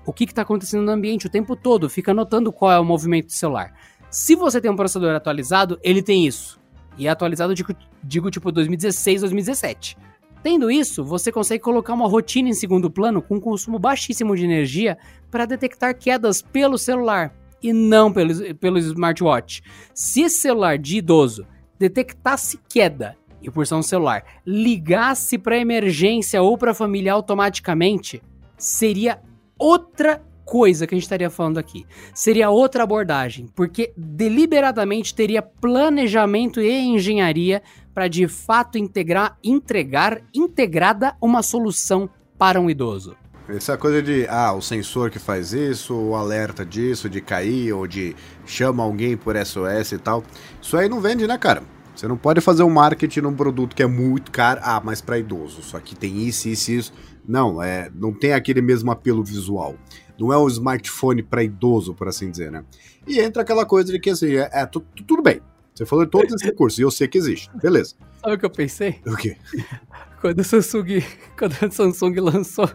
o 0.06 0.12
que 0.12 0.24
está 0.24 0.42
acontecendo 0.42 0.84
no 0.84 0.92
ambiente 0.92 1.26
o 1.26 1.30
tempo 1.30 1.54
todo, 1.54 1.90
fica 1.90 2.14
notando 2.14 2.50
qual 2.50 2.72
é 2.72 2.80
o 2.80 2.84
movimento 2.84 3.26
do 3.26 3.32
celular. 3.32 3.74
Se 4.10 4.34
você 4.34 4.60
tem 4.60 4.70
um 4.70 4.76
processador 4.76 5.14
atualizado, 5.14 5.78
ele 5.82 6.02
tem 6.02 6.26
isso. 6.26 6.58
E 6.96 7.06
é 7.06 7.10
atualizado, 7.10 7.54
digo, 7.54 7.74
digo 8.02 8.30
tipo 8.30 8.50
2016, 8.50 9.20
2017. 9.20 9.96
Tendo 10.42 10.70
isso, 10.70 11.04
você 11.04 11.30
consegue 11.30 11.62
colocar 11.62 11.94
uma 11.94 12.08
rotina 12.08 12.48
em 12.48 12.54
segundo 12.54 12.90
plano 12.90 13.20
com 13.20 13.40
consumo 13.40 13.78
baixíssimo 13.78 14.36
de 14.36 14.44
energia 14.44 14.96
para 15.30 15.44
detectar 15.44 15.96
quedas 15.96 16.40
pelo 16.40 16.78
celular 16.78 17.34
e 17.62 17.72
não 17.72 18.12
pelo, 18.12 18.54
pelo 18.54 18.78
smartwatch. 18.78 19.62
Se 19.92 20.22
esse 20.22 20.38
celular 20.38 20.78
de 20.78 20.98
idoso 20.98 21.46
detectasse 21.78 22.58
queda 22.68 23.16
e 23.42 23.50
por 23.50 23.66
ser 23.66 23.74
um 23.74 23.82
celular 23.82 24.24
ligasse 24.46 25.38
para 25.38 25.58
emergência 25.58 26.40
ou 26.42 26.56
para 26.56 26.74
família 26.74 27.12
automaticamente, 27.12 28.22
seria 28.56 29.20
outra 29.58 30.22
coisa 30.48 30.86
que 30.86 30.94
a 30.94 30.96
gente 30.96 31.04
estaria 31.04 31.28
falando 31.28 31.58
aqui. 31.58 31.84
Seria 32.14 32.48
outra 32.48 32.82
abordagem, 32.82 33.46
porque 33.54 33.92
deliberadamente 33.94 35.14
teria 35.14 35.42
planejamento 35.42 36.58
e 36.58 36.80
engenharia 36.80 37.62
para 37.92 38.08
de 38.08 38.26
fato 38.26 38.78
integrar, 38.78 39.36
entregar 39.44 40.22
integrada 40.34 41.14
uma 41.20 41.42
solução 41.42 42.08
para 42.38 42.58
um 42.58 42.70
idoso? 42.70 43.14
Essa 43.46 43.76
coisa 43.76 44.02
de, 44.02 44.26
ah, 44.28 44.54
o 44.54 44.62
sensor 44.62 45.10
que 45.10 45.18
faz 45.18 45.52
isso, 45.52 45.94
o 45.94 46.14
alerta 46.14 46.64
disso, 46.64 47.10
de 47.10 47.20
cair, 47.20 47.72
ou 47.72 47.86
de 47.86 48.16
chama 48.46 48.82
alguém 48.82 49.16
por 49.16 49.36
SOS 49.36 49.92
e 49.92 49.98
tal. 49.98 50.24
Isso 50.62 50.76
aí 50.76 50.88
não 50.88 51.00
vende, 51.00 51.26
né, 51.26 51.36
cara? 51.36 51.62
Você 51.94 52.06
não 52.08 52.16
pode 52.16 52.40
fazer 52.40 52.62
um 52.62 52.70
marketing 52.70 53.20
num 53.20 53.34
produto 53.34 53.74
que 53.74 53.82
é 53.82 53.86
muito 53.86 54.30
caro, 54.30 54.60
ah, 54.62 54.80
mas 54.82 55.00
para 55.00 55.18
idoso, 55.18 55.62
só 55.62 55.78
que 55.80 55.96
tem 55.96 56.26
isso, 56.26 56.48
isso, 56.48 56.72
isso. 56.72 56.92
Não, 57.26 57.62
é, 57.62 57.90
não 57.94 58.12
tem 58.12 58.32
aquele 58.32 58.62
mesmo 58.62 58.90
apelo 58.90 59.22
visual. 59.22 59.74
Não 60.18 60.32
é 60.32 60.38
um 60.38 60.48
smartphone 60.48 61.22
para 61.22 61.42
idoso, 61.42 61.94
por 61.94 62.08
assim 62.08 62.30
dizer, 62.30 62.50
né? 62.50 62.64
E 63.06 63.20
entra 63.20 63.42
aquela 63.42 63.64
coisa 63.64 63.92
de 63.92 63.98
que 63.98 64.10
assim, 64.10 64.36
é, 64.36 64.50
é 64.52 64.66
tudo 64.66 65.22
bem. 65.22 65.40
Você 65.74 65.86
falou 65.86 66.04
de 66.04 66.10
todos 66.10 66.32
esses 66.32 66.44
recursos 66.44 66.78
e 66.78 66.82
eu 66.82 66.90
sei 66.90 67.06
que 67.06 67.16
existe. 67.16 67.48
Beleza. 67.54 67.94
Sabe 68.20 68.34
o 68.34 68.38
que 68.38 68.44
eu 68.44 68.50
pensei? 68.50 69.00
O 69.06 69.16
quê? 69.16 69.36
Quando 70.20 70.40
a 70.40 70.42
Samsung, 70.42 71.00
quando 71.38 71.54
a 71.62 71.70
Samsung 71.70 72.18
lançou 72.18 72.68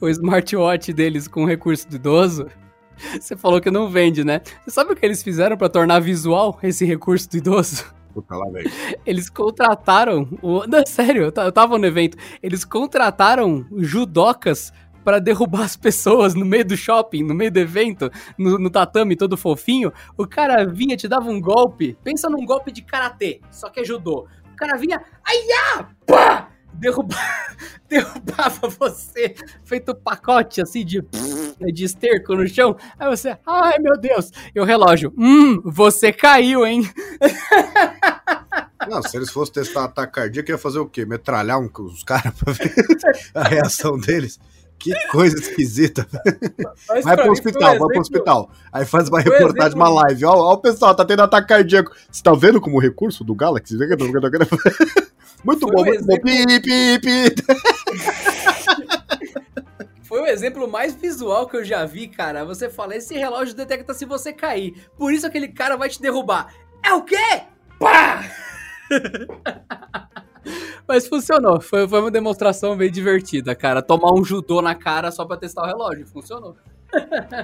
o 0.00 0.08
smartwatch 0.08 0.92
deles 0.92 1.26
com 1.26 1.44
recurso 1.44 1.88
do 1.88 1.96
idoso, 1.96 2.46
você 3.20 3.36
falou 3.36 3.60
que 3.60 3.68
não 3.68 3.90
vende, 3.90 4.22
né? 4.22 4.40
Você 4.64 4.70
sabe 4.70 4.92
o 4.92 4.96
que 4.96 5.04
eles 5.04 5.20
fizeram 5.20 5.56
para 5.56 5.68
tornar 5.68 5.98
visual 5.98 6.56
esse 6.62 6.84
recurso 6.84 7.28
do 7.28 7.36
idoso? 7.36 7.84
Puta 8.12 8.36
lá, 8.36 8.48
velho. 8.48 8.70
Eles 9.04 9.28
contrataram. 9.28 10.28
O... 10.40 10.64
Não, 10.68 10.86
sério, 10.86 11.32
eu 11.34 11.52
tava 11.52 11.76
no 11.76 11.84
evento. 11.84 12.16
Eles 12.40 12.64
contrataram 12.64 13.66
judocas 13.78 14.72
para 15.04 15.20
derrubar 15.20 15.62
as 15.62 15.76
pessoas 15.76 16.34
no 16.34 16.44
meio 16.44 16.64
do 16.64 16.76
shopping, 16.76 17.22
no 17.22 17.34
meio 17.34 17.52
do 17.52 17.58
evento, 17.58 18.10
no, 18.38 18.58
no, 18.58 18.70
tatame 18.70 19.16
todo 19.16 19.36
fofinho. 19.36 19.92
O 20.16 20.26
cara 20.26 20.64
vinha, 20.64 20.96
te 20.96 21.06
dava 21.06 21.28
um 21.28 21.40
golpe. 21.40 21.96
Pensa 22.02 22.28
num 22.30 22.44
golpe 22.44 22.72
de 22.72 22.82
karatê, 22.82 23.40
só 23.50 23.68
que 23.68 23.84
judô. 23.84 24.26
O 24.52 24.56
cara 24.56 24.78
vinha, 24.78 25.02
aiá, 25.24 25.88
pá! 26.06 26.48
Derruba... 26.72 27.14
derrubava 27.88 28.68
você, 28.68 29.36
feito 29.64 29.94
pacote 29.94 30.60
assim 30.60 30.84
de, 30.84 31.00
de 31.72 31.84
esterco 31.84 32.34
no 32.34 32.48
chão. 32.48 32.76
Aí 32.98 33.08
você, 33.08 33.38
ai 33.46 33.78
meu 33.78 33.96
Deus, 33.96 34.32
e 34.52 34.60
o 34.60 34.64
relógio, 34.64 35.12
hum, 35.16 35.60
você 35.64 36.12
caiu, 36.12 36.66
hein? 36.66 36.82
Não, 38.88 39.02
se 39.02 39.16
eles 39.16 39.30
fossem 39.30 39.54
testar 39.54 39.84
ataque 39.84 40.14
cardíaco, 40.14 40.50
ia 40.50 40.58
fazer 40.58 40.78
o 40.78 40.86
quê? 40.86 41.04
Metralhar 41.04 41.60
um, 41.60 41.70
os 41.78 42.02
caras 42.02 42.34
pra 42.34 42.52
ver 42.52 42.74
a 43.34 43.44
reação 43.44 43.98
deles? 43.98 44.38
Que 44.78 44.92
coisa 45.08 45.38
esquisita. 45.38 46.06
Mas 46.88 47.04
vai 47.04 47.16
pro 47.16 47.32
hospital, 47.32 47.78
vai 47.78 47.88
pro 47.88 48.00
hospital. 48.00 48.50
Aí 48.72 48.84
faz 48.84 49.08
uma 49.08 49.20
reportagem, 49.20 49.74
uma 49.74 49.88
live. 49.88 50.24
Ó, 50.26 50.34
ó, 50.34 50.52
o 50.54 50.58
pessoal, 50.58 50.94
tá 50.94 51.04
tendo 51.04 51.22
ataque 51.22 51.48
cardíaco. 51.48 51.92
Você 52.10 52.22
tá 52.22 52.32
vendo 52.34 52.60
como 52.60 52.78
recurso 52.78 53.24
do 53.24 53.34
Galaxy? 53.34 53.76
Muito 55.44 55.66
bom, 55.66 55.84
muito 55.84 56.00
exemplo... 56.00 56.16
bom. 56.16 56.22
Pi, 56.22 56.60
pi, 56.60 56.98
pi. 57.00 57.34
Foi 60.04 60.20
o 60.22 60.26
exemplo 60.26 60.66
mais 60.70 60.94
visual 60.94 61.46
que 61.46 61.56
eu 61.56 61.64
já 61.64 61.84
vi, 61.84 62.08
cara. 62.08 62.44
Você 62.44 62.70
fala, 62.70 62.96
esse 62.96 63.14
relógio 63.14 63.54
detecta 63.54 63.92
se 63.92 64.04
você 64.04 64.32
cair. 64.32 64.86
Por 64.96 65.12
isso 65.12 65.26
aquele 65.26 65.48
cara 65.48 65.76
vai 65.76 65.88
te 65.88 66.00
derrubar. 66.00 66.54
É 66.82 66.94
o 66.94 67.02
quê? 67.02 67.42
Pá! 67.78 68.24
Mas 70.86 71.06
funcionou. 71.08 71.60
Foi, 71.60 71.88
foi 71.88 72.00
uma 72.00 72.10
demonstração 72.10 72.76
bem 72.76 72.90
divertida, 72.90 73.54
cara. 73.54 73.82
Tomar 73.82 74.12
um 74.12 74.24
judô 74.24 74.60
na 74.60 74.74
cara 74.74 75.10
só 75.10 75.24
pra 75.24 75.36
testar 75.36 75.62
o 75.62 75.66
relógio. 75.66 76.06
Funcionou. 76.06 76.56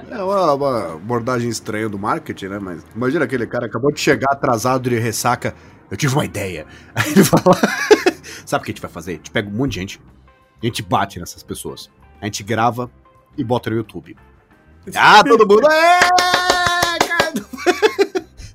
É 0.09 0.23
uma, 0.23 0.53
uma 0.53 0.93
abordagem 0.93 1.49
estranha 1.49 1.89
do 1.89 1.99
marketing, 1.99 2.47
né? 2.47 2.59
Mas 2.59 2.85
imagina 2.95 3.25
aquele 3.25 3.45
cara 3.45 3.65
acabou 3.65 3.91
de 3.91 3.99
chegar 3.99 4.31
atrasado 4.31 4.89
de 4.89 4.97
ressaca. 4.97 5.53
Eu 5.89 5.97
tive 5.97 6.13
uma 6.13 6.23
ideia. 6.23 6.65
Aí 6.95 7.11
ele 7.11 7.23
fala: 7.23 7.55
Sabe 8.45 8.61
o 8.61 8.65
que 8.65 8.71
a 8.71 8.73
gente 8.73 8.81
vai 8.81 8.91
fazer? 8.91 9.11
A 9.11 9.15
gente 9.15 9.31
pega 9.31 9.49
um 9.49 9.53
monte 9.53 9.73
de 9.73 9.79
gente, 9.79 10.01
a 10.61 10.65
gente 10.65 10.81
bate 10.81 11.19
nessas 11.19 11.43
pessoas. 11.43 11.89
A 12.21 12.25
gente 12.25 12.43
grava 12.43 12.89
e 13.37 13.43
bota 13.43 13.69
no 13.69 13.75
YouTube. 13.77 14.15
Ah, 14.95 15.23
todo 15.23 15.47
mundo. 15.47 15.67
É. 15.71 15.99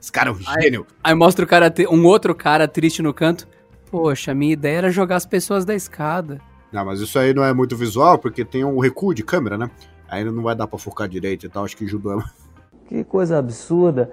Esse 0.00 0.10
cara 0.10 0.30
é 0.30 0.32
um 0.32 0.40
gênio. 0.40 0.84
Aí, 1.04 1.12
aí 1.12 1.14
mostra 1.14 1.44
o 1.44 1.48
cara, 1.48 1.72
um 1.88 2.04
outro 2.04 2.34
cara 2.34 2.66
triste 2.66 3.00
no 3.00 3.14
canto. 3.14 3.46
Poxa, 3.90 4.34
minha 4.34 4.52
ideia 4.52 4.78
era 4.78 4.90
jogar 4.90 5.16
as 5.16 5.26
pessoas 5.26 5.64
da 5.64 5.74
escada. 5.74 6.40
Não, 6.72 6.84
mas 6.84 7.00
isso 7.00 7.18
aí 7.18 7.32
não 7.32 7.44
é 7.44 7.54
muito 7.54 7.76
visual, 7.76 8.18
porque 8.18 8.44
tem 8.44 8.64
um 8.64 8.78
recuo 8.78 9.14
de 9.14 9.22
câmera, 9.22 9.56
né? 9.56 9.70
Ainda 10.08 10.30
não 10.30 10.42
vai 10.42 10.54
dar 10.54 10.66
pra 10.66 10.78
focar 10.78 11.08
direito 11.08 11.46
e 11.46 11.48
tal. 11.48 11.64
Acho 11.64 11.76
que 11.76 11.86
judô 11.86 12.20
é. 12.20 12.24
Que 12.88 13.02
coisa 13.04 13.38
absurda. 13.38 14.12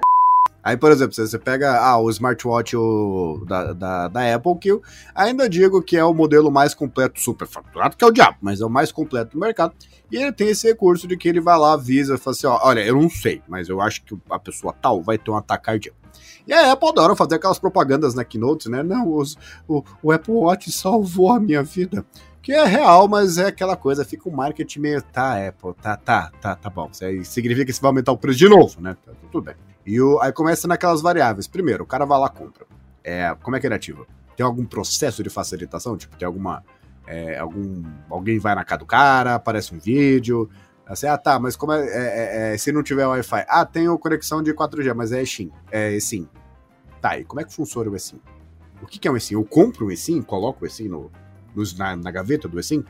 Aí, 0.63 0.77
por 0.77 0.91
exemplo, 0.91 1.13
você 1.13 1.37
pega 1.37 1.77
ah, 1.77 1.97
o 1.99 2.09
smartwatch 2.09 2.77
o, 2.77 3.43
da, 3.45 3.73
da, 3.73 4.07
da, 4.07 4.33
Apple, 4.33 4.57
que 4.57 4.71
eu 4.71 4.81
ainda 5.13 5.49
digo 5.49 5.81
que 5.81 5.97
é 5.97 6.05
o 6.05 6.13
modelo 6.13 6.49
mais 6.49 6.73
completo, 6.73 7.19
super 7.19 7.45
faturado, 7.45 7.97
que 7.97 8.03
é 8.03 8.07
o 8.07 8.11
diabo, 8.11 8.37
mas 8.41 8.61
é 8.61 8.65
o 8.65 8.69
mais 8.69 8.89
completo 8.89 9.33
do 9.33 9.39
mercado. 9.39 9.73
E 10.09 10.15
ele 10.15 10.31
tem 10.31 10.47
esse 10.47 10.65
recurso 10.65 11.05
de 11.05 11.17
que 11.17 11.27
ele 11.27 11.41
vai 11.41 11.57
lá, 11.57 11.73
avisa, 11.73 12.17
fala 12.17 12.33
assim: 12.33 12.47
ó, 12.47 12.59
olha, 12.63 12.79
eu 12.79 12.95
não 12.95 13.09
sei, 13.09 13.41
mas 13.45 13.67
eu 13.67 13.81
acho 13.81 14.03
que 14.05 14.17
a 14.29 14.39
pessoa 14.39 14.73
tal 14.73 15.01
vai 15.01 15.17
ter 15.17 15.31
um 15.31 15.35
ataque 15.35 15.65
cardíaco. 15.65 15.97
E 16.45 16.53
a 16.53 16.71
Apple 16.71 16.89
adora 16.89 17.15
fazer 17.15 17.35
aquelas 17.35 17.59
propagandas 17.59 18.13
na 18.13 18.23
Keynote, 18.23 18.69
né? 18.69 18.83
Não, 18.83 19.13
os, 19.13 19.37
o, 19.67 19.83
o 20.01 20.11
Apple 20.11 20.33
Watch 20.33 20.71
salvou 20.71 21.31
a 21.31 21.39
minha 21.39 21.63
vida 21.63 22.05
que 22.43 22.51
é 22.51 22.65
real, 22.65 23.07
mas 23.07 23.37
é 23.37 23.47
aquela 23.47 23.77
coisa, 23.77 24.03
fica 24.03 24.27
um 24.27 24.33
marketing 24.33 24.81
meio, 24.81 25.01
tá, 25.01 25.47
Apple, 25.47 25.73
tá, 25.81 25.95
tá, 25.95 26.29
tá, 26.41 26.55
tá 26.57 26.69
bom. 26.69 26.91
Isso 26.91 27.31
significa 27.31 27.65
que 27.65 27.71
você 27.71 27.79
vai 27.79 27.87
aumentar 27.87 28.11
o 28.11 28.17
preço 28.17 28.37
de 28.37 28.49
novo, 28.49 28.81
né? 28.81 28.97
Tá, 29.03 29.13
tudo 29.31 29.45
bem. 29.45 29.55
E 29.85 29.99
o, 30.01 30.19
aí 30.19 30.33
começa 30.33 30.67
naquelas 30.67 31.01
variáveis. 31.01 31.47
Primeiro, 31.47 31.85
o 31.85 31.87
cara 31.87 32.05
vai 32.05 32.19
lá 32.19 32.27
compra. 32.27 32.65
É, 33.01 33.33
como 33.41 33.55
é 33.55 33.61
que 33.61 33.65
ele 33.65 33.73
ativa? 33.73 34.05
Tem 34.35 34.45
algum 34.45 34.65
processo 34.65 35.23
de 35.23 35.29
facilitação? 35.29 35.95
Tipo, 35.95 36.17
tem 36.17 36.25
alguma. 36.25 36.63
É, 37.07 37.37
algum. 37.39 37.81
Alguém 38.09 38.39
vai 38.39 38.55
na 38.55 38.65
casa 38.65 38.79
do 38.79 38.85
cara, 38.85 39.35
aparece 39.35 39.73
um 39.73 39.79
vídeo. 39.79 40.49
Assim, 40.85 41.07
ah, 41.07 41.17
tá, 41.17 41.39
mas 41.39 41.55
como 41.55 41.71
é, 41.71 41.79
é, 41.79 42.51
é, 42.51 42.53
é 42.53 42.57
se 42.57 42.71
não 42.71 42.83
tiver 42.83 43.05
Wi-Fi? 43.05 43.45
Ah, 43.47 43.65
tenho 43.65 43.97
conexão 43.97 44.43
de 44.43 44.53
4G, 44.53 44.93
mas 44.93 45.11
é 45.11 45.21
eSIM. 45.21 45.51
É 45.71 45.93
eSIM. 45.93 46.27
Tá, 47.01 47.17
e 47.17 47.23
como 47.23 47.41
é 47.41 47.43
que 47.43 47.53
funciona 47.53 47.89
o 47.89 47.95
eSIM? 47.95 48.19
O 48.81 48.85
que, 48.85 48.99
que 48.99 49.07
é 49.07 49.11
um 49.11 49.15
eSIM? 49.15 49.35
Eu 49.35 49.45
compro 49.45 49.87
um 49.87 49.91
eSIM, 49.91 50.21
coloco 50.21 50.63
o 50.63 50.67
eSIM 50.67 50.89
no, 50.89 51.11
no, 51.55 51.63
na, 51.77 51.95
na 51.95 52.11
gaveta 52.11 52.47
do 52.47 52.59
eSIM? 52.59 52.83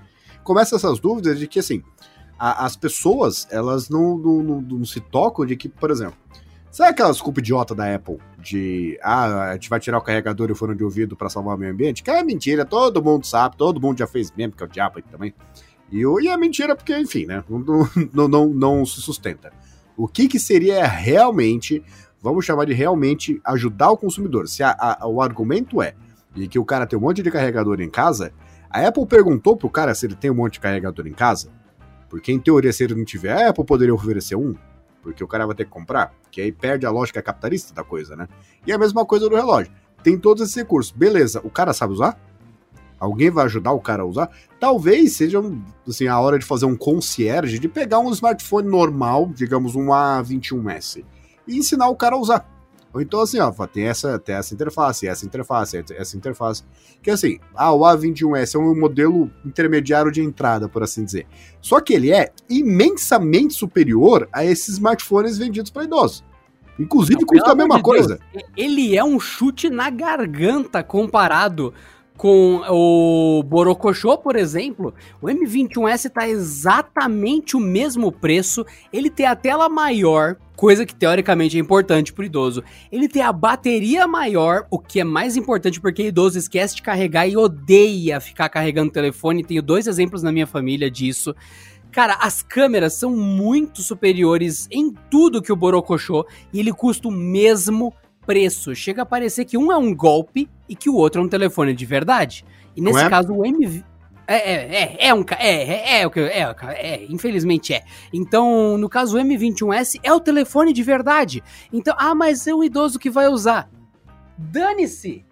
Começa 0.44 0.76
essas 0.76 1.00
dúvidas 1.00 1.38
de 1.38 1.48
que, 1.48 1.60
assim, 1.60 1.84
a, 2.38 2.66
as 2.66 2.76
pessoas, 2.76 3.48
elas 3.52 3.89
não, 3.89 4.18
não, 4.18 4.44
não, 4.44 4.62
não 4.62 4.86
se 4.86 5.00
tocam 5.00 5.46
de 5.46 5.56
que, 5.56 5.70
por 5.70 5.91
exemplo, 5.91 6.18
Sabe 6.74 6.89
aquela 6.89 7.12
desculpa 7.12 7.39
idiota 7.39 7.76
da 7.76 7.94
Apple 7.94 8.18
de 8.39 8.98
ah, 9.04 9.52
a 9.52 9.54
gente 9.54 9.70
vai 9.70 9.80
tirar 9.80 10.00
o 10.00 10.02
carregador 10.02 10.50
e 10.50 10.54
o 10.54 10.56
fone 10.56 10.76
de 10.76 10.84
ouvido 10.84 11.16
para 11.16 11.30
salvar 11.30 11.56
o 11.56 11.58
meio 11.60 11.72
ambiente? 11.72 12.02
Que 12.02 12.10
é 12.10 12.24
mentira, 12.24 12.66
todo 12.66 13.00
mundo 13.00 13.28
sabe, 13.28 13.56
todo 13.56 13.80
mundo 13.80 14.00
já 14.00 14.08
fez 14.08 14.32
mesmo, 14.32 14.56
que 14.56 14.64
é 14.64 14.66
o 14.66 14.70
diabo 14.70 14.98
aí 14.98 15.04
também. 15.04 15.36
E, 15.91 16.01
e 16.01 16.27
é 16.27 16.38
mentira 16.38 16.75
porque, 16.75 16.97
enfim, 16.97 17.25
né? 17.25 17.43
Não, 17.49 17.59
não, 18.13 18.27
não, 18.27 18.47
não 18.49 18.86
se 18.86 19.01
sustenta. 19.01 19.51
O 19.95 20.07
que, 20.07 20.27
que 20.27 20.39
seria 20.39 20.86
realmente, 20.86 21.84
vamos 22.21 22.45
chamar 22.45 22.65
de 22.65 22.73
realmente 22.73 23.39
ajudar 23.43 23.91
o 23.91 23.97
consumidor? 23.97 24.47
Se 24.47 24.63
a, 24.63 24.75
a, 24.77 25.07
o 25.07 25.21
argumento 25.21 25.81
é 25.81 25.95
que 26.49 26.57
o 26.57 26.65
cara 26.65 26.88
tem 26.88 26.97
um 26.97 27.01
monte 27.01 27.21
de 27.21 27.29
carregador 27.29 27.79
em 27.79 27.89
casa, 27.89 28.34
a 28.69 28.88
Apple 28.88 29.05
perguntou 29.05 29.55
pro 29.55 29.69
cara 29.69 29.93
se 29.93 30.05
ele 30.05 30.15
tem 30.15 30.31
um 30.31 30.36
monte 30.36 30.53
de 30.53 30.59
carregador 30.59 31.05
em 31.05 31.13
casa, 31.13 31.51
porque 32.09 32.31
em 32.31 32.39
teoria, 32.39 32.73
se 32.73 32.84
ele 32.84 32.95
não 32.95 33.05
tiver, 33.05 33.34
a 33.34 33.49
Apple 33.49 33.65
poderia 33.65 33.93
oferecer 33.93 34.36
um 34.36 34.55
porque 35.03 35.23
o 35.23 35.27
cara 35.27 35.45
vai 35.45 35.53
ter 35.53 35.65
que 35.65 35.69
comprar, 35.69 36.13
que 36.31 36.39
aí 36.39 36.51
perde 36.51 36.86
a 36.86 36.89
lógica 36.89 37.21
capitalista 37.21 37.73
da 37.73 37.84
coisa, 37.84 38.15
né? 38.15 38.27
E 38.65 38.71
a 38.71 38.77
mesma 38.77 39.05
coisa 39.05 39.29
do 39.29 39.36
relógio. 39.36 39.71
Tem 40.01 40.17
todos 40.17 40.41
esses 40.41 40.55
recursos. 40.55 40.91
Beleza, 40.91 41.41
o 41.43 41.49
cara 41.49 41.73
sabe 41.73 41.93
usar? 41.93 42.17
Alguém 43.00 43.30
vai 43.30 43.46
ajudar 43.46 43.72
o 43.72 43.80
cara 43.80 44.04
a 44.04 44.06
usar? 44.06 44.30
Talvez 44.60 45.14
seja 45.14 45.41
assim, 45.88 46.08
a 46.08 46.20
hora 46.20 46.39
de 46.39 46.46
fazer 46.46 46.66
um 46.66 46.76
concierge, 46.76 47.60
de 47.60 47.68
pegar 47.68 48.00
um 48.00 48.12
smartphone 48.12 48.68
normal, 48.68 49.30
digamos 49.34 49.76
um 49.76 49.88
A21S, 49.88 51.04
e 51.48 51.58
ensinar 51.58 51.89
o 51.89 51.96
cara 51.96 52.16
a 52.16 52.20
usar. 52.20 52.54
Ou 52.94 53.02
então 53.02 53.22
assim, 53.22 53.39
ó, 53.39 53.52
tem 53.66 53.86
essa, 53.86 54.20
tem 54.20 54.36
essa 54.36 54.54
interface, 54.54 55.08
essa 55.08 55.26
interface, 55.26 55.84
essa 55.98 56.16
interface. 56.16 56.64
Que 57.02 57.10
assim, 57.10 57.39
ah, 57.56 57.74
o 57.74 57.80
A21S 57.80 58.54
é 58.54 58.60
um 58.60 58.80
modelo 58.80 59.32
intermediário 59.44 60.12
de 60.12 60.22
entrada, 60.22 60.70
por 60.70 60.84
assim 60.84 61.04
dizer. 61.04 61.26
Só 61.60 61.82
que 61.82 61.94
ele 61.94 62.12
é 62.12 62.32
imensamente 62.48 63.56
superior 63.56 64.30
a 64.32 64.46
esses 64.46 64.76
smartphones 64.76 65.39
vendidos 65.39 65.72
para 65.72 65.86
idosos. 65.86 66.24
Inclusive 66.78 67.20
Não, 67.20 67.28
custa 67.28 67.52
a 67.52 67.56
mesma 67.56 67.78
de 67.78 67.84
coisa. 67.84 68.20
Deus, 68.32 68.46
ele 68.56 68.96
é 68.96 69.04
um 69.04 69.20
chute 69.20 69.70
na 69.70 69.89
garganta 69.89 70.84
comparado 70.84 71.74
com 72.24 72.61
o 72.69 73.43
Borocochô, 73.43 74.17
por 74.17 74.38
exemplo, 74.38 74.93
o 75.21 75.28
M21S 75.28 76.05
está 76.05 76.26
exatamente 76.26 77.57
o 77.57 77.59
mesmo 77.59 78.13
preço, 78.13 78.65
ele 78.93 79.09
tem 79.09 79.26
a 79.26 79.36
tela 79.36 79.67
maior, 79.67 80.38
coisa 80.55 80.86
que 80.86 80.95
teoricamente 80.95 81.57
é 81.57 81.59
importante 81.59 82.13
para 82.13 82.21
o 82.21 82.26
idoso. 82.26 82.63
Ele 82.89 83.09
tem 83.09 83.21
a 83.21 83.34
bateria 83.34 84.07
maior, 84.07 84.65
o 84.71 84.80
que 84.80 85.01
é 85.01 85.03
mais 85.03 85.36
importante 85.36 85.82
porque 85.82 86.01
o 86.01 86.05
idoso 86.05 86.38
esquece 86.38 86.78
de 86.78 86.82
carregar 86.82 87.28
e 87.28 87.36
odeia 87.36 88.21
ficar 88.21 88.47
carregando 88.47 88.88
o 88.88 88.93
telefone. 88.93 89.43
Tenho 89.43 89.61
dois 89.61 89.86
exemplos 89.86 90.24
na 90.24 90.32
minha 90.32 90.47
família 90.47 90.89
disso. 90.89 91.36
Cara, 91.91 92.13
as 92.21 92.41
câmeras 92.41 92.93
são 92.93 93.11
muito 93.11 93.82
superiores 93.82 94.65
em 94.71 94.93
tudo 95.11 95.41
que 95.41 95.51
o 95.51 95.57
Borocochô 95.57 96.26
e 96.53 96.59
ele 96.61 96.71
custa 96.71 97.09
o 97.09 97.11
mesmo 97.11 97.93
preço. 98.26 98.76
Chega 98.76 99.03
a 99.03 99.05
parecer 99.05 99.45
que 99.45 99.57
um 99.57 99.71
é 99.71 99.78
um 99.78 99.95
golpe 99.95 100.49
e 100.67 100.76
que 100.76 100.89
o 100.89 100.95
outro 100.95 101.21
é 101.21 101.26
um 101.26 101.30
telefone 101.30 101.74
de 101.74 101.86
verdade. 101.86 102.45
E 102.76 102.82
nesse 102.82 103.03
é? 103.03 103.09
caso, 103.09 103.34
o 103.34 103.45
MV. 103.45 103.84
É, 104.26 104.36
é, 104.36 104.76
é, 104.76 105.07
é 105.07 105.13
um 105.13 105.26
é, 105.38 105.97
é, 105.97 106.01
é 106.01 106.07
o 106.07 106.09
que 106.09 106.19
é, 106.19 106.39
é, 106.39 106.53
é, 106.78 107.05
infelizmente 107.09 107.74
é. 107.74 107.84
Então, 108.13 108.78
no 108.78 108.88
caso 108.88 109.17
o 109.17 109.21
M21S 109.21 109.99
é 110.01 110.13
o 110.13 110.19
telefone 110.19 110.71
de 110.71 110.82
verdade. 110.82 111.43
Então, 111.71 111.93
ah, 111.97 112.15
mas 112.15 112.47
é 112.47 112.55
um 112.55 112.63
idoso 112.63 112.97
que 112.97 113.09
vai 113.09 113.28
usar. 113.28 113.69
Dane-se. 114.38 115.26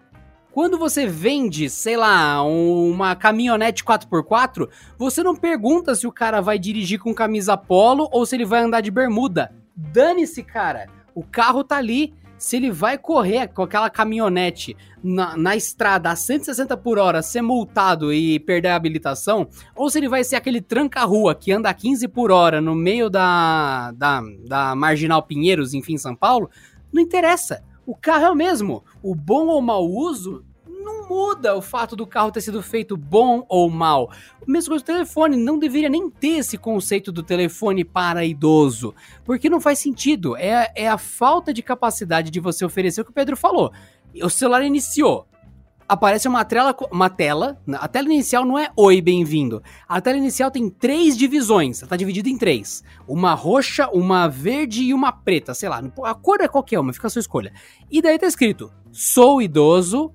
Quando 0.52 0.76
você 0.76 1.06
vende, 1.06 1.70
sei 1.70 1.96
lá, 1.96 2.44
um- 2.44 2.90
uma 2.90 3.16
caminhonete 3.16 3.82
4x4, 3.82 4.68
você 4.98 5.22
não 5.22 5.34
pergunta 5.34 5.94
se 5.94 6.06
o 6.06 6.12
cara 6.12 6.42
vai 6.42 6.58
dirigir 6.58 6.98
com 6.98 7.14
camisa 7.14 7.56
polo 7.56 8.06
ou 8.12 8.26
se 8.26 8.36
ele 8.36 8.44
vai 8.44 8.60
andar 8.60 8.82
de 8.82 8.90
bermuda. 8.90 9.50
Dane-se, 9.74 10.42
cara. 10.42 10.88
O 11.14 11.24
carro 11.24 11.64
tá 11.64 11.78
ali. 11.78 12.12
Se 12.42 12.56
ele 12.56 12.72
vai 12.72 12.98
correr 12.98 13.46
com 13.46 13.62
aquela 13.62 13.88
caminhonete 13.88 14.76
na, 15.00 15.36
na 15.36 15.54
estrada 15.54 16.10
a 16.10 16.16
160 16.16 16.76
por 16.76 16.98
hora, 16.98 17.22
ser 17.22 17.40
multado 17.40 18.12
e 18.12 18.40
perder 18.40 18.70
a 18.70 18.74
habilitação, 18.74 19.46
ou 19.76 19.88
se 19.88 19.98
ele 19.98 20.08
vai 20.08 20.24
ser 20.24 20.34
aquele 20.34 20.60
tranca-rua 20.60 21.36
que 21.36 21.52
anda 21.52 21.68
a 21.68 21.74
15 21.74 22.08
por 22.08 22.32
hora 22.32 22.60
no 22.60 22.74
meio 22.74 23.08
da, 23.08 23.92
da, 23.92 24.20
da 24.44 24.74
Marginal 24.74 25.22
Pinheiros, 25.22 25.72
enfim, 25.72 25.96
São 25.96 26.16
Paulo, 26.16 26.50
não 26.92 27.00
interessa. 27.00 27.62
O 27.86 27.94
carro 27.94 28.24
é 28.24 28.30
o 28.30 28.34
mesmo. 28.34 28.82
O 29.00 29.14
bom 29.14 29.46
ou 29.46 29.62
mau 29.62 29.88
uso 29.88 30.44
não 30.82 31.08
muda 31.08 31.56
o 31.56 31.62
fato 31.62 31.96
do 31.96 32.06
carro 32.06 32.30
ter 32.30 32.40
sido 32.40 32.62
feito 32.62 32.96
bom 32.96 33.46
ou 33.48 33.70
mal. 33.70 34.10
O 34.46 34.50
mesmo 34.50 34.70
coisa 34.70 34.84
do 34.84 34.86
telefone, 34.86 35.36
não 35.36 35.58
deveria 35.58 35.88
nem 35.88 36.10
ter 36.10 36.38
esse 36.38 36.58
conceito 36.58 37.12
do 37.12 37.22
telefone 37.22 37.84
para 37.84 38.24
idoso, 38.24 38.94
porque 39.24 39.48
não 39.48 39.60
faz 39.60 39.78
sentido. 39.78 40.36
É, 40.36 40.72
é 40.74 40.88
a 40.88 40.98
falta 40.98 41.52
de 41.52 41.62
capacidade 41.62 42.30
de 42.30 42.40
você 42.40 42.64
oferecer 42.64 43.00
o 43.00 43.04
que 43.04 43.10
o 43.10 43.14
Pedro 43.14 43.36
falou. 43.36 43.72
O 44.22 44.28
celular 44.28 44.62
iniciou. 44.62 45.26
Aparece 45.88 46.26
uma 46.26 46.44
tela, 46.44 46.74
uma 46.90 47.10
tela. 47.10 47.60
A 47.74 47.86
tela 47.86 48.06
inicial 48.06 48.46
não 48.46 48.58
é 48.58 48.70
oi, 48.76 49.00
bem-vindo. 49.02 49.62
A 49.86 50.00
tela 50.00 50.16
inicial 50.16 50.50
tem 50.50 50.70
três 50.70 51.16
divisões. 51.16 51.82
Ela 51.82 51.90
tá 51.90 51.96
dividida 51.96 52.28
em 52.28 52.38
três: 52.38 52.82
uma 53.06 53.34
roxa, 53.34 53.88
uma 53.92 54.26
verde 54.26 54.84
e 54.84 54.94
uma 54.94 55.12
preta. 55.12 55.52
Sei 55.52 55.68
lá, 55.68 55.82
a 56.04 56.14
cor 56.14 56.40
é 56.40 56.48
qualquer 56.48 56.78
uma, 56.78 56.92
fica 56.94 57.08
a 57.08 57.10
sua 57.10 57.20
escolha. 57.20 57.52
E 57.90 58.00
daí 58.00 58.18
tá 58.18 58.26
escrito: 58.26 58.72
sou 58.90 59.42
idoso, 59.42 60.14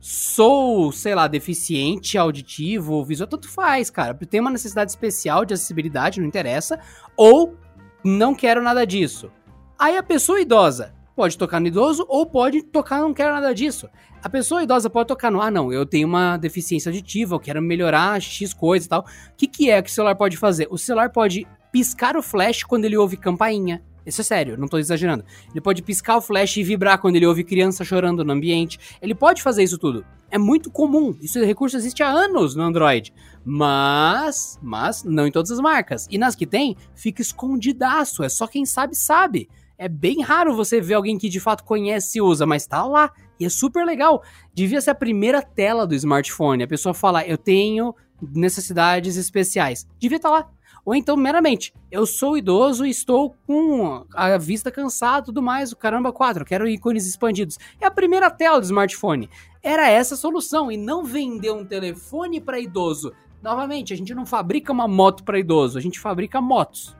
sou, 0.00 0.92
sei 0.92 1.14
lá, 1.14 1.26
deficiente 1.26 2.16
auditivo, 2.16 3.04
visual, 3.04 3.28
tanto 3.28 3.48
faz, 3.48 3.90
cara. 3.90 4.14
Tem 4.14 4.40
uma 4.40 4.50
necessidade 4.50 4.90
especial 4.90 5.44
de 5.44 5.54
acessibilidade, 5.54 6.20
não 6.20 6.26
interessa, 6.26 6.78
ou 7.16 7.56
não 8.04 8.34
quero 8.34 8.62
nada 8.62 8.86
disso. 8.86 9.30
Aí 9.78 9.96
a 9.96 10.02
pessoa 10.02 10.40
idosa 10.40 10.94
pode 11.14 11.36
tocar 11.36 11.60
no 11.60 11.66
idoso 11.66 12.04
ou 12.08 12.24
pode 12.24 12.62
tocar 12.62 13.00
não 13.00 13.12
quero 13.12 13.32
nada 13.32 13.52
disso. 13.52 13.88
A 14.22 14.28
pessoa 14.28 14.62
idosa 14.62 14.88
pode 14.88 15.08
tocar 15.08 15.30
no 15.30 15.40
ah, 15.40 15.50
não, 15.50 15.72
eu 15.72 15.84
tenho 15.84 16.06
uma 16.06 16.36
deficiência 16.36 16.90
auditiva, 16.90 17.34
eu 17.34 17.40
quero 17.40 17.60
melhorar 17.62 18.20
X 18.20 18.54
coisa 18.54 18.86
e 18.86 18.88
tal. 18.88 19.00
O 19.00 19.04
que, 19.36 19.46
que 19.46 19.70
é 19.70 19.82
que 19.82 19.90
o 19.90 19.92
celular 19.92 20.14
pode 20.14 20.36
fazer? 20.36 20.68
O 20.70 20.78
celular 20.78 21.10
pode 21.10 21.46
piscar 21.72 22.16
o 22.16 22.22
flash 22.22 22.62
quando 22.62 22.84
ele 22.84 22.96
ouve 22.96 23.16
campainha. 23.16 23.82
Isso 24.08 24.22
é 24.22 24.24
sério, 24.24 24.56
não 24.56 24.66
tô 24.66 24.78
exagerando. 24.78 25.22
Ele 25.50 25.60
pode 25.60 25.82
piscar 25.82 26.16
o 26.16 26.22
flash 26.22 26.56
e 26.56 26.62
vibrar 26.62 26.98
quando 26.98 27.16
ele 27.16 27.26
ouve 27.26 27.44
criança 27.44 27.84
chorando 27.84 28.24
no 28.24 28.32
ambiente. 28.32 28.78
Ele 29.02 29.14
pode 29.14 29.42
fazer 29.42 29.62
isso 29.62 29.76
tudo. 29.76 30.02
É 30.30 30.38
muito 30.38 30.70
comum. 30.70 31.14
Isso 31.20 31.38
recurso 31.44 31.76
existe 31.76 32.02
há 32.02 32.08
anos 32.08 32.54
no 32.56 32.62
Android. 32.62 33.12
Mas, 33.44 34.58
mas 34.62 35.04
não 35.04 35.26
em 35.26 35.30
todas 35.30 35.50
as 35.50 35.60
marcas. 35.60 36.06
E 36.10 36.16
nas 36.16 36.34
que 36.34 36.46
tem, 36.46 36.74
fica 36.94 37.20
escondidaço. 37.20 38.24
É 38.24 38.30
só 38.30 38.46
quem 38.46 38.64
sabe 38.64 38.96
sabe. 38.96 39.46
É 39.76 39.88
bem 39.88 40.22
raro 40.22 40.56
você 40.56 40.80
ver 40.80 40.94
alguém 40.94 41.18
que 41.18 41.28
de 41.28 41.38
fato 41.38 41.62
conhece 41.62 42.16
e 42.16 42.22
usa, 42.22 42.46
mas 42.46 42.66
tá 42.66 42.84
lá. 42.86 43.12
E 43.38 43.44
é 43.44 43.48
super 43.50 43.84
legal. 43.84 44.22
Devia 44.54 44.80
ser 44.80 44.90
a 44.90 44.94
primeira 44.94 45.42
tela 45.42 45.86
do 45.86 45.94
smartphone. 45.94 46.62
A 46.62 46.68
pessoa 46.68 46.94
fala, 46.94 47.26
eu 47.26 47.36
tenho 47.36 47.94
necessidades 48.20 49.16
especiais. 49.16 49.86
Devia 50.00 50.16
estar 50.16 50.30
tá 50.30 50.34
lá. 50.34 50.50
Ou 50.88 50.94
então, 50.94 51.18
meramente, 51.18 51.74
eu 51.92 52.06
sou 52.06 52.38
idoso 52.38 52.86
e 52.86 52.88
estou 52.88 53.36
com 53.46 54.06
a 54.14 54.38
vista 54.38 54.70
cansada 54.70 55.20
e 55.20 55.24
tudo 55.26 55.42
mais, 55.42 55.70
o 55.70 55.76
caramba 55.76 56.10
4, 56.10 56.46
quero 56.46 56.66
ícones 56.66 57.06
expandidos. 57.06 57.58
É 57.78 57.84
a 57.84 57.90
primeira 57.90 58.30
tela 58.30 58.58
do 58.58 58.64
smartphone. 58.64 59.28
Era 59.62 59.90
essa 59.90 60.14
a 60.14 60.16
solução, 60.16 60.72
e 60.72 60.78
não 60.78 61.04
vender 61.04 61.50
um 61.50 61.62
telefone 61.62 62.40
para 62.40 62.58
idoso. 62.58 63.12
Novamente, 63.42 63.92
a 63.92 63.96
gente 63.98 64.14
não 64.14 64.24
fabrica 64.24 64.72
uma 64.72 64.88
moto 64.88 65.24
para 65.24 65.38
idoso, 65.38 65.76
a 65.76 65.80
gente 65.82 66.00
fabrica 66.00 66.40
motos. 66.40 66.96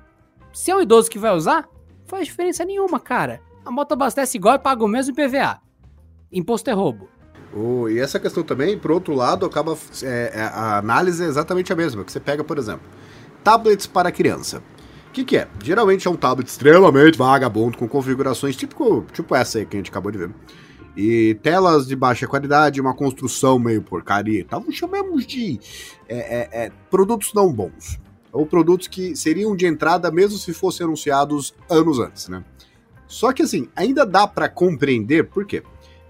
Se 0.53 0.71
é 0.71 0.77
o 0.77 0.83
idoso 0.83 1.11
que 1.11 1.19
vai 1.19 1.35
usar, 1.35 1.67
faz 2.05 2.27
diferença 2.27 2.67
nenhuma, 2.67 3.01
cara. 3.01 3.41
A 3.65 3.71
moto 3.71 3.93
abastece 3.93 4.37
igual 4.37 4.57
e 4.57 4.59
paga 4.59 4.85
o 4.85 4.89
mesmo 4.89 5.15
IPVA. 5.19 5.63
Imposto 6.31 6.69
é 6.69 6.75
roubo. 6.75 7.09
Oh, 7.57 7.89
e 7.89 7.99
essa 7.99 8.21
questão 8.21 8.43
também, 8.43 8.79
por 8.79 8.91
outro 8.91 9.15
lado, 9.15 9.47
acaba. 9.47 9.75
É, 10.03 10.31
a 10.53 10.77
análise 10.77 11.25
é 11.25 11.27
exatamente 11.27 11.73
a 11.73 11.77
mesma. 11.77 12.05
Que 12.05 12.13
você 12.13 12.21
pega, 12.21 12.45
por 12.45 12.59
exemplo, 12.59 12.87
tablets 13.49 13.87
para 13.87 14.13
criança. 14.13 14.63
O 15.09 15.11
que, 15.11 15.25
que 15.25 15.39
é? 15.39 15.49
Geralmente 15.65 16.07
é 16.07 16.11
um 16.11 16.17
tablet 16.17 16.47
extremamente 16.47 17.17
vagabundo, 17.17 17.79
com 17.79 17.89
configurações 17.89 18.55
tipo, 18.55 19.07
tipo 19.11 19.35
essa 19.35 19.57
aí 19.57 19.65
que 19.65 19.75
a 19.75 19.79
gente 19.79 19.91
acabou 19.91 20.13
de 20.13 20.19
ver. 20.19 20.31
E 20.95 21.35
telas 21.43 21.87
de 21.87 21.97
baixa 21.97 22.27
qualidade, 22.27 22.79
uma 22.79 22.93
construção 22.93 23.59
meio 23.59 23.81
porcaria 23.81 24.41
e 24.41 24.45
tal. 24.45 24.63
Chamamos 24.71 25.27
de 25.27 25.59
é, 26.07 26.19
é, 26.19 26.65
é, 26.65 26.73
produtos 26.91 27.33
não 27.33 27.51
bons. 27.51 27.99
Ou 28.31 28.45
produtos 28.45 28.87
que 28.87 29.17
seriam 29.17 29.57
de 29.57 29.65
entrada 29.65 30.11
mesmo 30.11 30.37
se 30.37 30.53
fossem 30.53 30.85
anunciados 30.85 31.55
anos 31.71 31.99
antes, 31.99 32.29
né? 32.29 32.45
Só 33.07 33.33
que 33.33 33.43
assim, 33.43 33.67
ainda 33.75 34.05
dá 34.05 34.27
para 34.27 34.51
compreender 34.51 35.25
por 35.25 35.47
quê? 35.47 35.63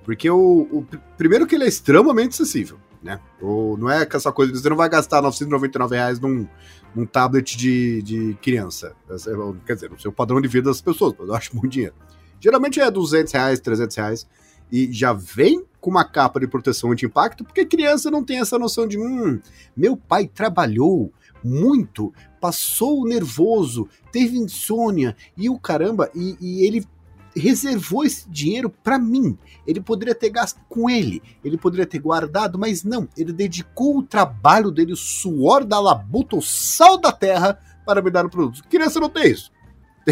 Porque 0.02 0.28
o, 0.28 0.66
o, 0.72 0.86
primeiro 1.16 1.46
que 1.46 1.54
ele 1.54 1.64
é 1.64 1.68
extremamente 1.68 2.30
acessível, 2.30 2.78
né? 3.00 3.20
Ou 3.40 3.76
não 3.76 3.88
é 3.88 4.04
que 4.04 4.16
essa 4.16 4.32
coisa 4.32 4.52
você 4.52 4.68
não 4.68 4.76
vai 4.76 4.88
gastar 4.88 5.22
999 5.22 5.94
reais 5.94 6.18
num, 6.18 6.48
num 6.98 7.06
tablet 7.06 7.56
de, 7.56 8.02
de 8.02 8.34
criança. 8.42 8.92
Quer 9.64 9.74
dizer, 9.74 9.90
no 9.90 10.00
seu 10.00 10.12
padrão 10.12 10.40
de 10.40 10.48
vida 10.48 10.68
das 10.68 10.80
pessoas, 10.80 11.14
mas 11.16 11.28
eu 11.28 11.34
acho 11.34 11.56
muito 11.56 11.70
dinheiro. 11.70 11.94
Geralmente 12.40 12.80
é 12.80 12.90
200 12.90 13.32
reais, 13.32 13.60
300 13.60 13.96
reais, 13.96 14.28
e 14.70 14.92
já 14.92 15.12
vem 15.12 15.64
com 15.80 15.90
uma 15.90 16.04
capa 16.04 16.40
de 16.40 16.48
proteção 16.48 16.90
anti-impacto, 16.90 17.44
porque 17.44 17.64
criança 17.64 18.10
não 18.10 18.24
tem 18.24 18.40
essa 18.40 18.58
noção 18.58 18.86
de, 18.86 18.98
hum, 18.98 19.40
meu 19.76 19.96
pai 19.96 20.26
trabalhou 20.26 21.12
muito, 21.42 22.12
passou 22.40 23.06
nervoso, 23.06 23.88
teve 24.10 24.36
insônia, 24.36 25.16
e 25.36 25.48
o 25.48 25.56
caramba, 25.56 26.10
e, 26.12 26.36
e 26.40 26.66
ele 26.66 26.84
reservou 27.36 28.04
esse 28.04 28.28
dinheiro 28.28 28.70
para 28.70 28.98
mim. 28.98 29.36
Ele 29.66 29.80
poderia 29.80 30.14
ter 30.14 30.30
gasto 30.30 30.60
com 30.68 30.88
ele, 30.88 31.22
ele 31.44 31.56
poderia 31.58 31.86
ter 31.86 31.98
guardado, 31.98 32.58
mas 32.58 32.84
não. 32.84 33.08
Ele 33.16 33.32
dedicou 33.32 33.98
o 33.98 34.02
trabalho 34.02 34.70
dele, 34.70 34.92
o 34.92 34.96
suor 34.96 35.64
da 35.64 35.80
labuta, 35.80 36.36
o 36.36 36.42
sal 36.42 36.98
da 36.98 37.12
terra 37.12 37.58
para 37.84 38.02
me 38.02 38.10
dar 38.10 38.26
o 38.26 38.30
produto. 38.30 38.62
Criança 38.68 39.00
não 39.00 39.08
tem 39.08 39.30
isso. 39.30 39.50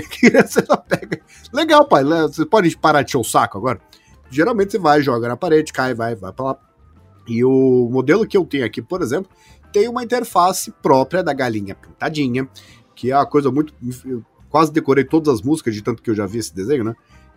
Criança 0.21 0.65
ela 0.67 0.77
pega. 0.77 1.21
Legal, 1.53 1.87
pai. 1.87 2.05
Você 2.05 2.45
pode 2.45 2.77
parar 2.77 3.03
de 3.03 3.11
encher 3.11 3.19
o 3.19 3.25
saco 3.25 3.59
agora? 3.59 3.81
Geralmente 4.31 4.73
você 4.73 4.79
vai, 4.79 5.03
joga 5.03 5.29
na 5.29 5.37
parede, 5.37 5.73
cai, 5.73 5.95
vai, 5.95 6.15
vai 6.15 6.33
para 6.33 6.45
lá. 6.45 6.59
E 7.27 7.45
o 7.45 7.89
modelo 7.91 8.27
que 8.27 8.37
eu 8.37 8.45
tenho 8.45 8.65
aqui, 8.65 8.81
por 8.81 9.03
exemplo, 9.03 9.31
tem 9.73 9.89
uma 9.89 10.03
interface 10.03 10.71
própria 10.71 11.23
da 11.23 11.33
galinha 11.33 11.75
pintadinha, 11.75 12.49
que 12.95 13.11
é 13.11 13.17
uma 13.17 13.27
coisa 13.27 13.51
muito. 13.51 13.75
Quase 14.57 14.73
decorei 14.73 15.05
todas 15.05 15.35
as 15.35 15.43
músicas 15.43 15.75
de 15.75 15.83
tanto 15.83 16.03
que 16.03 16.09
eu 16.09 16.15
já 16.15 16.25
vi 16.25 16.39
esse 16.39 16.55
desenho, 16.55 16.83
né? 16.83 16.95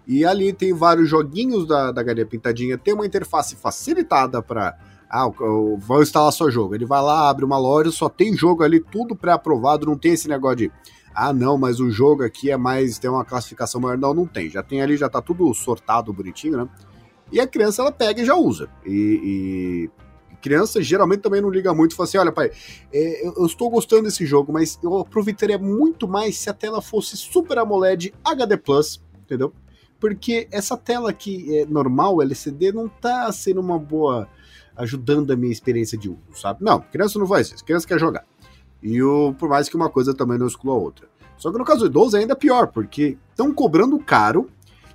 E 0.07 0.23
ali 0.23 0.53
tem 0.53 0.71
vários 0.71 1.09
joguinhos 1.09 1.67
da, 1.67 1.91
da 1.91 2.01
galinha 2.01 2.25
pintadinha, 2.25 2.77
tem 2.77 2.93
uma 2.93 3.05
interface 3.05 3.57
facilitada 3.57 4.41
para 4.41 4.77
ah, 5.09 5.27
vou 5.77 6.01
instalar 6.01 6.31
só 6.31 6.49
jogo. 6.49 6.75
Ele 6.75 6.85
vai 6.85 7.01
lá, 7.01 7.29
abre 7.29 7.43
uma 7.43 7.57
loja, 7.57 7.91
só 7.91 8.07
tem 8.07 8.37
jogo 8.37 8.63
ali, 8.63 8.79
tudo 8.79 9.17
pré-aprovado, 9.17 9.85
não 9.85 9.97
tem 9.97 10.13
esse 10.13 10.29
negócio 10.29 10.55
de 10.55 10.71
ah, 11.13 11.33
não, 11.33 11.57
mas 11.57 11.81
o 11.81 11.91
jogo 11.91 12.23
aqui 12.23 12.49
é 12.49 12.55
mais, 12.55 12.97
tem 12.97 13.09
uma 13.09 13.25
classificação 13.25 13.81
maior. 13.81 13.97
Não, 13.97 14.13
não 14.13 14.25
tem. 14.25 14.49
Já 14.49 14.63
tem 14.63 14.81
ali, 14.81 14.95
já 14.95 15.09
tá 15.09 15.21
tudo 15.21 15.53
sortado 15.53 16.13
bonitinho, 16.13 16.55
né? 16.55 16.69
E 17.33 17.41
a 17.41 17.45
criança, 17.45 17.81
ela 17.81 17.91
pega 17.91 18.21
e 18.21 18.25
já 18.25 18.35
usa. 18.35 18.69
E, 18.85 19.89
e 19.91 20.08
criança 20.41 20.81
geralmente 20.81 21.21
também 21.21 21.41
não 21.41 21.49
liga 21.49 21.73
muito, 21.73 21.95
fala 21.95 22.07
assim, 22.07 22.17
olha 22.17 22.31
pai, 22.31 22.51
é, 22.91 23.27
eu, 23.27 23.33
eu, 23.37 23.45
estou 23.45 23.69
gostando 23.69 24.03
desse 24.03 24.25
jogo, 24.25 24.51
mas 24.51 24.79
eu 24.81 24.97
aproveitaria 24.97 25.57
muito 25.57 26.07
mais 26.07 26.37
se 26.37 26.49
a 26.49 26.53
tela 26.53 26.81
fosse 26.81 27.15
Super 27.17 27.59
AMOLED 27.59 28.13
HD+, 28.23 28.59
entendeu? 29.21 29.53
Porque 29.99 30.47
essa 30.51 30.77
tela 30.77 31.09
aqui 31.09 31.57
é 31.57 31.65
normal, 31.65 32.21
LCD, 32.21 32.71
não 32.71 32.87
tá 32.87 33.31
sendo 33.31 33.59
uma 33.59 33.77
boa, 33.77 34.27
ajudando 34.75 35.31
a 35.31 35.35
minha 35.35 35.51
experiência 35.51 35.97
de 35.97 36.09
uso, 36.09 36.19
sabe? 36.33 36.63
Não, 36.63 36.79
criança 36.79 37.19
não 37.19 37.27
faz 37.27 37.51
isso, 37.51 37.65
criança 37.65 37.87
quer 37.87 37.99
jogar. 37.99 38.25
E 38.81 39.01
o, 39.03 39.33
por 39.33 39.49
mais 39.49 39.67
que 39.67 39.75
uma 39.75 39.89
coisa 39.89 40.13
também 40.13 40.37
não 40.37 40.47
exclua 40.47 40.73
a 40.73 40.77
outra. 40.77 41.07
Só 41.37 41.51
que 41.51 41.57
no 41.57 41.65
caso 41.65 41.81
do 41.81 41.85
idoso 41.87 42.17
é 42.17 42.19
ainda 42.19 42.35
pior, 42.35 42.67
porque 42.67 43.17
estão 43.29 43.53
cobrando 43.53 43.97
caro 43.99 44.49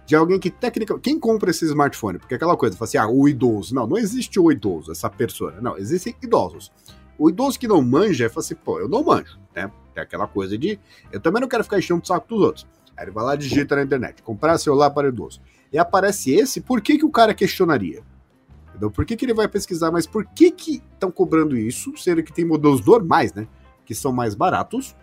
de 0.06 0.14
alguém 0.14 0.38
que 0.38 0.50
técnica. 0.50 0.98
Quem 0.98 1.18
compra 1.18 1.50
esse 1.50 1.64
smartphone? 1.64 2.18
Porque 2.18 2.34
aquela 2.34 2.56
coisa, 2.56 2.76
fala 2.76 2.88
assim, 2.88 2.98
ah, 2.98 3.08
o 3.08 3.28
idoso. 3.28 3.74
Não, 3.74 3.86
não 3.86 3.96
existe 3.96 4.38
o 4.38 4.50
idoso, 4.50 4.92
essa 4.92 5.08
persona. 5.08 5.60
Não, 5.60 5.76
existem 5.76 6.14
idosos. 6.22 6.70
O 7.18 7.30
idoso 7.30 7.58
que 7.58 7.68
não 7.68 7.80
manja, 7.80 8.28
fala 8.28 8.40
assim, 8.40 8.54
pô, 8.54 8.80
eu 8.80 8.88
não 8.88 9.04
manjo, 9.04 9.38
né? 9.54 9.70
Tem 9.94 10.02
aquela 10.02 10.26
coisa 10.26 10.58
de. 10.58 10.78
Eu 11.12 11.20
também 11.20 11.40
não 11.40 11.48
quero 11.48 11.62
ficar 11.64 11.78
enchendo 11.78 12.02
o 12.02 12.06
saco 12.06 12.28
dos 12.28 12.40
outros. 12.40 12.66
Aí 12.96 13.04
ele 13.04 13.12
vai 13.12 13.24
lá 13.24 13.34
e 13.34 13.38
digita 13.38 13.76
na 13.76 13.82
internet, 13.82 14.22
comprar 14.22 14.58
celular 14.58 14.90
para 14.90 15.08
idoso. 15.08 15.40
E 15.72 15.78
aparece 15.78 16.32
esse, 16.32 16.60
por 16.60 16.80
que, 16.80 16.98
que 16.98 17.04
o 17.04 17.10
cara 17.10 17.34
questionaria? 17.34 18.02
Entendeu? 18.68 18.90
Por 18.90 19.04
que, 19.04 19.16
que 19.16 19.24
ele 19.24 19.34
vai 19.34 19.48
pesquisar? 19.48 19.90
Mas 19.90 20.06
por 20.06 20.24
que 20.24 20.50
que 20.50 20.82
estão 20.92 21.10
cobrando 21.10 21.56
isso, 21.56 21.96
sendo 21.96 22.22
que 22.22 22.32
tem 22.32 22.44
modelos 22.44 22.84
normais, 22.84 23.32
né? 23.32 23.46
Que 23.84 23.94
são 23.94 24.12
mais 24.12 24.34
baratos 24.34 24.96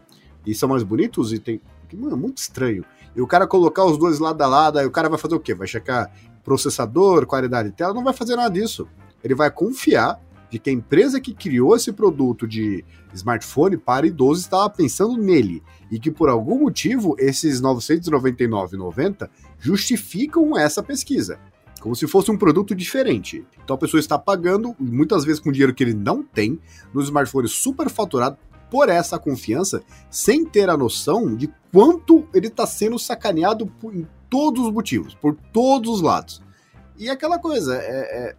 e 0.45 0.53
são 0.53 0.69
mais 0.69 0.83
bonitos 0.83 1.31
e 1.33 1.39
tem... 1.39 1.61
Mano, 1.93 2.13
é 2.13 2.19
muito 2.19 2.37
estranho. 2.37 2.85
E 3.15 3.21
o 3.21 3.27
cara 3.27 3.47
colocar 3.47 3.85
os 3.85 3.97
dois 3.97 4.19
lado 4.19 4.41
a 4.41 4.47
lado, 4.47 4.79
aí 4.79 4.85
o 4.85 4.91
cara 4.91 5.09
vai 5.09 5.17
fazer 5.19 5.35
o 5.35 5.39
quê? 5.39 5.53
Vai 5.53 5.67
checar 5.67 6.11
processador, 6.43 7.25
qualidade 7.25 7.69
de 7.69 7.75
tela? 7.75 7.93
Não 7.93 8.03
vai 8.03 8.13
fazer 8.13 8.35
nada 8.35 8.49
disso. 8.49 8.87
Ele 9.23 9.35
vai 9.35 9.51
confiar 9.51 10.19
de 10.49 10.59
que 10.59 10.69
a 10.69 10.73
empresa 10.73 11.21
que 11.21 11.33
criou 11.33 11.75
esse 11.75 11.93
produto 11.93 12.47
de 12.47 12.83
smartphone 13.13 13.77
para 13.77 14.05
idoso 14.05 14.41
estava 14.41 14.69
pensando 14.69 15.15
nele 15.15 15.63
e 15.89 15.97
que 15.97 16.11
por 16.11 16.27
algum 16.27 16.59
motivo 16.59 17.15
esses 17.17 17.61
999,90 17.61 19.29
justificam 19.59 20.57
essa 20.57 20.83
pesquisa. 20.83 21.39
Como 21.79 21.95
se 21.95 22.05
fosse 22.05 22.29
um 22.29 22.37
produto 22.37 22.75
diferente. 22.75 23.45
Então 23.63 23.75
a 23.75 23.79
pessoa 23.79 23.99
está 23.99 24.19
pagando, 24.19 24.75
muitas 24.77 25.23
vezes 25.23 25.39
com 25.39 25.51
dinheiro 25.51 25.73
que 25.73 25.83
ele 25.83 25.93
não 25.93 26.21
tem, 26.21 26.59
no 26.93 27.01
smartphone 27.01 27.47
superfaturado 27.47 28.37
por 28.71 28.87
essa 28.87 29.19
confiança, 29.19 29.83
sem 30.09 30.45
ter 30.45 30.69
a 30.69 30.77
noção 30.77 31.35
de 31.35 31.53
quanto 31.71 32.25
ele 32.33 32.47
está 32.47 32.65
sendo 32.65 32.97
sacaneado 32.97 33.67
por, 33.67 33.93
em 33.93 34.07
todos 34.29 34.65
os 34.65 34.71
motivos, 34.71 35.13
por 35.13 35.35
todos 35.51 35.95
os 35.95 36.01
lados. 36.01 36.41
E 36.97 37.09
aquela 37.09 37.37
coisa, 37.37 37.75
é, 37.75 37.79
é, 37.81 38.35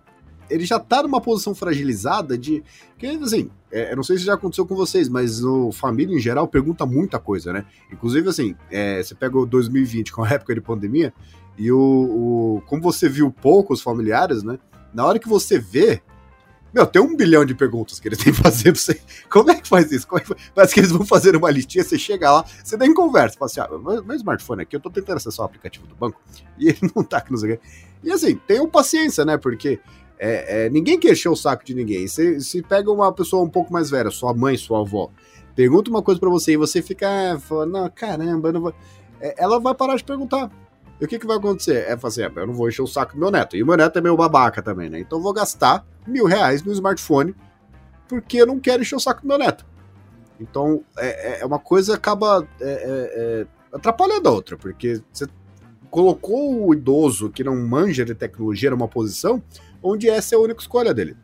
ele 0.49 0.65
já 0.65 0.79
tá 0.79 1.03
numa 1.03 1.21
posição 1.21 1.55
fragilizada 1.55 2.37
de. 2.39 2.63
Que, 2.97 3.07
assim, 3.07 3.51
é, 3.71 3.93
eu 3.93 3.97
não 3.97 4.03
sei 4.03 4.17
se 4.17 4.25
já 4.25 4.35
aconteceu 4.35 4.67
com 4.67 4.75
vocês, 4.75 5.09
mas 5.09 5.41
no 5.41 5.71
família 5.71 6.17
em 6.17 6.21
geral 6.21 6.49
pergunta 6.49 6.87
muita 6.87 7.19
coisa, 7.19 7.53
né? 7.53 7.67
Inclusive, 7.93 8.29
assim, 8.29 8.57
é, 8.71 9.03
você 9.03 9.15
pega 9.15 9.39
o 9.39 9.45
2020, 9.45 10.13
com 10.13 10.25
a 10.25 10.31
época 10.31 10.55
de 10.55 10.61
pandemia, 10.61 11.13
e 11.59 11.71
o, 11.71 11.79
o. 11.79 12.63
Como 12.67 12.83
você 12.83 13.09
viu 13.09 13.31
pouco 13.31 13.75
os 13.75 13.83
familiares, 13.83 14.43
né? 14.43 14.59
Na 14.95 15.05
hora 15.05 15.19
que 15.19 15.29
você 15.29 15.59
vê. 15.59 16.03
Meu, 16.73 16.87
tem 16.87 17.03
um 17.03 17.15
bilhão 17.15 17.45
de 17.45 17.55
perguntas 17.55 18.01
que 18.01 18.09
eles 18.09 18.19
têm 18.19 18.33
que 18.33 18.43
fazer 18.43 18.73
pra 18.73 18.81
você. 18.81 19.01
Como 19.29 19.51
é 19.51 19.55
que 19.61 19.69
faz 19.69 19.93
isso? 19.93 20.07
Como 20.07 20.21
é 20.21 20.25
que? 20.25 20.35
Parece 20.55 20.73
que 20.73 20.81
eles 20.81 20.91
vão 20.91 21.05
fazer 21.05 21.37
uma 21.37 21.51
listinha, 21.51 21.85
você 21.85 21.99
chega 21.99 22.31
lá, 22.31 22.45
você 22.65 22.77
nem 22.77 22.95
conversa, 22.95 23.37
fala 23.39 23.51
assim, 23.51 23.61
ah, 23.61 24.03
meu, 24.03 24.17
smartphone 24.17 24.63
aqui, 24.63 24.77
eu 24.77 24.81
tô 24.81 24.91
tentando 24.91 25.19
acessar 25.19 25.45
o 25.45 25.47
aplicativo 25.47 25.87
do 25.87 25.95
banco, 25.95 26.21
e 26.59 26.69
ele 26.69 26.79
não 26.95 27.05
tá 27.05 27.19
aqui, 27.19 27.31
não 27.31 27.39
sei 27.39 27.55
o 27.55 27.59
quê. 27.59 27.65
E 28.03 28.11
assim, 28.11 28.35
tenham 28.47 28.69
paciência, 28.69 29.25
né? 29.25 29.37
Porque 29.37 29.81
é, 30.19 30.67
é, 30.67 30.71
ninguém 30.71 30.99
quer 30.99 31.13
encher 31.13 31.29
o 31.29 31.37
saco 31.37 31.65
de 31.65 31.75
ninguém. 31.75 32.07
Se, 32.09 32.41
se 32.41 32.63
pega 32.63 32.91
uma 32.91 33.13
pessoa 33.13 33.45
um 33.45 33.49
pouco 33.49 33.73
mais 33.73 33.91
velha, 33.91 34.11
sua 34.11 34.33
mãe, 34.33 34.57
sua 34.57 34.81
avó, 34.81 35.11
pergunta 35.55 35.91
uma 35.91 36.03
coisa 36.03 36.19
para 36.19 36.31
você 36.31 36.53
e 36.53 36.57
você 36.57 36.81
fica 36.81 37.09
ah, 37.09 37.39
falando, 37.39 37.73
não, 37.73 37.91
caramba, 37.91 38.51
não 38.51 38.61
vou... 38.61 38.75
É, 39.21 39.35
ela 39.37 39.61
vai 39.61 39.75
parar 39.75 39.97
de 39.97 40.05
perguntar. 40.05 40.51
E 41.03 41.05
o 41.05 41.09
que, 41.09 41.19
que 41.19 41.27
vai 41.27 41.37
acontecer? 41.37 41.85
É 41.89 41.97
fazer, 41.97 42.27
assim, 42.27 42.37
eu 42.37 42.47
não 42.47 42.55
vou 42.55 42.69
encher 42.69 42.81
o 42.81 42.87
saco 42.87 43.15
do 43.15 43.19
meu 43.19 43.29
neto. 43.29 43.57
E 43.57 43.63
o 43.65 43.67
meu 43.67 43.77
neto 43.77 43.99
é 43.99 44.01
meu 44.01 44.17
babaca 44.17 44.63
também, 44.63 44.89
né? 44.89 45.01
Então 45.01 45.19
eu 45.19 45.23
vou 45.25 45.33
gastar 45.33 45.85
mil 46.07 46.27
reais 46.27 46.63
no 46.63 46.71
smartphone 46.71 47.35
porque 48.07 48.37
eu 48.37 48.47
não 48.47 48.61
quero 48.61 48.83
encher 48.83 48.95
o 48.95 49.01
saco 49.01 49.23
do 49.23 49.27
meu 49.27 49.37
neto. 49.37 49.67
Então 50.39 50.85
é, 50.97 51.41
é 51.41 51.45
uma 51.45 51.59
coisa 51.59 51.97
acaba 51.97 52.47
é, 52.61 52.71
é, 52.71 53.47
atrapalhando 53.75 54.29
a 54.29 54.31
outra, 54.31 54.57
porque 54.57 55.03
você 55.13 55.27
colocou 55.91 56.69
o 56.69 56.73
idoso 56.73 57.31
que 57.31 57.43
não 57.43 57.57
manja 57.57 58.05
de 58.05 58.15
tecnologia 58.15 58.71
numa 58.71 58.87
posição 58.87 59.43
onde 59.83 60.09
essa 60.09 60.37
é 60.37 60.39
a 60.39 60.41
única 60.41 60.61
escolha 60.61 60.95
dele. 60.95 61.17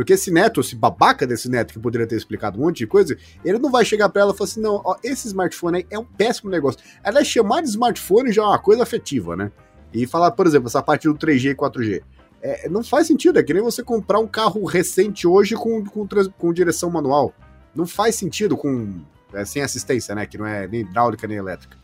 Porque 0.00 0.14
esse 0.14 0.30
neto, 0.30 0.62
esse 0.62 0.74
babaca 0.74 1.26
desse 1.26 1.46
neto 1.46 1.74
que 1.74 1.78
poderia 1.78 2.06
ter 2.06 2.16
explicado 2.16 2.58
um 2.58 2.64
monte 2.64 2.78
de 2.78 2.86
coisa, 2.86 3.14
ele 3.44 3.58
não 3.58 3.70
vai 3.70 3.84
chegar 3.84 4.08
para 4.08 4.22
ela 4.22 4.32
e 4.32 4.34
falar 4.34 4.48
assim: 4.48 4.60
não, 4.62 4.80
ó, 4.82 4.96
esse 5.04 5.26
smartphone 5.28 5.76
aí 5.76 5.86
é 5.90 5.98
um 5.98 6.06
péssimo 6.06 6.50
negócio. 6.50 6.80
Ela 7.04 7.20
é 7.20 7.24
chamar 7.24 7.60
de 7.60 7.68
smartphone 7.68 8.32
já 8.32 8.40
é 8.40 8.46
uma 8.46 8.58
coisa 8.58 8.82
afetiva, 8.82 9.36
né? 9.36 9.52
E 9.92 10.06
falar, 10.06 10.30
por 10.30 10.46
exemplo, 10.46 10.68
essa 10.68 10.82
parte 10.82 11.06
do 11.06 11.14
3G 11.14 11.50
e 11.50 11.54
4G. 11.54 12.02
É, 12.40 12.66
não 12.70 12.82
faz 12.82 13.08
sentido, 13.08 13.38
é 13.38 13.42
que 13.42 13.52
nem 13.52 13.62
você 13.62 13.82
comprar 13.82 14.20
um 14.20 14.26
carro 14.26 14.64
recente 14.64 15.26
hoje 15.26 15.54
com, 15.54 15.84
com, 15.84 16.08
com 16.08 16.52
direção 16.54 16.88
manual. 16.88 17.34
Não 17.74 17.86
faz 17.86 18.14
sentido 18.14 18.56
com 18.56 19.02
é, 19.34 19.44
sem 19.44 19.60
assistência, 19.60 20.14
né? 20.14 20.24
Que 20.24 20.38
não 20.38 20.46
é 20.46 20.66
nem 20.66 20.80
hidráulica 20.80 21.26
nem 21.26 21.36
elétrica. 21.36 21.76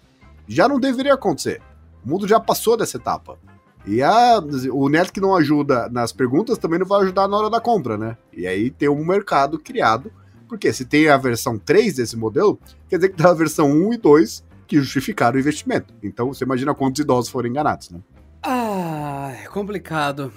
Já 0.48 0.66
não 0.66 0.80
deveria 0.80 1.12
acontecer. 1.12 1.60
O 2.02 2.08
mundo 2.08 2.26
já 2.26 2.40
passou 2.40 2.78
dessa 2.78 2.96
etapa. 2.96 3.38
E 3.86 4.02
a, 4.02 4.40
o 4.72 4.88
Neto 4.88 5.12
que 5.12 5.20
não 5.20 5.36
ajuda 5.36 5.88
nas 5.88 6.12
perguntas 6.12 6.58
também 6.58 6.78
não 6.78 6.86
vai 6.86 7.02
ajudar 7.02 7.28
na 7.28 7.36
hora 7.36 7.48
da 7.48 7.60
compra, 7.60 7.96
né? 7.96 8.16
E 8.32 8.46
aí 8.46 8.68
tem 8.68 8.88
um 8.88 9.04
mercado 9.04 9.58
criado, 9.60 10.10
porque 10.48 10.72
se 10.72 10.84
tem 10.84 11.08
a 11.08 11.16
versão 11.16 11.56
3 11.56 11.94
desse 11.94 12.16
modelo, 12.16 12.58
quer 12.88 12.96
dizer 12.96 13.10
que 13.10 13.16
tem 13.16 13.26
a 13.26 13.32
versão 13.32 13.70
1 13.70 13.94
e 13.94 13.96
2 13.96 14.44
que 14.66 14.76
justificaram 14.78 15.36
o 15.36 15.40
investimento. 15.40 15.94
Então 16.02 16.34
você 16.34 16.44
imagina 16.44 16.74
quantos 16.74 17.00
idosos 17.00 17.30
foram 17.30 17.48
enganados, 17.48 17.90
né? 17.90 18.00
Ah, 18.42 19.32
é 19.44 19.46
complicado. 19.46 20.32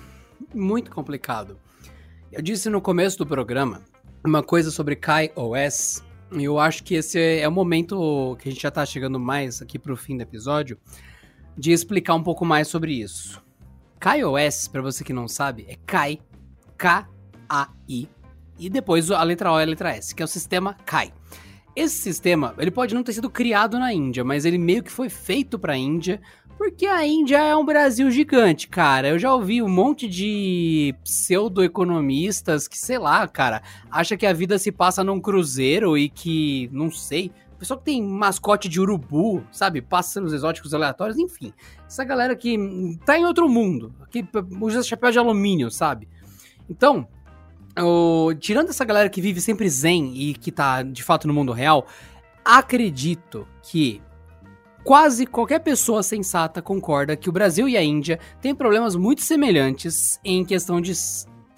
Muito 0.54 0.92
complicado. 0.92 1.58
Eu 2.32 2.44
disse 2.44 2.70
no 2.70 2.80
começo 2.80 3.18
do 3.18 3.26
programa 3.26 3.82
uma 4.24 4.44
coisa 4.44 4.70
sobre 4.70 4.96
Kai 4.96 5.32
OS. 5.36 6.04
E 6.32 6.44
eu 6.44 6.60
acho 6.60 6.84
que 6.84 6.94
esse 6.94 7.20
é 7.20 7.48
o 7.48 7.52
momento 7.52 8.38
que 8.40 8.50
a 8.50 8.52
gente 8.52 8.62
já 8.62 8.70
tá 8.70 8.86
chegando 8.86 9.20
mais 9.20 9.64
aqui 9.64 9.80
pro 9.80 9.98
fim 9.98 10.16
do 10.16 10.22
episódio 10.22 10.78
de 11.60 11.74
explicar 11.74 12.16
um 12.16 12.24
pouco 12.24 12.46
mais 12.46 12.70
sobre 12.70 12.94
isso. 12.94 13.44
KaiOS, 14.00 14.70
para 14.70 14.82
você 14.82 15.04
que 15.04 15.12
não 15.12 15.28
sabe, 15.28 15.66
é 15.68 15.76
Kai, 15.86 16.20
K-A-I, 16.78 18.08
e 18.58 18.70
depois 18.70 19.12
a 19.12 19.22
letra 19.24 19.52
O 19.52 19.60
e 19.60 19.64
a 19.64 19.66
letra 19.66 19.92
S, 19.92 20.16
que 20.16 20.22
é 20.24 20.26
o 20.26 20.28
sistema 20.28 20.74
Kai. 20.86 21.12
Esse 21.76 21.98
sistema, 21.98 22.56
ele 22.58 22.72
pode 22.72 22.96
não 22.96 23.04
ter 23.04 23.12
sido 23.12 23.30
criado 23.30 23.78
na 23.78 23.94
Índia, 23.94 24.24
mas 24.24 24.46
ele 24.46 24.58
meio 24.58 24.82
que 24.82 24.92
foi 24.92 25.10
feito 25.10 25.60
para 25.60 25.74
a 25.74 25.78
Índia, 25.78 26.22
porque 26.58 26.86
a 26.86 27.06
Índia 27.06 27.38
é 27.38 27.56
um 27.56 27.66
Brasil 27.66 28.10
gigante, 28.10 28.68
cara. 28.68 29.10
Eu 29.10 29.20
já 29.20 29.34
ouvi 29.34 29.62
um 29.62 29.70
monte 29.70 30.08
de 30.08 30.96
pseudo-economistas 31.04 32.68
que, 32.68 32.78
sei 32.78 32.98
lá, 32.98 33.28
cara, 33.28 33.62
acha 33.92 34.18
que 34.18 34.26
a 34.26 34.34
vida 34.34 34.58
se 34.58 34.72
passa 34.72 35.04
num 35.04 35.20
cruzeiro 35.20 35.98
e 35.98 36.10
que, 36.10 36.70
não 36.72 36.90
sei, 36.92 37.32
pessoal 37.60 37.78
que 37.78 37.86
tem 37.86 38.02
mascote 38.02 38.70
de 38.70 38.80
urubu, 38.80 39.44
sabe? 39.52 39.82
Pássaros 39.82 40.34
exóticos 40.34 40.74
aleatórios, 40.74 41.18
enfim. 41.20 41.54
Essa 41.86 42.04
galera 42.04 42.36
que 42.36 42.58
tá 43.06 43.18
em 43.20 43.26
outro 43.26 43.50
mundo, 43.50 43.94
que 44.10 44.26
usa 44.62 44.82
chapéu 44.82 45.12
de 45.12 45.20
alumínio, 45.20 45.70
sabe? 45.70 46.08
Então, 46.70 47.08
o, 47.78 48.34
tirando 48.36 48.70
essa 48.70 48.86
galera 48.86 49.10
que 49.10 49.22
vive 49.22 49.42
sempre 49.42 49.70
zen 49.70 50.14
e 50.16 50.34
que 50.34 50.52
tá 50.52 50.82
de 50.82 51.04
fato 51.04 51.28
no 51.28 51.34
mundo 51.34 51.52
real, 51.52 51.86
acredito 52.44 53.46
que 53.62 54.02
quase 54.84 55.26
qualquer 55.26 55.60
pessoa 55.60 56.02
sensata 56.02 56.62
concorda 56.62 57.16
que 57.16 57.30
o 57.30 57.32
Brasil 57.32 57.68
e 57.68 57.76
a 57.76 57.84
Índia 57.84 58.20
têm 58.42 58.56
problemas 58.56 58.96
muito 58.96 59.22
semelhantes 59.22 60.20
em 60.24 60.46
questão 60.46 60.80
de 60.80 60.94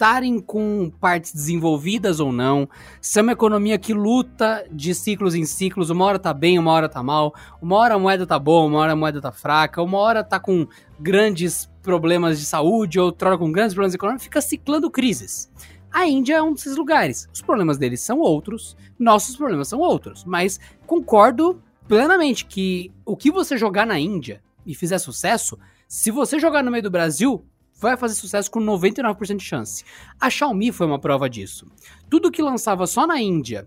estarem 0.02 0.40
com 0.40 0.90
partes 1.00 1.32
desenvolvidas 1.32 2.18
ou 2.18 2.32
não, 2.32 2.68
se 3.00 3.20
é 3.20 3.22
uma 3.22 3.30
economia 3.30 3.78
que 3.78 3.94
luta 3.94 4.66
de 4.68 4.92
ciclos 4.96 5.32
em 5.32 5.44
ciclos, 5.44 5.90
uma 5.90 6.04
hora 6.04 6.18
tá 6.18 6.34
bem, 6.34 6.58
uma 6.58 6.72
hora 6.72 6.88
tá 6.88 7.00
mal, 7.04 7.32
uma 7.62 7.76
hora 7.76 7.94
a 7.94 7.98
moeda 8.00 8.26
tá 8.26 8.36
boa, 8.36 8.66
uma 8.66 8.80
hora 8.80 8.94
a 8.94 8.96
moeda 8.96 9.20
tá 9.20 9.30
fraca, 9.30 9.80
uma 9.80 9.98
hora 9.98 10.24
tá 10.24 10.40
com 10.40 10.66
grandes 10.98 11.70
problemas 11.84 12.40
de 12.40 12.46
saúde, 12.46 12.98
outra 12.98 13.38
com 13.38 13.52
grandes 13.52 13.74
problemas 13.74 13.94
econômicos, 13.94 14.24
fica 14.24 14.40
ciclando 14.40 14.90
crises. 14.90 15.48
A 15.92 16.04
Índia 16.04 16.34
é 16.34 16.42
um 16.42 16.52
desses 16.52 16.76
lugares. 16.76 17.28
Os 17.32 17.40
problemas 17.40 17.78
deles 17.78 18.00
são 18.00 18.18
outros, 18.18 18.76
nossos 18.98 19.36
problemas 19.36 19.68
são 19.68 19.78
outros. 19.78 20.24
Mas 20.24 20.58
concordo 20.84 21.62
plenamente 21.86 22.44
que 22.44 22.90
o 23.06 23.16
que 23.16 23.30
você 23.30 23.56
jogar 23.56 23.86
na 23.86 24.00
Índia 24.00 24.42
e 24.66 24.74
fizer 24.74 24.98
sucesso, 24.98 25.56
se 25.86 26.10
você 26.10 26.40
jogar 26.40 26.64
no 26.64 26.72
meio 26.72 26.82
do 26.82 26.90
Brasil, 26.90 27.44
vai 27.82 27.96
fazer 27.96 28.14
sucesso 28.14 28.50
com 28.50 28.60
99% 28.60 29.36
de 29.36 29.44
chance. 29.44 29.84
A 30.20 30.30
Xiaomi 30.30 30.70
foi 30.72 30.86
uma 30.86 30.98
prova 30.98 31.28
disso. 31.28 31.66
Tudo 32.08 32.30
que 32.30 32.40
lançava 32.40 32.86
só 32.86 33.06
na 33.06 33.20
Índia 33.20 33.66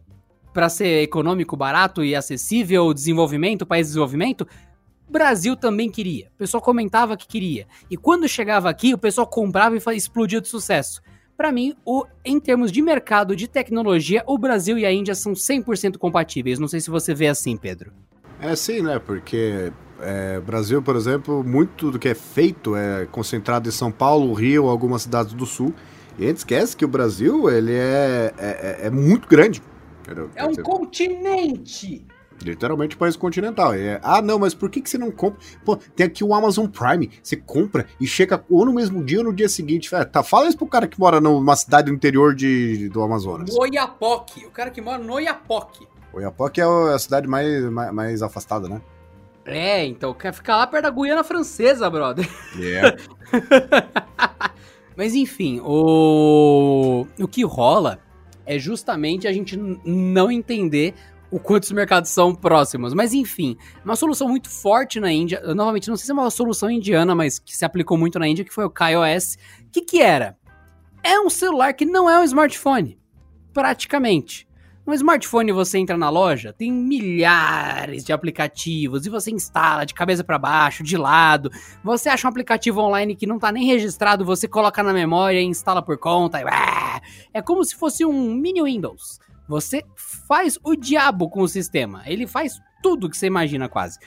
para 0.53 0.69
ser 0.69 1.03
econômico, 1.03 1.57
barato 1.57 2.03
e 2.03 2.15
acessível, 2.15 2.93
desenvolvimento, 2.93 3.65
país 3.65 3.87
de 3.87 3.91
desenvolvimento, 3.91 4.47
Brasil 5.07 5.55
também 5.55 5.89
queria. 5.89 6.29
O 6.33 6.37
pessoal 6.37 6.63
comentava 6.63 7.17
que 7.17 7.27
queria. 7.27 7.67
E 7.91 7.97
quando 7.97 8.27
chegava 8.27 8.69
aqui, 8.69 8.93
o 8.93 8.97
pessoal 8.97 9.27
comprava 9.27 9.75
e 9.75 9.97
explodia 9.97 10.39
de 10.39 10.47
sucesso. 10.47 11.01
Para 11.37 11.51
mim, 11.51 11.75
o, 11.83 12.05
em 12.23 12.39
termos 12.39 12.71
de 12.71 12.81
mercado, 12.81 13.35
de 13.35 13.47
tecnologia, 13.47 14.23
o 14.25 14.37
Brasil 14.37 14.77
e 14.77 14.85
a 14.85 14.91
Índia 14.91 15.13
são 15.13 15.33
100% 15.33 15.97
compatíveis. 15.97 16.57
Não 16.57 16.67
sei 16.67 16.79
se 16.79 16.89
você 16.89 17.13
vê 17.13 17.27
assim, 17.27 17.57
Pedro. 17.57 17.91
É 18.39 18.55
sim, 18.55 18.81
né? 18.81 18.97
Porque 18.97 19.71
é, 20.01 20.39
Brasil, 20.39 20.81
por 20.81 20.95
exemplo, 20.95 21.43
muito 21.43 21.91
do 21.91 21.99
que 21.99 22.09
é 22.09 22.15
feito 22.15 22.75
é 22.75 23.05
concentrado 23.05 23.67
em 23.67 23.71
São 23.71 23.91
Paulo, 23.91 24.33
Rio, 24.33 24.67
algumas 24.67 25.03
cidades 25.03 25.33
do 25.33 25.45
Sul. 25.45 25.73
E 26.17 26.25
a 26.25 26.27
gente 26.27 26.37
esquece 26.37 26.75
que 26.75 26.85
o 26.85 26.87
Brasil 26.87 27.49
ele 27.49 27.73
é, 27.73 28.33
é, 28.37 28.47
é, 28.83 28.87
é 28.87 28.89
muito 28.89 29.27
grande. 29.27 29.61
É 30.35 30.45
um 30.45 30.49
dizer, 30.49 30.61
continente! 30.61 32.05
Literalmente 32.41 32.97
país 32.97 33.15
continental. 33.15 33.73
É, 33.73 33.99
ah, 34.03 34.21
não, 34.21 34.37
mas 34.37 34.53
por 34.53 34.69
que, 34.69 34.81
que 34.81 34.89
você 34.89 34.97
não 34.97 35.09
compra? 35.09 35.39
Pô, 35.63 35.77
tem 35.77 36.05
aqui 36.05 36.23
o 36.23 36.33
Amazon 36.33 36.67
Prime. 36.67 37.09
Você 37.23 37.37
compra 37.37 37.85
e 37.99 38.05
chega 38.05 38.43
ou 38.49 38.65
no 38.65 38.73
mesmo 38.73 39.03
dia 39.03 39.19
ou 39.19 39.23
no 39.23 39.33
dia 39.33 39.49
seguinte. 39.49 39.89
Tá, 40.11 40.21
fala 40.21 40.47
isso 40.47 40.57
pro 40.57 40.67
cara 40.67 40.87
que 40.87 40.99
mora 40.99 41.21
numa 41.21 41.55
cidade 41.55 41.89
do 41.89 41.95
interior 41.95 42.35
de, 42.35 42.89
do 42.89 43.01
Amazonas. 43.01 43.55
Oiapoque. 43.55 44.45
O 44.45 44.51
cara 44.51 44.69
que 44.69 44.81
mora 44.81 45.01
no 45.01 45.13
Oiapoque. 45.13 45.87
Oiapoque 46.13 46.61
é 46.61 46.63
a 46.63 46.99
cidade 46.99 47.27
mais, 47.27 47.63
mais, 47.65 47.93
mais 47.93 48.21
afastada, 48.21 48.67
né? 48.69 48.81
É, 49.45 49.85
então 49.85 50.13
quer 50.13 50.33
ficar 50.33 50.57
lá 50.57 50.67
perto 50.67 50.83
da 50.83 50.89
Guiana 50.89 51.23
Francesa, 51.23 51.89
brother. 51.89 52.27
Yeah. 52.57 52.97
Mas 54.97 55.13
enfim, 55.13 55.61
o, 55.63 57.05
o 57.19 57.27
que 57.27 57.43
rola 57.43 57.99
é 58.45 58.57
justamente 58.57 59.27
a 59.27 59.33
gente 59.33 59.57
não 59.57 60.31
entender 60.31 60.95
o 61.29 61.39
quanto 61.39 61.63
os 61.63 61.71
mercados 61.71 62.09
são 62.11 62.33
próximos. 62.33 62.93
Mas 62.93 63.13
enfim, 63.13 63.57
uma 63.83 63.95
solução 63.95 64.27
muito 64.27 64.49
forte 64.49 64.99
na 64.99 65.11
Índia. 65.11 65.41
Eu, 65.43 65.53
novamente, 65.53 65.89
não 65.89 65.97
sei 65.97 66.05
se 66.05 66.11
é 66.11 66.13
uma 66.13 66.29
solução 66.29 66.69
indiana, 66.69 67.13
mas 67.13 67.39
que 67.39 67.55
se 67.55 67.65
aplicou 67.65 67.97
muito 67.97 68.17
na 68.17 68.27
Índia, 68.27 68.45
que 68.45 68.53
foi 68.53 68.65
o 68.65 68.69
KaiOS. 68.69 69.37
O 69.67 69.71
que, 69.71 69.81
que 69.81 70.01
era? 70.01 70.37
É 71.03 71.19
um 71.19 71.29
celular 71.29 71.73
que 71.73 71.85
não 71.85 72.09
é 72.09 72.19
um 72.19 72.23
smartphone. 72.23 72.97
Praticamente. 73.53 74.47
No 74.85 74.93
smartphone 74.93 75.51
você 75.51 75.79
entra 75.79 75.97
na 75.97 76.11
loja, 76.11 76.53
tem 76.53 76.71
milhares 76.71 78.03
de 78.03 78.13
aplicativos 78.13 79.03
e 79.05 79.09
você 79.09 79.31
instala 79.31 79.83
de 79.83 79.95
cabeça 79.95 80.23
para 80.23 80.37
baixo, 80.37 80.83
de 80.83 80.95
lado. 80.95 81.49
Você 81.83 82.07
acha 82.07 82.27
um 82.27 82.29
aplicativo 82.29 82.81
online 82.81 83.15
que 83.15 83.25
não 83.25 83.39
tá 83.39 83.51
nem 83.51 83.65
registrado, 83.65 84.23
você 84.23 84.47
coloca 84.47 84.83
na 84.83 84.93
memória 84.93 85.41
e 85.41 85.43
instala 85.43 85.81
por 85.81 85.97
conta. 85.97 86.39
É 87.33 87.41
como 87.41 87.65
se 87.65 87.75
fosse 87.75 88.05
um 88.05 88.35
mini 88.35 88.61
Windows. 88.61 89.19
Você 89.47 89.83
faz 90.27 90.59
o 90.63 90.75
diabo 90.75 91.29
com 91.31 91.41
o 91.41 91.47
sistema. 91.47 92.03
Ele 92.05 92.27
faz 92.27 92.61
tudo 92.83 93.09
que 93.09 93.17
você 93.17 93.25
imagina 93.25 93.67
quase. 93.67 93.97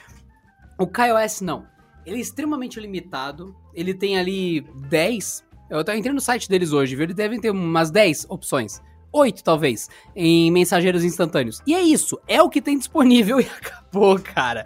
O 0.77 0.87
KaiOS 0.87 1.41
não. 1.41 1.67
Ele 2.05 2.17
é 2.17 2.21
extremamente 2.21 2.79
limitado. 2.79 3.53
Ele 3.73 3.93
tem 3.93 4.17
ali 4.17 4.61
10. 4.87 5.43
Eu 5.69 5.81
entrei 5.81 6.13
no 6.13 6.21
site 6.21 6.47
deles 6.47 6.71
hoje, 6.71 6.95
viu? 6.95 7.03
Eles 7.03 7.15
devem 7.15 7.39
ter 7.39 7.51
umas 7.51 7.91
10 7.91 8.27
opções 8.29 8.81
8 9.11 9.43
talvez, 9.43 9.89
em 10.15 10.51
mensageiros 10.51 11.03
instantâneos. 11.03 11.61
E 11.65 11.73
é 11.73 11.81
isso, 11.81 12.19
é 12.27 12.41
o 12.41 12.49
que 12.49 12.61
tem 12.61 12.77
disponível 12.77 13.39
e 13.41 13.45
acabou, 13.45 14.19
cara. 14.19 14.65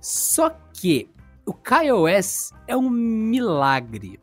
Só 0.00 0.50
que 0.72 1.08
o 1.46 1.52
KaiOS 1.52 2.52
é 2.66 2.76
um 2.76 2.90
milagre. 2.90 4.18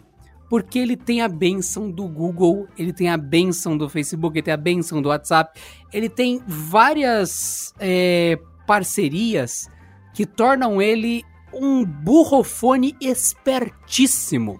Porque 0.49 0.79
ele 0.79 0.97
tem 0.97 1.21
a 1.21 1.27
benção 1.27 1.91
do 1.91 2.07
Google, 2.07 2.67
ele 2.75 2.91
tem 2.91 3.07
a 3.07 3.17
benção 3.17 3.77
do 3.77 3.87
Facebook, 3.87 4.35
ele 4.35 4.45
tem 4.45 4.53
a 4.53 4.57
benção 4.57 4.99
do 4.99 5.09
WhatsApp, 5.09 5.59
ele 5.93 6.09
tem 6.09 6.41
várias 6.47 7.71
é, 7.79 8.35
parcerias 8.65 9.69
que 10.11 10.25
tornam 10.25 10.81
ele 10.81 11.23
um 11.53 11.85
burrofone 11.85 12.95
espertíssimo. 12.99 14.59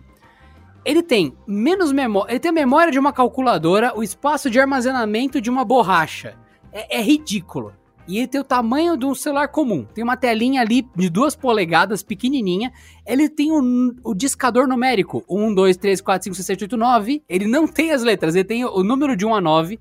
Ele 0.89 1.03
tem 1.03 1.37
menos 1.45 1.91
memória. 1.91 2.31
Ele 2.31 2.39
tem 2.39 2.49
a 2.49 2.51
memória 2.51 2.91
de 2.91 2.97
uma 2.97 3.13
calculadora, 3.13 3.93
o 3.95 4.01
espaço 4.01 4.49
de 4.49 4.59
armazenamento 4.59 5.39
de 5.39 5.47
uma 5.47 5.63
borracha. 5.63 6.35
É, 6.73 6.97
é, 6.97 7.01
ridículo. 7.03 7.71
E 8.07 8.17
ele 8.17 8.25
tem 8.25 8.41
o 8.41 8.43
tamanho 8.43 8.97
de 8.97 9.05
um 9.05 9.13
celular 9.13 9.49
comum. 9.49 9.85
Tem 9.85 10.03
uma 10.03 10.17
telinha 10.17 10.61
ali 10.61 10.83
de 10.95 11.07
duas 11.07 11.35
polegadas, 11.35 12.01
pequenininha. 12.01 12.73
Ele 13.05 13.29
tem 13.29 13.51
o, 13.51 13.93
o 14.03 14.15
discador 14.15 14.67
numérico: 14.67 15.23
1, 15.29 15.53
2, 15.53 15.77
3, 15.77 16.01
4, 16.01 16.23
5, 16.23 16.35
6, 16.37 16.45
7, 16.47 16.63
8, 16.63 16.77
9. 16.77 17.23
Ele 17.29 17.45
não 17.45 17.67
tem 17.67 17.91
as 17.91 18.01
letras, 18.01 18.33
ele 18.33 18.45
tem 18.45 18.65
o 18.65 18.83
número 18.83 19.15
de 19.15 19.27
1 19.27 19.35
a 19.35 19.41
9. 19.41 19.79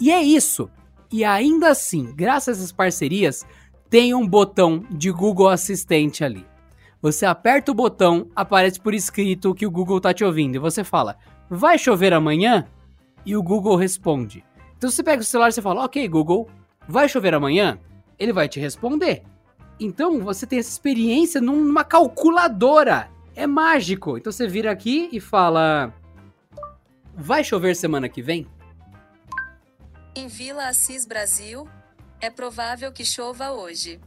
E 0.00 0.12
é 0.12 0.22
isso. 0.22 0.70
E 1.10 1.24
ainda 1.24 1.70
assim, 1.70 2.12
graças 2.14 2.58
a 2.58 2.60
essas 2.60 2.70
parcerias, 2.70 3.44
tem 3.90 4.14
um 4.14 4.24
botão 4.24 4.84
de 4.88 5.10
Google 5.10 5.48
Assistente 5.48 6.22
ali. 6.22 6.46
Você 7.04 7.26
aperta 7.26 7.70
o 7.70 7.74
botão, 7.74 8.30
aparece 8.34 8.80
por 8.80 8.94
escrito 8.94 9.54
que 9.54 9.66
o 9.66 9.70
Google 9.70 10.00
tá 10.00 10.14
te 10.14 10.24
ouvindo 10.24 10.54
e 10.54 10.58
você 10.58 10.82
fala: 10.82 11.18
"Vai 11.50 11.76
chover 11.76 12.14
amanhã?" 12.14 12.66
E 13.26 13.36
o 13.36 13.42
Google 13.42 13.76
responde. 13.76 14.42
Então 14.78 14.88
você 14.88 15.02
pega 15.02 15.20
o 15.20 15.24
celular 15.24 15.50
e 15.50 15.52
você 15.52 15.60
fala: 15.60 15.84
"OK, 15.84 16.08
Google, 16.08 16.48
vai 16.88 17.06
chover 17.06 17.34
amanhã?" 17.34 17.78
Ele 18.18 18.32
vai 18.32 18.48
te 18.48 18.58
responder. 18.58 19.22
Então 19.78 20.18
você 20.20 20.46
tem 20.46 20.58
essa 20.58 20.70
experiência 20.70 21.42
numa 21.42 21.84
calculadora. 21.84 23.10
É 23.36 23.46
mágico. 23.46 24.16
Então 24.16 24.32
você 24.32 24.48
vira 24.48 24.72
aqui 24.72 25.10
e 25.12 25.20
fala: 25.20 25.92
"Vai 27.14 27.44
chover 27.44 27.76
semana 27.76 28.08
que 28.08 28.22
vem?" 28.22 28.46
Em 30.16 30.26
Vila 30.26 30.68
Assis, 30.68 31.04
Brasil, 31.04 31.68
é 32.18 32.30
provável 32.30 32.90
que 32.90 33.04
chova 33.04 33.50
hoje. 33.50 34.00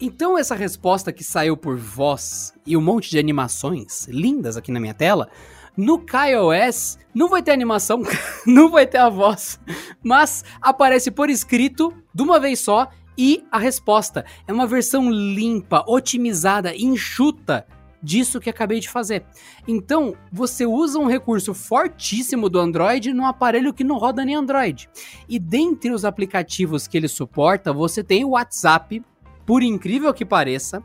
Então 0.00 0.36
essa 0.36 0.54
resposta 0.54 1.12
que 1.12 1.24
saiu 1.24 1.56
por 1.56 1.76
voz 1.76 2.52
e 2.66 2.76
um 2.76 2.82
monte 2.82 3.10
de 3.10 3.18
animações 3.18 4.06
lindas 4.08 4.56
aqui 4.56 4.70
na 4.70 4.78
minha 4.78 4.92
tela, 4.92 5.28
no 5.76 5.98
KaiOS 5.98 6.98
não 7.14 7.28
vai 7.28 7.42
ter 7.42 7.52
animação, 7.52 8.02
não 8.46 8.70
vai 8.70 8.86
ter 8.86 8.98
a 8.98 9.08
voz, 9.08 9.58
mas 10.02 10.44
aparece 10.60 11.10
por 11.10 11.30
escrito 11.30 11.92
de 12.14 12.22
uma 12.22 12.38
vez 12.38 12.60
só 12.60 12.90
e 13.16 13.44
a 13.50 13.58
resposta 13.58 14.24
é 14.46 14.52
uma 14.52 14.66
versão 14.66 15.10
limpa, 15.10 15.82
otimizada, 15.86 16.76
enxuta 16.76 17.66
disso 18.02 18.38
que 18.38 18.50
acabei 18.50 18.78
de 18.78 18.88
fazer. 18.88 19.24
Então, 19.66 20.14
você 20.30 20.66
usa 20.66 20.98
um 20.98 21.06
recurso 21.06 21.54
fortíssimo 21.54 22.48
do 22.48 22.60
Android 22.60 23.12
num 23.12 23.26
aparelho 23.26 23.72
que 23.72 23.82
não 23.82 23.96
roda 23.96 24.24
nem 24.24 24.34
Android. 24.34 24.88
E 25.28 25.38
dentre 25.38 25.90
os 25.90 26.04
aplicativos 26.04 26.86
que 26.86 26.96
ele 26.96 27.08
suporta, 27.08 27.72
você 27.72 28.04
tem 28.04 28.24
o 28.24 28.30
WhatsApp, 28.30 29.02
por 29.46 29.62
incrível 29.62 30.12
que 30.12 30.24
pareça. 30.24 30.82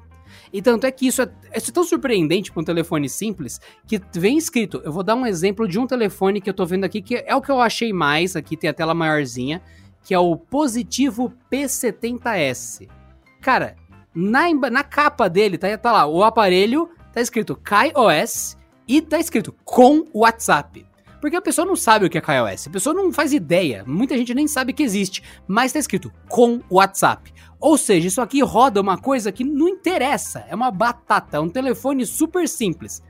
E 0.54 0.62
tanto 0.62 0.86
é 0.86 0.92
que 0.92 1.08
isso 1.08 1.22
é, 1.22 1.30
é 1.52 1.60
tão 1.60 1.84
surpreendente 1.84 2.52
para 2.52 2.62
um 2.62 2.66
telefone 2.66 3.10
simples 3.10 3.60
que 3.88 4.00
vem 4.14 4.38
escrito. 4.38 4.82
Eu 4.86 4.92
vou 4.92 5.04
dar 5.04 5.16
um 5.16 5.26
exemplo 5.26 5.68
de 5.68 5.80
um 5.80 5.88
telefone 5.88 6.40
que 6.40 6.50
eu 6.50 6.54
tô 6.54 6.66
vendo 6.66 6.86
aqui, 6.86 7.02
que 7.02 7.16
é 7.26 7.36
o 7.36 7.42
que 7.42 7.52
eu 7.52 7.60
achei 7.60 7.92
mais. 7.92 8.36
Aqui 8.36 8.56
tem 8.56 8.70
a 8.70 8.74
tela 8.74 8.94
maiorzinha, 8.94 9.62
que 10.04 10.14
é 10.14 10.20
o 10.20 10.38
Positivo 10.38 11.34
P70S. 11.52 12.88
Cara, 13.42 13.76
na, 14.14 14.54
na 14.70 14.84
capa 14.84 15.30
dele 15.30 15.58
tá, 15.58 15.76
tá 15.78 15.92
lá, 15.92 16.06
o 16.06 16.24
aparelho 16.24 16.90
tá 17.14 17.22
escrito 17.22 17.56
KaiOS 17.56 18.58
e 18.88 19.02
tá 19.02 19.20
escrito 19.20 19.54
com 19.64 20.06
WhatsApp. 20.14 20.86
Porque 21.20 21.36
a 21.36 21.42
pessoa 21.42 21.68
não 21.68 21.76
sabe 21.76 22.06
o 22.08 22.10
que 22.10 22.18
é 22.18 22.22
KaiOS, 22.22 22.68
a 22.68 22.72
pessoa 22.72 22.96
não 22.96 23.14
faz 23.14 23.32
ideia, 23.32 23.84
muita 23.86 24.18
gente 24.18 24.34
nem 24.34 24.48
sabe 24.48 24.74
que 24.74 24.82
existe, 24.82 25.24
mas 25.48 25.72
tá 25.72 25.78
escrito 25.78 26.12
com 26.28 26.62
WhatsApp. 26.70 27.32
Ou 27.62 27.78
seja, 27.78 28.08
isso 28.08 28.20
aqui 28.20 28.42
roda 28.42 28.82
uma 28.82 28.98
coisa 28.98 29.32
que 29.32 29.44
não 29.44 29.70
interessa, 29.70 30.44
é 30.50 30.56
uma 30.56 30.72
batata, 30.72 31.38
é 31.38 31.40
um 31.40 31.48
telefone 31.48 32.08
super 32.08 32.50
simples, 32.50 33.04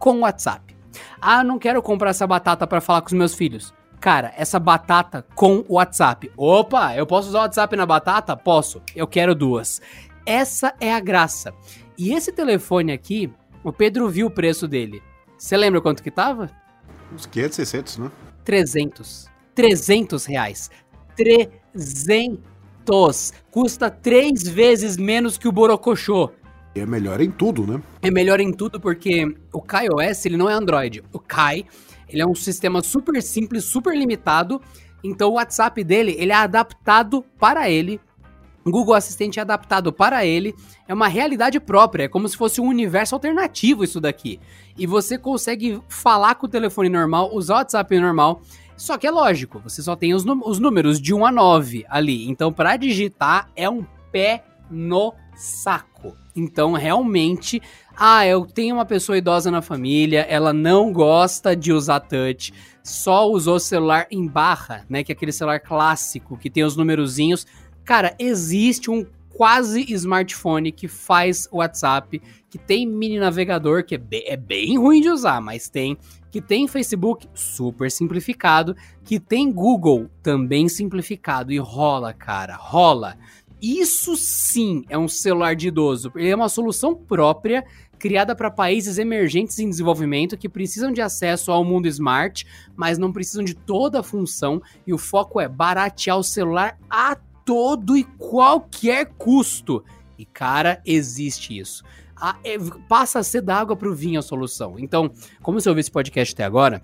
com 0.00 0.20
WhatsApp. 0.20 0.76
Ah, 1.20 1.44
não 1.44 1.60
quero 1.60 1.80
comprar 1.80 2.10
essa 2.10 2.26
batata 2.26 2.66
para 2.66 2.80
falar 2.80 3.02
com 3.02 3.06
os 3.06 3.12
meus 3.12 3.34
filhos. 3.34 3.72
Cara, 4.00 4.34
essa 4.36 4.58
batata 4.58 5.24
com 5.34 5.64
WhatsApp. 5.68 6.30
Opa, 6.36 6.94
eu 6.94 7.06
posso 7.06 7.28
usar 7.28 7.38
o 7.38 7.42
WhatsApp 7.42 7.76
na 7.76 7.86
batata? 7.86 8.36
Posso. 8.36 8.82
Eu 8.94 9.06
quero 9.06 9.34
duas. 9.34 9.80
Essa 10.26 10.74
é 10.80 10.92
a 10.92 11.00
graça. 11.00 11.54
E 11.96 12.12
esse 12.12 12.32
telefone 12.32 12.92
aqui, 12.92 13.32
o 13.62 13.72
Pedro 13.72 14.08
viu 14.10 14.26
o 14.26 14.30
preço 14.30 14.66
dele. 14.66 15.02
Você 15.38 15.56
lembra 15.56 15.80
quanto 15.80 16.02
que 16.02 16.10
tava? 16.10 16.50
Uns 17.12 17.26
500, 17.26 17.56
600, 17.56 17.98
né? 17.98 18.10
300. 18.44 19.30
300 19.54 20.24
reais. 20.26 20.70
300 21.16 22.53
custa 23.50 23.90
três 23.90 24.42
vezes 24.42 24.96
menos 24.96 25.38
que 25.38 25.48
o 25.48 25.52
Borocochô. 25.52 26.30
E 26.74 26.80
é 26.80 26.86
melhor 26.86 27.20
em 27.20 27.30
tudo, 27.30 27.66
né? 27.66 27.80
É 28.02 28.10
melhor 28.10 28.40
em 28.40 28.52
tudo 28.52 28.80
porque 28.80 29.32
o 29.52 29.62
KaiOS 29.62 30.26
ele 30.26 30.36
não 30.36 30.50
é 30.50 30.54
Android. 30.54 31.04
O 31.12 31.18
Kai 31.18 31.64
ele 32.08 32.20
é 32.20 32.26
um 32.26 32.34
sistema 32.34 32.82
super 32.82 33.22
simples, 33.22 33.64
super 33.64 33.96
limitado. 33.96 34.60
Então 35.02 35.30
o 35.30 35.34
WhatsApp 35.34 35.82
dele 35.84 36.16
ele 36.18 36.32
é 36.32 36.34
adaptado 36.34 37.24
para 37.38 37.70
ele. 37.70 38.00
O 38.64 38.70
Google 38.70 38.94
Assistente 38.94 39.38
é 39.38 39.42
adaptado 39.42 39.92
para 39.92 40.24
ele. 40.24 40.54
É 40.88 40.94
uma 40.94 41.06
realidade 41.06 41.60
própria. 41.60 42.04
É 42.04 42.08
como 42.08 42.28
se 42.28 42.36
fosse 42.36 42.60
um 42.60 42.66
universo 42.66 43.14
alternativo 43.14 43.84
isso 43.84 44.00
daqui. 44.00 44.40
E 44.76 44.86
você 44.86 45.18
consegue 45.18 45.80
falar 45.88 46.34
com 46.36 46.46
o 46.46 46.48
telefone 46.48 46.88
normal, 46.88 47.30
usar 47.34 47.54
o 47.54 47.56
WhatsApp 47.58 48.00
normal 48.00 48.40
só 48.76 48.98
que 48.98 49.06
é 49.06 49.10
lógico, 49.10 49.60
você 49.60 49.82
só 49.82 49.94
tem 49.94 50.14
os, 50.14 50.24
os 50.24 50.58
números 50.58 51.00
de 51.00 51.14
1 51.14 51.26
a 51.26 51.32
9 51.32 51.84
ali. 51.88 52.28
Então, 52.28 52.52
para 52.52 52.76
digitar, 52.76 53.50
é 53.54 53.68
um 53.68 53.84
pé 54.10 54.44
no 54.70 55.14
saco. 55.36 56.16
Então, 56.34 56.72
realmente, 56.72 57.62
ah, 57.96 58.26
eu 58.26 58.44
tenho 58.44 58.74
uma 58.74 58.84
pessoa 58.84 59.16
idosa 59.16 59.50
na 59.50 59.62
família, 59.62 60.22
ela 60.22 60.52
não 60.52 60.92
gosta 60.92 61.54
de 61.54 61.72
usar 61.72 62.00
touch, 62.00 62.52
só 62.82 63.28
usou 63.28 63.60
celular 63.60 64.06
em 64.10 64.26
barra, 64.26 64.84
né? 64.88 65.04
Que 65.04 65.12
é 65.12 65.14
aquele 65.14 65.32
celular 65.32 65.60
clássico 65.60 66.36
que 66.36 66.50
tem 66.50 66.64
os 66.64 66.76
numerozinhos. 66.76 67.46
Cara, 67.84 68.14
existe 68.18 68.90
um 68.90 69.06
quase 69.34 69.84
smartphone 69.92 70.72
que 70.72 70.88
faz 70.88 71.48
WhatsApp, 71.52 72.22
que 72.48 72.56
tem 72.56 72.86
mini 72.86 73.18
navegador, 73.18 73.84
que 73.84 73.96
é 73.96 73.98
bem, 73.98 74.22
é 74.26 74.36
bem 74.36 74.78
ruim 74.78 75.00
de 75.00 75.10
usar, 75.10 75.40
mas 75.40 75.68
tem 75.68 75.98
que 76.30 76.40
tem 76.40 76.66
Facebook 76.66 77.28
super 77.32 77.88
simplificado, 77.90 78.74
que 79.04 79.20
tem 79.20 79.52
Google 79.52 80.10
também 80.20 80.68
simplificado 80.68 81.52
e 81.52 81.58
rola, 81.58 82.12
cara, 82.12 82.56
rola. 82.56 83.16
Isso 83.62 84.16
sim 84.16 84.84
é 84.88 84.98
um 84.98 85.06
celular 85.06 85.54
de 85.54 85.68
idoso. 85.68 86.10
Ele 86.16 86.30
é 86.30 86.34
uma 86.34 86.48
solução 86.48 86.92
própria 86.92 87.64
criada 88.00 88.34
para 88.34 88.50
países 88.50 88.98
emergentes 88.98 89.58
em 89.60 89.70
desenvolvimento 89.70 90.36
que 90.36 90.48
precisam 90.48 90.92
de 90.92 91.00
acesso 91.00 91.52
ao 91.52 91.64
mundo 91.64 91.86
smart, 91.86 92.44
mas 92.76 92.98
não 92.98 93.12
precisam 93.12 93.44
de 93.44 93.54
toda 93.54 94.00
a 94.00 94.02
função 94.02 94.60
e 94.84 94.92
o 94.92 94.98
foco 94.98 95.40
é 95.40 95.48
baratear 95.48 96.18
o 96.18 96.24
celular 96.24 96.76
a 96.90 97.16
todo 97.44 97.96
e 97.96 98.04
qualquer 98.04 99.06
custo. 99.18 99.84
E 100.18 100.24
cara, 100.24 100.80
existe 100.84 101.58
isso 101.58 101.84
a, 102.16 102.36
é, 102.44 102.56
passa 102.88 103.18
a 103.18 103.22
ser 103.22 103.42
da 103.42 103.56
água 103.56 103.76
pro 103.76 103.94
vinho 103.94 104.18
a 104.18 104.22
solução. 104.22 104.78
Então, 104.78 105.10
como 105.42 105.60
você 105.60 105.68
ouviu 105.68 105.80
esse 105.80 105.90
podcast 105.90 106.34
até 106.34 106.44
agora, 106.44 106.82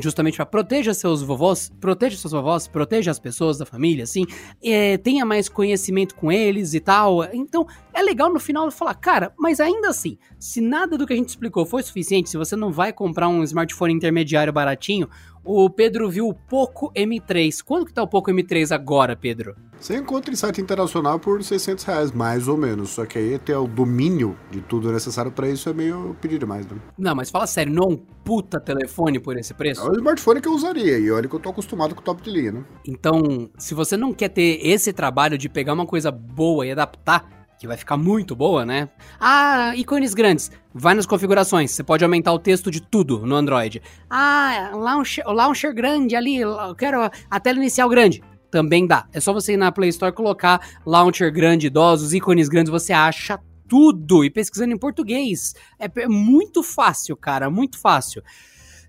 justamente 0.00 0.36
para 0.36 0.44
proteja 0.44 0.92
seus 0.92 1.22
vovós, 1.22 1.72
proteja 1.80 2.16
seus 2.16 2.32
vovós, 2.32 2.68
proteja 2.68 3.10
as 3.10 3.18
pessoas 3.18 3.56
da 3.56 3.64
família, 3.64 4.04
assim, 4.04 4.26
é, 4.62 4.98
tenha 4.98 5.24
mais 5.24 5.48
conhecimento 5.48 6.14
com 6.14 6.30
eles 6.30 6.74
e 6.74 6.80
tal. 6.80 7.24
Então, 7.32 7.66
é 7.94 8.02
legal 8.02 8.30
no 8.30 8.38
final 8.38 8.70
falar, 8.70 8.94
cara, 8.94 9.32
mas 9.38 9.60
ainda 9.60 9.88
assim, 9.88 10.18
se 10.38 10.60
nada 10.60 10.98
do 10.98 11.06
que 11.06 11.12
a 11.12 11.16
gente 11.16 11.30
explicou 11.30 11.64
foi 11.64 11.82
suficiente, 11.82 12.28
se 12.28 12.36
você 12.36 12.56
não 12.56 12.70
vai 12.70 12.92
comprar 12.92 13.28
um 13.28 13.42
smartphone 13.42 13.94
intermediário 13.94 14.52
baratinho, 14.52 15.08
o 15.46 15.70
Pedro 15.70 16.10
viu 16.10 16.26
o 16.26 16.34
Poco 16.34 16.92
M3. 16.92 17.62
Quanto 17.64 17.86
que 17.86 17.92
tá 17.92 18.02
o 18.02 18.08
Poco 18.08 18.30
M3 18.30 18.74
agora, 18.74 19.14
Pedro? 19.14 19.54
Você 19.78 19.96
encontra 19.96 20.32
em 20.32 20.36
site 20.36 20.60
internacional 20.60 21.20
por 21.20 21.42
600 21.42 21.84
reais, 21.84 22.12
mais 22.12 22.48
ou 22.48 22.56
menos. 22.56 22.90
Só 22.90 23.06
que 23.06 23.18
aí 23.18 23.38
ter 23.38 23.54
o 23.54 23.66
domínio 23.66 24.36
de 24.50 24.60
tudo 24.60 24.90
necessário 24.90 25.30
para 25.30 25.48
isso 25.48 25.68
é 25.68 25.72
meio 25.72 26.16
pedir 26.20 26.38
demais, 26.38 26.66
né? 26.66 26.76
Não, 26.98 27.14
mas 27.14 27.30
fala 27.30 27.46
sério, 27.46 27.72
não 27.72 27.84
é 27.84 27.92
um 27.92 27.96
puta 27.96 28.58
telefone 28.58 29.20
por 29.20 29.36
esse 29.36 29.54
preço? 29.54 29.82
É 29.82 29.90
o 29.90 29.94
smartphone 29.94 30.40
que 30.40 30.48
eu 30.48 30.52
usaria, 30.52 30.98
e 30.98 31.10
olha 31.10 31.28
que 31.28 31.34
eu 31.34 31.40
tô 31.40 31.50
acostumado 31.50 31.94
com 31.94 32.00
o 32.00 32.04
top 32.04 32.22
de 32.22 32.30
linha, 32.30 32.52
né? 32.52 32.64
Então, 32.84 33.48
se 33.56 33.74
você 33.74 33.96
não 33.96 34.12
quer 34.12 34.30
ter 34.30 34.58
esse 34.66 34.92
trabalho 34.92 35.38
de 35.38 35.48
pegar 35.48 35.74
uma 35.74 35.86
coisa 35.86 36.10
boa 36.10 36.66
e 36.66 36.72
adaptar, 36.72 37.35
que 37.58 37.66
vai 37.66 37.76
ficar 37.76 37.96
muito 37.96 38.36
boa, 38.36 38.64
né? 38.64 38.88
Ah, 39.18 39.74
ícones 39.76 40.14
grandes. 40.14 40.50
Vai 40.74 40.94
nas 40.94 41.06
configurações, 41.06 41.70
você 41.70 41.82
pode 41.82 42.04
aumentar 42.04 42.32
o 42.32 42.38
texto 42.38 42.70
de 42.70 42.80
tudo 42.80 43.24
no 43.26 43.34
Android. 43.34 43.82
Ah, 44.10 44.72
launcher, 44.74 45.26
launcher 45.26 45.74
grande 45.74 46.14
ali, 46.14 46.36
eu 46.36 46.74
quero 46.74 47.10
a 47.30 47.40
tela 47.40 47.58
inicial 47.58 47.88
grande. 47.88 48.22
Também 48.50 48.86
dá. 48.86 49.06
É 49.12 49.20
só 49.20 49.32
você 49.32 49.54
ir 49.54 49.56
na 49.56 49.72
Play 49.72 49.90
Store 49.90 50.12
colocar 50.12 50.60
launcher 50.84 51.32
grande, 51.32 51.66
idosos, 51.66 52.12
ícones 52.12 52.48
grandes, 52.48 52.70
você 52.70 52.92
acha 52.92 53.38
tudo. 53.68 54.24
E 54.24 54.30
pesquisando 54.30 54.72
em 54.72 54.78
português. 54.78 55.54
É 55.78 56.06
muito 56.06 56.62
fácil, 56.62 57.16
cara, 57.16 57.50
muito 57.50 57.78
fácil. 57.78 58.22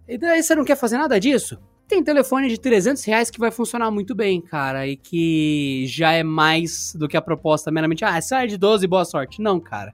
E 0.08 0.18
daí 0.18 0.42
você 0.42 0.56
não 0.56 0.64
quer 0.64 0.78
fazer 0.78 0.98
nada 0.98 1.20
disso? 1.20 1.60
Tem 1.88 2.04
telefone 2.04 2.50
de 2.50 2.60
300 2.60 3.04
reais 3.06 3.30
que 3.30 3.40
vai 3.40 3.50
funcionar 3.50 3.90
muito 3.90 4.14
bem, 4.14 4.42
cara, 4.42 4.86
e 4.86 4.98
que 4.98 5.86
já 5.88 6.12
é 6.12 6.22
mais 6.22 6.94
do 6.94 7.08
que 7.08 7.16
a 7.16 7.22
proposta 7.22 7.72
meramente, 7.72 8.04
ah, 8.04 8.20
sai 8.22 8.48
de 8.48 8.58
12, 8.58 8.86
boa 8.88 9.06
sorte. 9.06 9.42
Não, 9.42 9.58
cara. 9.58 9.94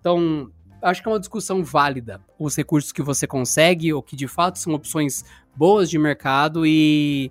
Então, 0.00 0.50
acho 0.80 1.02
que 1.02 1.08
é 1.08 1.12
uma 1.12 1.20
discussão 1.20 1.62
válida. 1.62 2.18
Os 2.38 2.56
recursos 2.56 2.92
que 2.92 3.02
você 3.02 3.26
consegue, 3.26 3.92
ou 3.92 4.02
que 4.02 4.16
de 4.16 4.26
fato 4.26 4.58
são 4.58 4.72
opções 4.72 5.22
boas 5.54 5.90
de 5.90 5.98
mercado 5.98 6.66
e. 6.66 7.30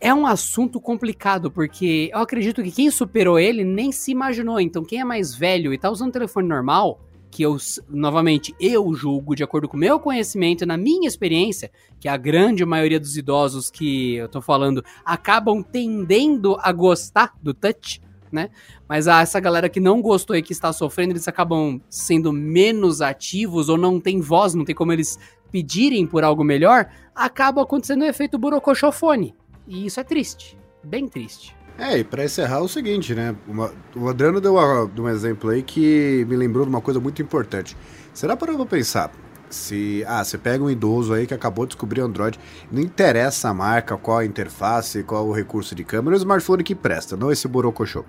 É 0.00 0.12
um 0.12 0.26
assunto 0.26 0.80
complicado, 0.80 1.48
porque 1.48 2.10
eu 2.12 2.18
acredito 2.18 2.60
que 2.60 2.72
quem 2.72 2.90
superou 2.90 3.38
ele 3.38 3.62
nem 3.62 3.92
se 3.92 4.10
imaginou. 4.10 4.58
Então, 4.58 4.84
quem 4.84 5.00
é 5.00 5.04
mais 5.04 5.32
velho 5.32 5.72
e 5.72 5.78
tá 5.78 5.88
usando 5.88 6.10
telefone 6.10 6.48
normal, 6.48 6.98
que 7.32 7.42
eu, 7.42 7.56
novamente, 7.88 8.54
eu 8.60 8.92
julgo 8.92 9.34
de 9.34 9.42
acordo 9.42 9.66
com 9.66 9.74
o 9.74 9.80
meu 9.80 9.98
conhecimento, 9.98 10.66
na 10.66 10.76
minha 10.76 11.08
experiência, 11.08 11.70
que 11.98 12.06
a 12.06 12.16
grande 12.18 12.62
maioria 12.62 13.00
dos 13.00 13.16
idosos 13.16 13.70
que 13.70 14.16
eu 14.16 14.28
tô 14.28 14.42
falando 14.42 14.84
acabam 15.02 15.62
tendendo 15.62 16.58
a 16.60 16.70
gostar 16.70 17.32
do 17.42 17.54
touch, 17.54 18.02
né? 18.30 18.50
Mas 18.86 19.08
a, 19.08 19.22
essa 19.22 19.40
galera 19.40 19.70
que 19.70 19.80
não 19.80 20.02
gostou 20.02 20.36
e 20.36 20.42
que 20.42 20.52
está 20.52 20.74
sofrendo, 20.74 21.12
eles 21.12 21.26
acabam 21.26 21.80
sendo 21.88 22.34
menos 22.34 23.00
ativos 23.00 23.70
ou 23.70 23.78
não 23.78 23.98
tem 23.98 24.20
voz, 24.20 24.52
não 24.52 24.64
tem 24.64 24.74
como 24.74 24.92
eles 24.92 25.18
pedirem 25.50 26.06
por 26.06 26.22
algo 26.24 26.44
melhor, 26.44 26.90
acaba 27.14 27.62
acontecendo 27.62 28.02
o 28.02 28.06
efeito 28.06 28.38
burocochofone. 28.38 29.34
E 29.66 29.86
isso 29.86 29.98
é 29.98 30.04
triste, 30.04 30.58
bem 30.84 31.08
triste. 31.08 31.56
É, 31.78 31.98
e 31.98 32.04
pra 32.04 32.24
encerrar 32.24 32.56
é 32.56 32.60
o 32.60 32.68
seguinte, 32.68 33.14
né? 33.14 33.34
Uma, 33.48 33.72
o 33.96 34.08
Adriano 34.08 34.40
deu, 34.40 34.54
uma, 34.54 34.84
um 34.84 35.08
exemplo 35.08 35.50
aí 35.50 35.62
que 35.62 36.24
me 36.28 36.36
lembrou 36.36 36.64
de 36.64 36.70
uma 36.70 36.80
coisa 36.80 37.00
muito 37.00 37.22
importante. 37.22 37.76
Será 38.12 38.36
para 38.36 38.52
eu 38.52 38.66
pensar? 38.66 39.10
Se, 39.48 40.02
ah, 40.06 40.24
você 40.24 40.38
pega 40.38 40.64
um 40.64 40.70
idoso 40.70 41.12
aí 41.12 41.26
que 41.26 41.34
acabou 41.34 41.66
de 41.66 41.70
descobrir 41.70 42.00
Android, 42.00 42.38
não 42.70 42.80
interessa 42.80 43.50
a 43.50 43.54
marca, 43.54 43.96
qual 43.98 44.18
a 44.18 44.24
interface, 44.24 45.02
qual 45.02 45.26
o 45.26 45.32
recurso 45.32 45.74
de 45.74 45.84
câmera, 45.84 46.16
é 46.16 46.18
o 46.18 46.20
smartphone 46.20 46.62
que 46.62 46.74
presta, 46.74 47.16
não 47.16 47.30
esse 47.30 47.46
borocochô. 47.46 48.04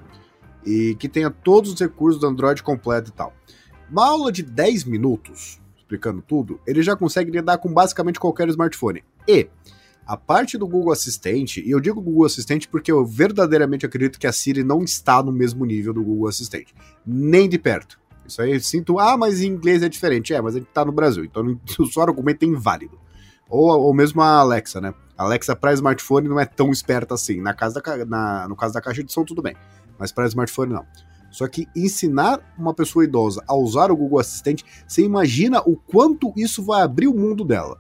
E 0.65 0.95
que 0.95 1.09
tenha 1.09 1.29
todos 1.29 1.73
os 1.73 1.79
recursos 1.79 2.19
do 2.21 2.27
Android 2.27 2.63
completo 2.63 3.09
e 3.09 3.13
tal. 3.13 3.33
Uma 3.91 4.07
aula 4.07 4.31
de 4.31 4.41
10 4.41 4.85
minutos, 4.85 5.59
explicando 5.75 6.21
tudo, 6.21 6.61
ele 6.65 6.81
já 6.81 6.95
consegue 6.95 7.29
lidar 7.29 7.57
com 7.57 7.73
basicamente 7.73 8.19
qualquer 8.19 8.47
smartphone. 8.47 9.03
E 9.27 9.49
a 10.05 10.17
parte 10.17 10.57
do 10.57 10.67
Google 10.67 10.91
Assistente, 10.91 11.61
e 11.65 11.71
eu 11.71 11.79
digo 11.79 12.01
Google 12.01 12.25
Assistente 12.25 12.67
porque 12.67 12.91
eu 12.91 13.05
verdadeiramente 13.05 13.85
acredito 13.85 14.19
que 14.19 14.27
a 14.27 14.31
Siri 14.33 14.63
não 14.63 14.83
está 14.83 15.23
no 15.23 15.31
mesmo 15.31 15.65
nível 15.65 15.93
do 15.93 16.03
Google 16.03 16.27
Assistente. 16.27 16.75
Nem 17.05 17.47
de 17.47 17.57
perto. 17.57 17.99
Isso 18.27 18.41
aí 18.41 18.53
eu 18.53 18.59
sinto, 18.59 18.99
ah, 18.99 19.17
mas 19.17 19.41
em 19.41 19.47
inglês 19.47 19.83
é 19.83 19.89
diferente. 19.89 20.33
É, 20.33 20.41
mas 20.41 20.55
a 20.55 20.59
gente 20.59 20.69
tá 20.73 20.83
no 20.83 20.91
Brasil, 20.91 21.23
então 21.23 21.43
o 21.79 21.85
seu 21.85 22.01
argumento 22.01 22.43
é 22.43 22.47
inválido. 22.47 22.99
Ou, 23.49 23.67
ou 23.69 23.93
mesmo 23.93 24.21
a 24.21 24.39
Alexa, 24.39 24.81
né? 24.81 24.93
A 25.17 25.23
Alexa 25.23 25.55
para 25.55 25.73
smartphone 25.73 26.27
não 26.27 26.39
é 26.39 26.45
tão 26.45 26.71
esperta 26.71 27.13
assim. 27.13 27.41
Na 27.41 27.53
casa 27.53 27.81
da, 27.81 28.05
na, 28.05 28.47
no 28.47 28.55
caso 28.55 28.73
da 28.73 28.81
caixa 28.81 29.03
de 29.03 29.11
som, 29.11 29.23
tudo 29.23 29.41
bem. 29.41 29.55
Mas 29.99 30.11
para 30.11 30.27
smartphone, 30.27 30.73
não. 30.73 30.85
Só 31.29 31.47
que 31.47 31.67
ensinar 31.75 32.39
uma 32.57 32.73
pessoa 32.73 33.03
idosa 33.03 33.43
a 33.47 33.55
usar 33.55 33.91
o 33.91 33.97
Google 33.97 34.19
Assistente, 34.19 34.63
você 34.87 35.03
imagina 35.03 35.61
o 35.65 35.75
quanto 35.75 36.31
isso 36.35 36.63
vai 36.63 36.81
abrir 36.81 37.07
o 37.07 37.13
mundo 37.13 37.43
dela. 37.43 37.79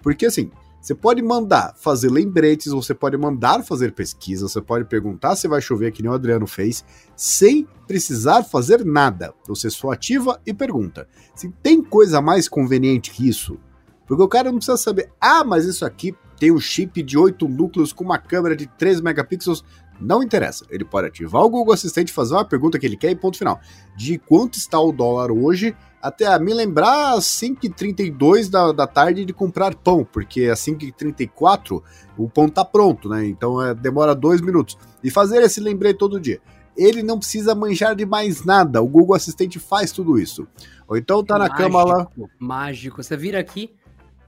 Porque 0.00 0.26
assim, 0.26 0.50
você 0.82 0.96
pode 0.96 1.22
mandar 1.22 1.76
fazer 1.76 2.10
lembretes, 2.10 2.72
você 2.72 2.92
pode 2.92 3.16
mandar 3.16 3.62
fazer 3.62 3.92
pesquisa, 3.92 4.48
você 4.48 4.60
pode 4.60 4.84
perguntar 4.84 5.36
se 5.36 5.46
vai 5.46 5.62
chover, 5.62 5.92
que 5.92 6.02
nem 6.02 6.10
o 6.10 6.14
Adriano 6.14 6.44
fez, 6.44 6.84
sem 7.14 7.68
precisar 7.86 8.42
fazer 8.42 8.84
nada. 8.84 9.32
Você 9.46 9.70
só 9.70 9.92
ativa 9.92 10.40
e 10.44 10.52
pergunta. 10.52 11.06
Se 11.36 11.48
tem 11.62 11.80
coisa 11.80 12.20
mais 12.20 12.48
conveniente 12.48 13.12
que 13.12 13.28
isso, 13.28 13.60
porque 14.08 14.24
o 14.24 14.28
cara 14.28 14.50
não 14.50 14.58
precisa 14.58 14.76
saber, 14.76 15.08
ah, 15.20 15.44
mas 15.44 15.66
isso 15.66 15.86
aqui 15.86 16.16
tem 16.36 16.50
um 16.50 16.58
chip 16.58 17.00
de 17.00 17.16
8 17.16 17.46
núcleos 17.46 17.92
com 17.92 18.02
uma 18.02 18.18
câmera 18.18 18.56
de 18.56 18.66
3 18.66 19.00
megapixels. 19.00 19.64
Não 20.02 20.22
interessa. 20.22 20.66
Ele 20.70 20.84
pode 20.84 21.08
ativar 21.08 21.42
o 21.42 21.50
Google 21.50 21.74
Assistente, 21.74 22.12
fazer 22.12 22.34
uma 22.34 22.44
pergunta 22.44 22.78
que 22.78 22.86
ele 22.86 22.96
quer 22.96 23.10
e 23.10 23.16
ponto 23.16 23.38
final. 23.38 23.60
De 23.96 24.18
quanto 24.18 24.58
está 24.58 24.80
o 24.80 24.92
dólar 24.92 25.30
hoje 25.30 25.76
até 26.02 26.26
a 26.26 26.38
me 26.38 26.52
lembrar 26.52 27.14
às 27.14 27.24
5h32 27.24 28.50
da, 28.50 28.72
da 28.72 28.86
tarde 28.88 29.24
de 29.24 29.32
comprar 29.32 29.74
pão, 29.76 30.04
porque 30.04 30.46
às 30.46 30.58
5h34 30.60 31.80
o 32.18 32.28
pão 32.28 32.48
tá 32.48 32.64
pronto, 32.64 33.08
né? 33.08 33.24
Então 33.24 33.62
é, 33.62 33.72
demora 33.72 34.12
dois 34.14 34.40
minutos. 34.40 34.76
E 35.02 35.10
fazer 35.10 35.42
esse 35.42 35.60
lembrete 35.60 35.98
todo 35.98 36.20
dia. 36.20 36.40
Ele 36.76 37.02
não 37.02 37.18
precisa 37.18 37.54
manjar 37.54 37.94
de 37.94 38.04
mais 38.04 38.44
nada, 38.44 38.82
o 38.82 38.88
Google 38.88 39.14
Assistente 39.14 39.60
faz 39.60 39.92
tudo 39.92 40.18
isso. 40.18 40.48
Ou 40.88 40.96
então 40.96 41.22
tá 41.22 41.34
na 41.34 41.48
mágico, 41.48 41.58
cama 41.58 41.84
lá. 41.84 42.08
Mágico, 42.38 43.02
você 43.02 43.16
vira 43.16 43.38
aqui. 43.38 43.74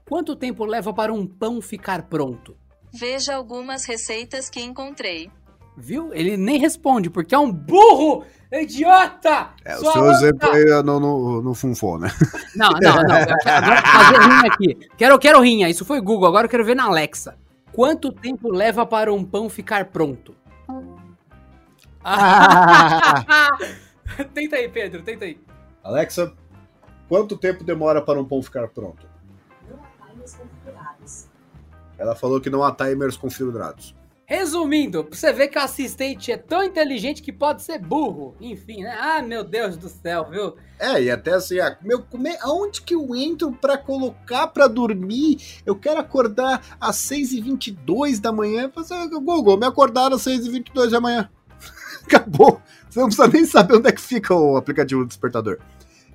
Quanto 0.07 0.35
tempo 0.35 0.63
leva 0.63 0.93
para 0.93 1.11
um 1.11 1.25
pão 1.25 1.59
ficar 1.59 2.03
pronto? 2.03 2.55
Veja 2.93 3.35
algumas 3.35 3.83
receitas 3.83 4.49
que 4.49 4.61
encontrei. 4.61 5.29
Viu? 5.77 6.13
Ele 6.13 6.37
nem 6.37 6.57
responde, 6.57 7.09
porque 7.09 7.35
é 7.35 7.39
um 7.39 7.51
burro! 7.51 8.23
Idiota! 8.51 9.49
É, 9.65 9.75
o 9.75 9.91
seu 9.91 10.11
exemplo 10.11 10.49
aí 10.49 10.63
é 10.63 10.81
no, 10.81 10.99
no, 10.99 11.41
no 11.41 11.53
funfon, 11.53 11.97
né? 11.97 12.09
Não, 12.55 12.69
não, 12.69 13.03
não. 13.03 13.19
Eu 13.27 13.37
quero 13.43 13.87
fazer 13.87 14.19
rinha 14.19 14.51
aqui. 14.51 14.89
Quero, 14.97 15.19
quero 15.19 15.41
rinha. 15.41 15.69
Isso 15.69 15.83
foi 15.83 15.99
Google, 15.99 16.27
agora 16.27 16.45
eu 16.45 16.49
quero 16.49 16.63
ver 16.63 16.75
na 16.75 16.85
Alexa. 16.85 17.37
Quanto 17.73 18.11
tempo 18.11 18.49
leva 18.49 18.85
para 18.85 19.13
um 19.13 19.25
pão 19.25 19.49
ficar 19.49 19.85
pronto? 19.85 20.33
tenta 24.33 24.55
aí, 24.55 24.69
Pedro, 24.69 25.01
tenta 25.01 25.25
aí. 25.25 25.39
Alexa, 25.83 26.31
quanto 27.09 27.35
tempo 27.35 27.63
demora 27.63 28.01
para 28.01 28.21
um 28.21 28.25
pão 28.25 28.41
ficar 28.41 28.69
pronto? 28.69 29.05
Não 29.69 29.79
há 29.83 30.07
timers 30.07 30.35
configurados. 30.35 31.27
Ela 31.97 32.15
falou 32.15 32.39
que 32.39 32.49
não 32.49 32.63
há 32.63 32.71
timers 32.71 33.17
configurados. 33.17 33.95
Resumindo, 34.27 35.07
você 35.07 35.31
ver 35.31 35.49
que 35.49 35.59
o 35.59 35.61
assistente 35.61 36.31
é 36.31 36.37
tão 36.37 36.63
inteligente 36.63 37.21
que 37.21 37.31
pode 37.31 37.61
ser 37.61 37.77
burro. 37.77 38.35
Enfim, 38.41 38.81
né? 38.81 38.97
Ah, 38.99 39.21
meu 39.21 39.43
Deus 39.43 39.77
do 39.77 39.87
céu, 39.87 40.27
viu? 40.27 40.55
É, 40.79 40.99
e 41.03 41.11
até 41.11 41.33
assim, 41.35 41.59
ah, 41.59 41.77
meu, 41.83 42.01
como 42.01 42.27
é, 42.27 42.35
aonde 42.41 42.81
que 42.81 42.95
eu 42.95 43.15
entro 43.15 43.51
pra 43.51 43.77
colocar 43.77 44.47
pra 44.47 44.67
dormir? 44.67 45.61
Eu 45.63 45.75
quero 45.75 45.99
acordar 45.99 46.59
às 46.81 46.95
6h22 46.97 48.19
da 48.19 48.31
manhã. 48.31 48.71
Você, 48.73 48.95
ah, 48.95 49.05
Google, 49.05 49.57
me 49.57 49.67
acordar 49.67 50.11
às 50.11 50.23
6h22 50.23 50.89
da 50.89 50.99
manhã. 50.99 51.29
Acabou. 52.03 52.59
Você 52.89 52.99
não 52.99 53.07
precisa 53.07 53.27
nem 53.27 53.45
saber 53.45 53.75
onde 53.75 53.89
é 53.89 53.91
que 53.91 54.01
fica 54.01 54.33
o 54.33 54.57
aplicativo 54.57 55.01
do 55.01 55.07
despertador. 55.07 55.59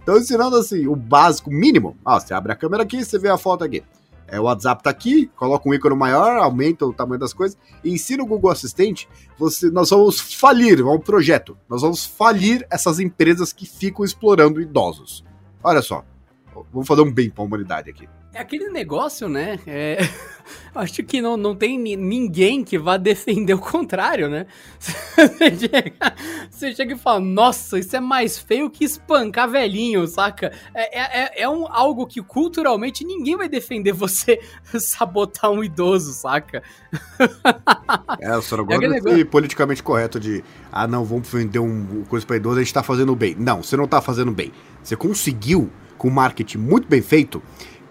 Então, 0.02 0.16
ensinando 0.16 0.56
assim, 0.56 0.84
o 0.88 0.96
básico, 0.96 1.48
mínimo. 1.48 1.96
Ó, 2.04 2.18
você 2.18 2.34
abre 2.34 2.50
a 2.50 2.56
câmera 2.56 2.82
aqui, 2.82 3.04
você 3.04 3.20
vê 3.20 3.28
a 3.28 3.38
foto 3.38 3.62
aqui. 3.62 3.84
É, 4.30 4.38
o 4.38 4.44
WhatsApp 4.44 4.82
tá 4.82 4.90
aqui, 4.90 5.26
coloca 5.34 5.68
um 5.68 5.74
ícone 5.74 5.96
maior, 5.96 6.38
aumenta 6.38 6.86
o 6.86 6.92
tamanho 6.92 7.18
das 7.18 7.32
coisas 7.32 7.58
ensina 7.84 8.22
o 8.22 8.26
Google 8.26 8.50
Assistente. 8.50 9.08
Você, 9.38 9.70
nós 9.70 9.90
vamos 9.90 10.20
falir, 10.20 10.80
é 10.80 10.84
um 10.84 10.98
projeto. 10.98 11.56
Nós 11.68 11.82
vamos 11.82 12.04
falir 12.04 12.66
essas 12.70 13.00
empresas 13.00 13.52
que 13.52 13.66
ficam 13.66 14.04
explorando 14.04 14.60
idosos. 14.60 15.24
Olha 15.62 15.82
só, 15.82 16.04
vamos 16.72 16.86
fazer 16.86 17.02
um 17.02 17.12
bem 17.12 17.30
para 17.30 17.42
a 17.42 17.46
humanidade 17.46 17.90
aqui. 17.90 18.08
É 18.32 18.38
aquele 18.40 18.68
negócio, 18.70 19.28
né? 19.28 19.58
É... 19.66 19.98
acho 20.74 21.02
que 21.02 21.20
não, 21.20 21.36
não 21.36 21.54
tem 21.54 21.76
ni- 21.78 21.96
ninguém 21.96 22.62
que 22.62 22.78
vá 22.78 22.96
defender 22.96 23.54
o 23.54 23.58
contrário, 23.58 24.28
né? 24.28 24.46
Você 25.20 25.50
chega, 25.58 26.14
você 26.50 26.74
chega 26.74 26.94
e 26.94 26.98
fala, 26.98 27.20
nossa, 27.20 27.78
isso 27.78 27.94
é 27.94 28.00
mais 28.00 28.38
feio 28.38 28.70
que 28.70 28.84
espancar 28.84 29.48
velhinho, 29.50 30.06
saca? 30.06 30.52
É, 30.74 30.98
é, 30.98 31.22
é- 31.24 31.42
é 31.42 31.48
um, 31.48 31.66
algo 31.70 32.06
que 32.06 32.22
culturalmente 32.22 33.04
ninguém 33.04 33.36
vai 33.36 33.48
defender 33.48 33.92
você 33.92 34.40
sabotar 34.78 35.50
um 35.50 35.62
idoso, 35.62 36.12
saca? 36.12 36.62
É, 38.20 38.36
o 38.36 38.42
senhor 38.42 38.64
É 38.72 38.78
desse 38.78 38.88
negócio- 38.88 39.26
politicamente 39.26 39.82
correto 39.82 40.18
de 40.20 40.42
ah, 40.72 40.86
não, 40.86 41.04
vamos 41.04 41.28
vender 41.28 41.58
um 41.58 42.04
coisa 42.08 42.24
pra 42.24 42.36
idoso, 42.36 42.58
a 42.58 42.62
gente 42.62 42.72
tá 42.72 42.82
fazendo 42.82 43.14
bem. 43.14 43.34
Não, 43.38 43.62
você 43.62 43.76
não 43.76 43.86
tá 43.88 44.00
fazendo 44.00 44.30
bem. 44.32 44.52
Você 44.82 44.96
conseguiu, 44.96 45.70
com 45.98 46.08
marketing 46.08 46.58
muito 46.58 46.88
bem 46.88 47.02
feito, 47.02 47.42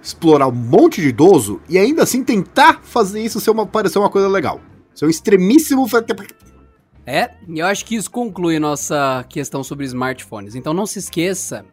explorar 0.09 0.47
um 0.47 0.51
monte 0.51 1.01
de 1.01 1.09
idoso 1.09 1.61
e 1.69 1.77
ainda 1.77 2.03
assim 2.03 2.23
tentar 2.23 2.81
fazer 2.83 3.21
isso 3.23 3.39
ser 3.39 3.51
uma, 3.51 3.65
parecer 3.65 3.97
uma 3.99 4.09
coisa 4.09 4.27
legal. 4.27 4.59
Isso 4.93 5.05
é 5.05 5.07
um 5.07 5.11
extremíssimo. 5.11 5.87
É, 7.05 7.31
e 7.47 7.59
eu 7.59 7.65
acho 7.65 7.85
que 7.85 7.95
isso 7.95 8.11
conclui 8.11 8.59
nossa 8.59 9.25
questão 9.29 9.63
sobre 9.63 9.85
smartphones. 9.85 10.55
Então 10.55 10.73
não 10.73 10.85
se 10.85 10.99
esqueça, 10.99 11.65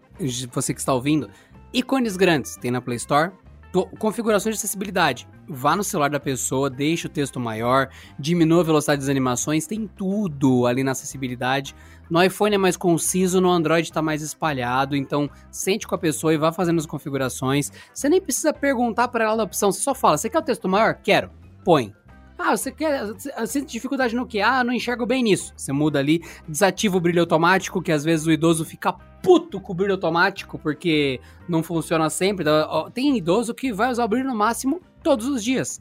você 0.53 0.72
que 0.72 0.80
está 0.80 0.95
ouvindo, 0.95 1.28
ícones 1.72 2.16
grandes 2.16 2.57
tem 2.57 2.70
na 2.70 2.80
Play 2.80 2.97
Store, 2.97 3.32
to- 3.72 3.87
configurações 3.99 4.55
de 4.55 4.61
acessibilidade. 4.61 5.28
Vá 5.49 5.76
no 5.76 5.84
celular 5.84 6.09
da 6.11 6.18
pessoa, 6.18 6.70
deixe 6.70 7.07
o 7.07 7.11
texto 7.11 7.39
maior, 7.39 7.89
diminua 8.18 8.61
a 8.61 8.64
velocidade 8.64 9.01
das 9.01 9.09
animações, 9.11 9.66
tem 9.66 9.87
tudo 9.87 10.66
ali 10.66 10.82
na 10.82 10.93
acessibilidade. 10.93 11.74
No 12.09 12.23
iPhone 12.23 12.55
é 12.55 12.59
mais 12.59 12.77
conciso, 12.77 13.41
no 13.41 13.51
Android 13.51 13.89
está 13.89 14.01
mais 14.01 14.23
espalhado, 14.23 14.97
então 14.97 15.29
sente 15.51 15.87
com 15.87 15.95
a 15.95 15.99
pessoa 15.99 16.33
e 16.33 16.37
vá 16.37 16.53
fazendo 16.53 16.79
as 16.79 16.87
configurações. 16.87 17.73
Você 17.93 18.09
nem 18.09 18.21
precisa 18.21 18.53
perguntar 18.53 19.09
para 19.09 19.25
ela 19.25 19.43
a 19.43 19.45
opção, 19.45 19.73
você 19.73 19.81
só 19.81 19.95
fala, 19.95 20.17
você 20.17 20.31
quer 20.31 20.39
o 20.39 20.43
texto 20.43 20.69
maior? 20.69 20.95
Quero. 21.03 21.31
Põe. 21.65 21.95
Ah, 22.39 22.57
você 22.57 22.71
quer. 22.71 23.03
Sente 23.47 23.73
dificuldade 23.73 24.15
no 24.15 24.27
que? 24.27 24.41
Ah, 24.41 24.63
não 24.63 24.73
enxergo 24.73 25.07
bem 25.07 25.23
nisso. 25.23 25.55
Você 25.57 25.73
muda 25.73 25.99
ali, 25.99 26.23
desativa 26.47 26.97
o 26.97 27.01
brilho 27.01 27.21
automático, 27.21 27.81
que 27.81 27.91
às 27.91 28.05
vezes 28.05 28.27
o 28.27 28.31
idoso 28.31 28.65
fica 28.65 28.93
puto 28.93 29.61
com 29.61 29.73
o 29.73 29.75
brilho 29.75 29.93
automático, 29.93 30.59
porque 30.59 31.21
não 31.49 31.63
funciona 31.63 32.11
sempre. 32.11 32.43
Então, 32.43 32.91
Tem 32.91 33.17
idoso 33.17 33.55
que 33.55 33.73
vai 33.73 33.91
usar 33.91 34.05
o 34.05 34.09
brilho 34.09 34.27
no 34.27 34.35
máximo 34.35 34.83
todos 35.03 35.27
os 35.27 35.43
dias. 35.43 35.81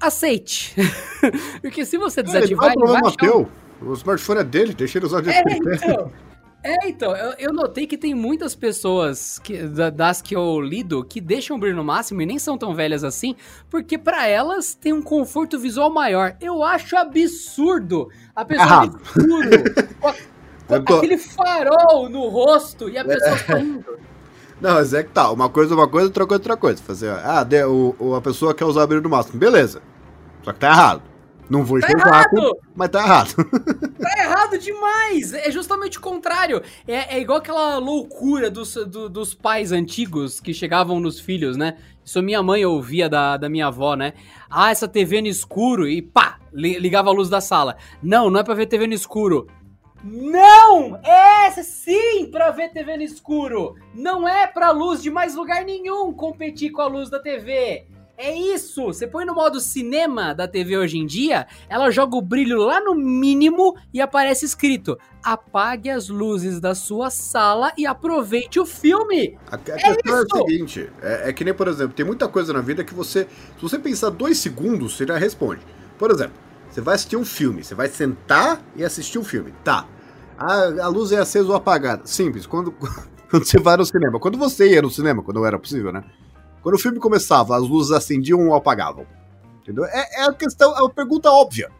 Aceite. 0.00 0.74
porque 1.60 1.84
se 1.84 1.98
você 1.98 2.22
desativar, 2.22 2.66
não 2.66 2.68
é 2.68 2.74
um 2.74 2.78
problema 2.78 3.08
achar 3.08 3.16
teu. 3.16 3.48
O 3.86 3.92
smartphone 3.94 4.40
é 4.40 4.44
dele, 4.44 4.74
deixa 4.74 4.98
ele 4.98 5.06
usar 5.06 5.20
o 5.20 5.24
jeito 5.24 5.36
é, 5.38 5.42
que 5.42 5.52
ele 5.68 5.78
quer. 5.78 5.90
então. 5.90 6.12
É, 6.64 6.88
então, 6.88 7.16
eu, 7.16 7.34
eu 7.40 7.52
notei 7.52 7.88
que 7.88 7.98
tem 7.98 8.14
muitas 8.14 8.54
pessoas 8.54 9.36
que, 9.40 9.64
da- 9.64 9.90
das 9.90 10.22
que 10.22 10.36
eu 10.36 10.60
lido 10.60 11.02
que 11.04 11.20
deixam 11.20 11.56
o 11.56 11.58
brilho 11.58 11.74
no 11.74 11.82
máximo 11.82 12.22
e 12.22 12.26
nem 12.26 12.38
são 12.38 12.56
tão 12.56 12.72
velhas 12.72 13.02
assim, 13.02 13.34
porque 13.68 13.98
pra 13.98 14.28
elas 14.28 14.72
tem 14.72 14.92
um 14.92 15.02
conforto 15.02 15.58
visual 15.58 15.92
maior. 15.92 16.36
Eu 16.40 16.62
acho 16.62 16.96
absurdo 16.96 18.08
a 18.36 18.44
pessoa 18.44 18.86
de 18.86 18.96
escuro, 19.02 19.74
tô- 20.86 20.96
aquele 20.98 21.18
farol 21.18 22.08
no 22.08 22.28
rosto 22.28 22.88
e 22.88 22.96
a 22.96 23.04
pessoa 23.04 23.36
saindo. 23.38 23.98
Não, 24.60 24.74
mas 24.74 24.94
é 24.94 25.02
que 25.02 25.10
tá. 25.10 25.28
Uma 25.32 25.48
coisa 25.48 25.74
é 25.74 25.76
uma 25.76 25.88
coisa, 25.88 26.06
outra 26.06 26.24
coisa 26.24 26.38
é 26.40 26.42
outra 26.44 26.56
coisa. 26.56 26.80
Fazer, 26.80 27.10
ah, 27.10 27.42
de- 27.42 27.64
o, 27.64 27.96
o- 27.98 28.14
a 28.14 28.20
pessoa 28.22 28.54
quer 28.54 28.64
usar 28.66 28.86
brilho 28.86 29.02
no 29.02 29.08
máximo. 29.10 29.36
Beleza. 29.36 29.82
Só 30.44 30.52
que 30.52 30.60
tá 30.60 30.68
errado. 30.68 31.02
Não 31.52 31.64
vou 31.64 31.78
Tá 31.80 31.86
saco, 31.88 32.00
errado! 32.08 32.58
mas 32.74 32.88
tá 32.88 33.02
errado. 33.02 33.34
Tá 34.02 34.18
errado 34.24 34.58
demais! 34.58 35.32
É 35.34 35.50
justamente 35.50 35.98
o 35.98 36.00
contrário. 36.00 36.60
É, 36.88 37.16
é 37.16 37.20
igual 37.20 37.38
aquela 37.38 37.78
loucura 37.78 38.50
dos, 38.50 38.74
do- 38.74 39.08
dos 39.08 39.34
pais 39.34 39.70
antigos 39.70 40.40
que 40.40 40.52
chegavam 40.54 40.98
nos 40.98 41.20
filhos, 41.20 41.56
né? 41.56 41.76
Isso 42.04 42.20
minha 42.22 42.42
mãe 42.42 42.64
ouvia 42.64 43.08
da, 43.08 43.36
da 43.36 43.48
minha 43.48 43.68
avó, 43.68 43.94
né? 43.94 44.14
Ah, 44.50 44.70
essa 44.70 44.88
TV 44.88 45.20
no 45.20 45.28
escuro 45.28 45.86
e 45.86 46.02
pá! 46.02 46.38
li- 46.52 46.78
Ligava 46.78 47.10
a 47.10 47.12
luz 47.12 47.28
da 47.28 47.40
sala. 47.40 47.76
Não, 48.02 48.28
não 48.30 48.40
é 48.40 48.42
pra 48.42 48.54
ver 48.54 48.66
TV 48.66 48.86
no 48.86 48.94
escuro. 48.94 49.46
Não! 50.02 50.96
É 51.04 51.48
sim 51.62 52.28
pra 52.30 52.50
ver 52.50 52.72
TV 52.72 52.96
no 52.96 53.02
escuro! 53.04 53.76
Não 53.94 54.26
é 54.28 54.46
pra 54.48 54.70
luz 54.72 55.00
de 55.00 55.10
mais 55.10 55.34
lugar 55.36 55.64
nenhum 55.64 56.12
competir 56.12 56.70
com 56.72 56.82
a 56.82 56.86
luz 56.88 57.08
da 57.08 57.20
TV! 57.20 57.86
É 58.22 58.32
isso! 58.32 58.84
Você 58.84 59.04
põe 59.04 59.24
no 59.24 59.34
modo 59.34 59.58
cinema 59.58 60.32
da 60.32 60.46
TV 60.46 60.78
hoje 60.78 60.96
em 60.96 61.04
dia, 61.04 61.44
ela 61.68 61.90
joga 61.90 62.16
o 62.16 62.22
brilho 62.22 62.56
lá 62.56 62.80
no 62.80 62.94
mínimo 62.94 63.76
e 63.92 64.00
aparece 64.00 64.44
escrito: 64.44 64.96
apague 65.24 65.90
as 65.90 66.08
luzes 66.08 66.60
da 66.60 66.72
sua 66.72 67.10
sala 67.10 67.72
e 67.76 67.84
aproveite 67.84 68.60
o 68.60 68.64
filme! 68.64 69.36
A, 69.50 69.56
a 69.56 69.58
questão 69.58 69.90
é, 69.90 70.22
isso! 70.22 70.26
o 70.36 70.36
seguinte: 70.36 70.88
é, 71.02 71.30
é 71.30 71.32
que 71.32 71.42
nem, 71.42 71.52
por 71.52 71.66
exemplo, 71.66 71.94
tem 71.94 72.06
muita 72.06 72.28
coisa 72.28 72.52
na 72.52 72.60
vida 72.60 72.84
que 72.84 72.94
você. 72.94 73.26
Se 73.56 73.60
você 73.60 73.76
pensar 73.76 74.10
dois 74.10 74.38
segundos, 74.38 74.96
você 74.96 75.04
já 75.04 75.18
responde. 75.18 75.62
Por 75.98 76.12
exemplo, 76.12 76.34
você 76.70 76.80
vai 76.80 76.94
assistir 76.94 77.16
um 77.16 77.24
filme, 77.24 77.64
você 77.64 77.74
vai 77.74 77.88
sentar 77.88 78.62
e 78.76 78.84
assistir 78.84 79.18
um 79.18 79.24
filme. 79.24 79.52
Tá. 79.64 79.84
A, 80.38 80.84
a 80.84 80.86
luz 80.86 81.10
é 81.10 81.18
acesa 81.18 81.48
ou 81.48 81.56
apagada. 81.56 82.02
Simples. 82.06 82.46
Quando, 82.46 82.70
quando 83.28 83.44
você 83.44 83.58
vai 83.58 83.76
no 83.76 83.84
cinema. 83.84 84.20
Quando 84.20 84.38
você 84.38 84.70
ia 84.74 84.80
no 84.80 84.90
cinema, 84.90 85.24
quando 85.24 85.44
era 85.44 85.58
possível, 85.58 85.92
né? 85.92 86.04
Quando 86.62 86.76
o 86.76 86.78
filme 86.78 86.98
começava, 86.98 87.56
as 87.56 87.62
luzes 87.62 87.92
acendiam 87.92 88.48
ou 88.48 88.54
apagavam. 88.54 89.06
Entendeu? 89.62 89.84
É, 89.86 90.22
é 90.22 90.24
a 90.24 90.32
questão, 90.32 90.76
é 90.76 90.80
uma 90.80 90.90
pergunta 90.90 91.30
óbvia. 91.30 91.70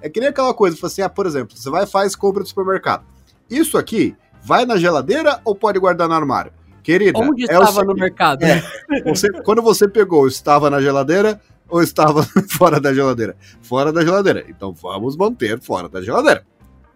É 0.00 0.08
que 0.08 0.20
nem 0.20 0.28
aquela 0.28 0.54
coisa, 0.54 0.76
fala 0.76 0.90
assim, 0.90 1.02
ah, 1.02 1.08
por 1.08 1.26
exemplo, 1.26 1.56
você 1.56 1.68
vai 1.70 1.84
e 1.84 1.86
faz 1.86 2.14
compra 2.14 2.42
do 2.42 2.48
supermercado. 2.48 3.04
Isso 3.50 3.76
aqui 3.76 4.16
vai 4.42 4.64
na 4.64 4.76
geladeira 4.76 5.40
ou 5.44 5.54
pode 5.54 5.78
guardar 5.78 6.08
no 6.08 6.14
armário? 6.14 6.52
Querida, 6.82 7.18
Onde 7.18 7.42
é 7.42 7.52
estava 7.52 7.84
no 7.84 7.94
mercado? 7.94 8.42
É. 8.44 8.62
você- 9.04 9.30
quando 9.42 9.60
você 9.60 9.88
pegou, 9.88 10.26
estava 10.26 10.70
na 10.70 10.80
geladeira 10.80 11.40
ou 11.68 11.82
estava 11.82 12.22
fora 12.48 12.80
da 12.80 12.94
geladeira? 12.94 13.36
Fora 13.60 13.92
da 13.92 14.02
geladeira. 14.02 14.44
Então 14.48 14.72
vamos 14.72 15.16
manter 15.16 15.60
fora 15.60 15.88
da 15.88 16.00
geladeira. 16.00 16.46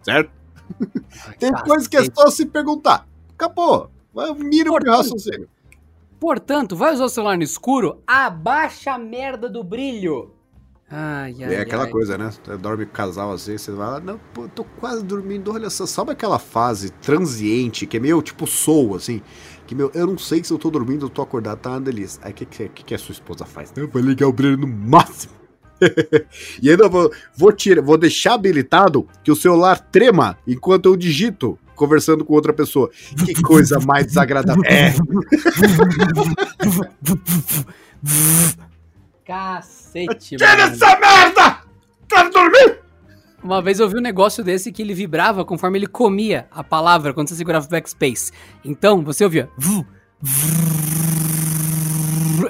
Certo? 0.01 0.31
Tem 1.37 1.51
coisas 1.51 1.87
que 1.87 1.97
é 1.97 2.05
só 2.05 2.29
se 2.31 2.45
perguntar. 2.45 3.07
Acabou. 3.33 3.91
Vai 4.13 4.29
o 4.29 4.35
raciocínio. 4.91 5.47
Portanto, 6.23 6.73
vai 6.73 6.93
usar 6.93 7.03
o 7.03 7.09
celular 7.09 7.35
no 7.35 7.43
escuro, 7.43 8.01
abaixa 8.07 8.93
a 8.93 8.97
merda 8.97 9.49
do 9.49 9.61
brilho! 9.61 10.31
Ai, 10.89 11.35
ai, 11.43 11.55
É 11.55 11.59
aquela 11.59 11.83
ai. 11.83 11.89
coisa, 11.89 12.17
né? 12.17 12.31
Você 12.31 12.55
dorme 12.55 12.85
casal 12.85 13.33
assim, 13.33 13.57
você 13.57 13.73
vai 13.73 13.89
lá, 13.89 13.99
não, 13.99 14.17
pô, 14.33 14.47
tô 14.47 14.63
quase 14.63 15.03
dormindo, 15.03 15.51
olha 15.51 15.69
só, 15.69 15.85
sabe 15.85 16.11
aquela 16.11 16.39
fase 16.39 16.91
transiente, 16.91 17.85
que 17.85 17.97
é 17.97 17.99
meio 17.99 18.21
tipo 18.21 18.47
soul, 18.47 18.95
assim, 18.95 19.21
que 19.67 19.75
meu, 19.75 19.91
eu 19.93 20.07
não 20.07 20.17
sei 20.17 20.41
se 20.41 20.53
eu 20.53 20.57
tô 20.57 20.71
dormindo 20.71 21.03
ou 21.03 21.09
tô 21.09 21.21
acordado, 21.21 21.59
tá 21.59 21.71
uma 21.71 21.81
delícia. 21.81 22.21
Aí 22.23 22.31
o 22.31 22.33
que, 22.33 22.45
que, 22.45 22.69
que, 22.69 22.85
que 22.85 22.95
a 22.95 22.97
sua 22.97 23.11
esposa 23.11 23.43
faz? 23.43 23.73
Eu 23.75 23.89
vou 23.89 24.01
ligar 24.01 24.25
o 24.29 24.31
brilho 24.31 24.55
no 24.55 24.67
máximo. 24.67 25.33
e 26.63 26.69
ainda 26.69 26.87
vou, 26.87 27.11
vou, 27.35 27.51
tirar, 27.51 27.81
vou 27.81 27.97
deixar 27.97 28.35
habilitado 28.35 29.05
que 29.25 29.29
o 29.29 29.35
celular 29.35 29.77
trema 29.77 30.37
enquanto 30.47 30.85
eu 30.85 30.95
digito, 30.95 31.59
conversando 31.75 32.23
com 32.25 32.33
outra 32.33 32.53
pessoa. 32.53 32.89
Que 33.25 33.33
coisa 33.41 33.79
mais 33.79 34.07
desagradável. 34.07 34.63
É, 34.65 34.93
Cacete, 39.25 40.37
tira 40.37 40.57
mano. 40.57 40.73
essa 40.73 40.99
merda! 40.99 41.63
Tá 42.07 42.29
dormindo? 42.29 42.83
Uma 43.43 43.61
vez 43.61 43.79
eu 43.79 43.89
vi 43.89 43.97
um 43.97 44.01
negócio 44.01 44.43
desse 44.43 44.71
que 44.71 44.81
ele 44.81 44.93
vibrava 44.93 45.43
conforme 45.43 45.77
ele 45.77 45.87
comia 45.87 46.47
a 46.49 46.63
palavra 46.63 47.13
quando 47.13 47.27
você 47.27 47.35
segurava 47.35 47.65
o 47.65 47.69
backspace. 47.69 48.31
Então, 48.63 49.03
você 49.03 49.23
ouvia. 49.25 49.49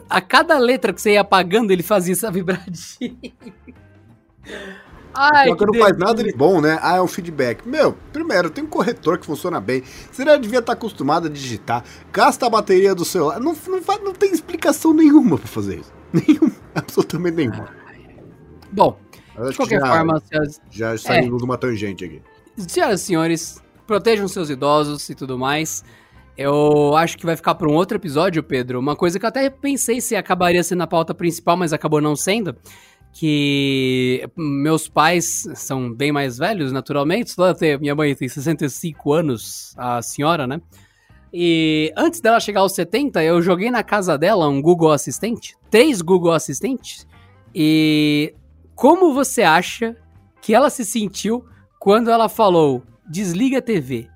A 0.09 0.21
cada 0.21 0.57
letra 0.59 0.93
que 0.93 1.01
você 1.01 1.13
ia 1.13 1.21
apagando, 1.21 1.71
ele 1.71 1.81
fazia 1.81 2.13
essa 2.13 2.29
vibradinha. 2.29 3.33
Ai, 5.13 5.49
Só 5.49 5.55
que 5.55 5.65
não 5.65 5.71
que 5.73 5.79
faz 5.79 5.91
delícia. 5.93 6.07
nada 6.07 6.23
de 6.23 6.33
bom, 6.33 6.59
né? 6.61 6.79
Ah, 6.81 6.97
é 6.97 7.01
um 7.01 7.07
feedback. 7.07 7.67
Meu, 7.67 7.95
primeiro, 8.11 8.49
tem 8.49 8.63
um 8.63 8.67
corretor 8.67 9.17
que 9.17 9.25
funciona 9.25 9.59
bem. 9.59 9.83
Você 10.11 10.23
já 10.25 10.35
devia 10.37 10.59
estar 10.59 10.73
acostumado 10.73 11.27
a 11.27 11.29
digitar. 11.29 11.83
Gasta 12.11 12.45
a 12.45 12.49
bateria 12.49 12.95
do 12.95 13.05
celular. 13.05 13.39
Não, 13.39 13.55
não, 13.67 13.81
faz- 13.81 14.03
não 14.03 14.13
tem 14.13 14.31
explicação 14.31 14.93
nenhuma 14.93 15.37
pra 15.37 15.47
fazer 15.47 15.79
isso. 15.79 15.93
Nenhuma. 16.13 16.51
Absolutamente 16.75 17.37
nenhuma. 17.37 17.69
Bom, 18.71 18.97
de 19.49 19.55
qualquer 19.55 19.79
que 19.79 19.85
já, 19.87 19.93
forma, 19.95 20.21
senhoras, 20.29 20.61
Já 20.71 20.97
saímos 20.97 21.37
de 21.39 21.43
uma 21.43 21.57
tangente 21.57 22.05
aqui. 22.05 22.21
senhoras 22.67 23.01
e 23.01 23.05
senhores, 23.05 23.63
protejam 23.85 24.27
seus 24.27 24.49
idosos 24.49 25.07
e 25.09 25.15
tudo 25.15 25.37
mais. 25.37 25.83
Eu 26.35 26.95
acho 26.97 27.15
que 27.17 27.25
vai 27.27 27.35
ficar 27.35 27.53
para 27.53 27.69
um 27.69 27.73
outro 27.75 27.95
episódio, 27.97 28.41
Pedro. 28.41 28.79
Uma 28.79 28.95
coisa 28.95 29.19
que 29.19 29.25
eu 29.25 29.29
até 29.29 29.49
pensei 29.51 30.01
se 30.01 30.15
acabaria 30.15 30.63
sendo 30.63 30.81
a 30.81 30.87
pauta 30.87 31.13
principal, 31.13 31.55
mas 31.55 31.71
acabou 31.73 32.01
não 32.01 32.15
sendo. 32.15 32.55
Que 33.13 34.27
meus 34.35 34.87
pais 34.89 35.47
são 35.55 35.93
bem 35.93 36.11
mais 36.11 36.37
velhos, 36.39 36.71
naturalmente. 36.71 37.33
Até- 37.39 37.77
Minha 37.77 37.95
mãe 37.95 38.15
tem 38.15 38.27
65 38.27 39.13
anos, 39.13 39.73
a 39.77 40.01
senhora, 40.01 40.47
né? 40.47 40.59
E 41.31 41.93
antes 41.95 42.19
dela 42.21 42.39
chegar 42.39 42.61
aos 42.61 42.73
70, 42.73 43.23
eu 43.23 43.41
joguei 43.41 43.69
na 43.71 43.83
casa 43.83 44.17
dela 44.17 44.47
um 44.47 44.61
Google 44.61 44.91
Assistente, 44.91 45.55
três 45.69 46.01
Google 46.01 46.31
Assistentes. 46.31 47.07
E 47.53 48.33
como 48.75 49.13
você 49.13 49.43
acha 49.43 49.95
que 50.41 50.53
ela 50.53 50.69
se 50.69 50.83
sentiu 50.83 51.45
quando 51.79 52.09
ela 52.11 52.27
falou: 52.27 52.83
desliga 53.07 53.59
a 53.59 53.61
TV, 53.61 54.07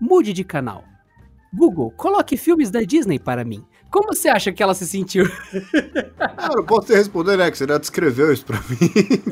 mude 0.00 0.32
de 0.34 0.44
canal? 0.44 0.84
Google, 1.52 1.90
coloque 1.92 2.36
filmes 2.36 2.70
da 2.70 2.82
Disney 2.82 3.18
para 3.18 3.44
mim. 3.44 3.64
Como 3.94 4.12
você 4.12 4.28
acha 4.28 4.50
que 4.50 4.60
ela 4.60 4.74
se 4.74 4.88
sentiu? 4.88 5.24
Ah, 6.18 6.50
eu 6.56 6.64
posso 6.64 6.88
te 6.88 6.94
responder, 6.94 7.36
né? 7.36 7.48
Que 7.48 7.56
você 7.56 7.64
já 7.64 7.78
descreveu 7.78 8.32
isso 8.32 8.44
pra 8.44 8.58
mim. 8.68 8.90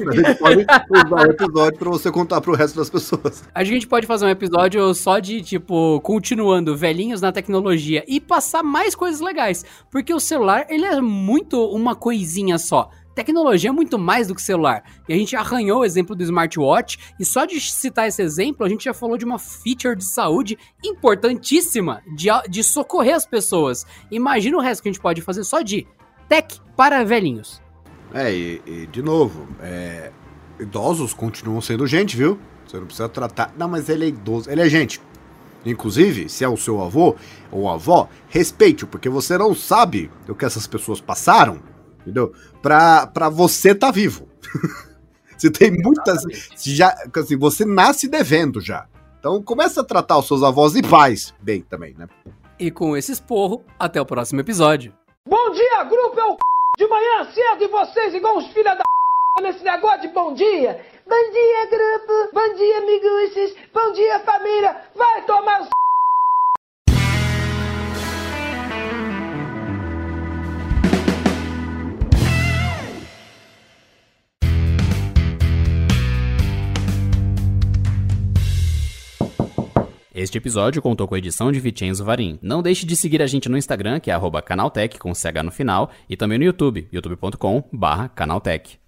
a 0.08 0.14
gente 0.14 0.38
pode 0.38 0.64
usar 0.64 1.26
o 1.26 1.30
episódio 1.30 1.78
pra 1.80 1.90
você 1.90 2.12
contar 2.12 2.40
pro 2.40 2.54
resto 2.54 2.76
das 2.76 2.88
pessoas. 2.88 3.42
A 3.52 3.64
gente 3.64 3.88
pode 3.88 4.06
fazer 4.06 4.24
um 4.24 4.28
episódio 4.28 4.94
só 4.94 5.18
de, 5.18 5.42
tipo, 5.42 6.00
continuando 6.02 6.76
velhinhos 6.76 7.20
na 7.20 7.32
tecnologia 7.32 8.04
e 8.06 8.20
passar 8.20 8.62
mais 8.62 8.94
coisas 8.94 9.20
legais. 9.20 9.64
Porque 9.90 10.14
o 10.14 10.20
celular, 10.20 10.66
ele 10.68 10.84
é 10.84 11.00
muito 11.00 11.60
uma 11.66 11.96
coisinha 11.96 12.56
só. 12.56 12.88
Tecnologia 13.14 13.68
é 13.68 13.72
muito 13.72 13.98
mais 13.98 14.28
do 14.28 14.34
que 14.34 14.40
celular. 14.40 14.82
E 15.08 15.12
a 15.12 15.16
gente 15.16 15.36
arranhou 15.36 15.80
o 15.80 15.84
exemplo 15.84 16.16
do 16.16 16.22
smartwatch, 16.22 16.98
e 17.20 17.24
só 17.24 17.44
de 17.44 17.60
citar 17.60 18.08
esse 18.08 18.22
exemplo, 18.22 18.64
a 18.64 18.68
gente 18.68 18.84
já 18.84 18.94
falou 18.94 19.18
de 19.18 19.24
uma 19.24 19.38
feature 19.38 19.96
de 19.96 20.04
saúde 20.04 20.58
importantíssima 20.82 22.02
de, 22.16 22.28
de 22.48 22.64
socorrer 22.64 23.14
as 23.14 23.26
pessoas. 23.26 23.86
Imagina 24.10 24.56
o 24.56 24.60
resto 24.60 24.82
que 24.82 24.88
a 24.88 24.92
gente 24.92 25.02
pode 25.02 25.20
fazer 25.20 25.44
só 25.44 25.60
de 25.60 25.86
tech 26.28 26.60
para 26.76 27.04
velhinhos. 27.04 27.60
É, 28.14 28.32
e, 28.32 28.62
e, 28.66 28.86
de 28.86 29.02
novo, 29.02 29.46
é, 29.60 30.10
idosos 30.58 31.12
continuam 31.12 31.60
sendo 31.60 31.86
gente, 31.86 32.16
viu? 32.16 32.38
Você 32.66 32.78
não 32.78 32.86
precisa 32.86 33.08
tratar. 33.08 33.52
Não, 33.56 33.68
mas 33.68 33.88
ele 33.88 34.04
é 34.06 34.08
idoso. 34.08 34.50
Ele 34.50 34.62
é 34.62 34.68
gente. 34.68 35.00
Inclusive, 35.64 36.28
se 36.28 36.44
é 36.44 36.48
o 36.48 36.56
seu 36.56 36.80
avô 36.82 37.14
ou 37.50 37.68
avó, 37.68 38.08
respeite-o, 38.28 38.88
porque 38.88 39.08
você 39.08 39.38
não 39.38 39.54
sabe 39.54 40.10
o 40.28 40.34
que 40.34 40.44
essas 40.44 40.66
pessoas 40.66 41.00
passaram 41.00 41.60
entendeu? 42.02 42.32
Pra, 42.62 43.06
pra 43.06 43.28
você 43.28 43.74
tá 43.74 43.90
vivo. 43.90 44.28
você 45.36 45.50
tem 45.50 45.70
muitas. 45.70 46.22
Já, 46.56 46.94
assim, 47.16 47.36
você 47.36 47.64
nasce 47.64 48.08
devendo 48.08 48.60
já. 48.60 48.86
Então 49.18 49.42
começa 49.42 49.80
a 49.80 49.84
tratar 49.84 50.18
os 50.18 50.26
seus 50.26 50.42
avós 50.42 50.74
e 50.74 50.82
pais 50.82 51.34
bem 51.40 51.62
também, 51.62 51.94
né? 51.94 52.08
E 52.58 52.70
com 52.70 52.96
esse 52.96 53.12
esporro, 53.12 53.64
até 53.78 54.00
o 54.00 54.06
próximo 54.06 54.40
episódio. 54.40 54.94
Bom 55.26 55.50
dia, 55.50 55.84
grupo! 55.84 56.18
É 56.18 56.24
o 56.24 56.36
de 56.76 56.86
manhã 56.88 57.24
cedo 57.32 57.62
e 57.62 57.68
vocês 57.68 58.14
igual 58.14 58.38
os 58.38 58.46
filha 58.48 58.74
da 58.74 58.82
nesse 59.40 59.64
negócio 59.64 60.02
de 60.02 60.08
bom 60.08 60.34
dia. 60.34 60.84
Bom 61.08 61.30
dia, 61.32 61.66
grupo! 61.66 62.34
Bom 62.34 62.54
dia, 62.54 62.78
amiguches! 62.78 63.54
Bom 63.72 63.92
dia, 63.92 64.20
família! 64.20 64.76
Vai 64.94 65.24
tomar 65.26 65.62
o 65.62 65.81
Este 80.14 80.36
episódio 80.36 80.82
contou 80.82 81.08
com 81.08 81.14
a 81.14 81.18
edição 81.18 81.50
de 81.50 81.58
Vicenzo 81.58 82.04
Varim. 82.04 82.38
Não 82.42 82.62
deixe 82.62 82.84
de 82.84 82.94
seguir 82.94 83.22
a 83.22 83.26
gente 83.26 83.48
no 83.48 83.56
Instagram, 83.56 83.98
que 83.98 84.10
é 84.10 84.14
canaltech 84.42 84.98
com 84.98 85.14
CH 85.14 85.42
no 85.42 85.50
final, 85.50 85.90
e 86.06 86.18
também 86.18 86.36
no 86.36 86.44
YouTube, 86.44 86.86
youtube.com 86.92 87.64
canaltech. 88.14 88.81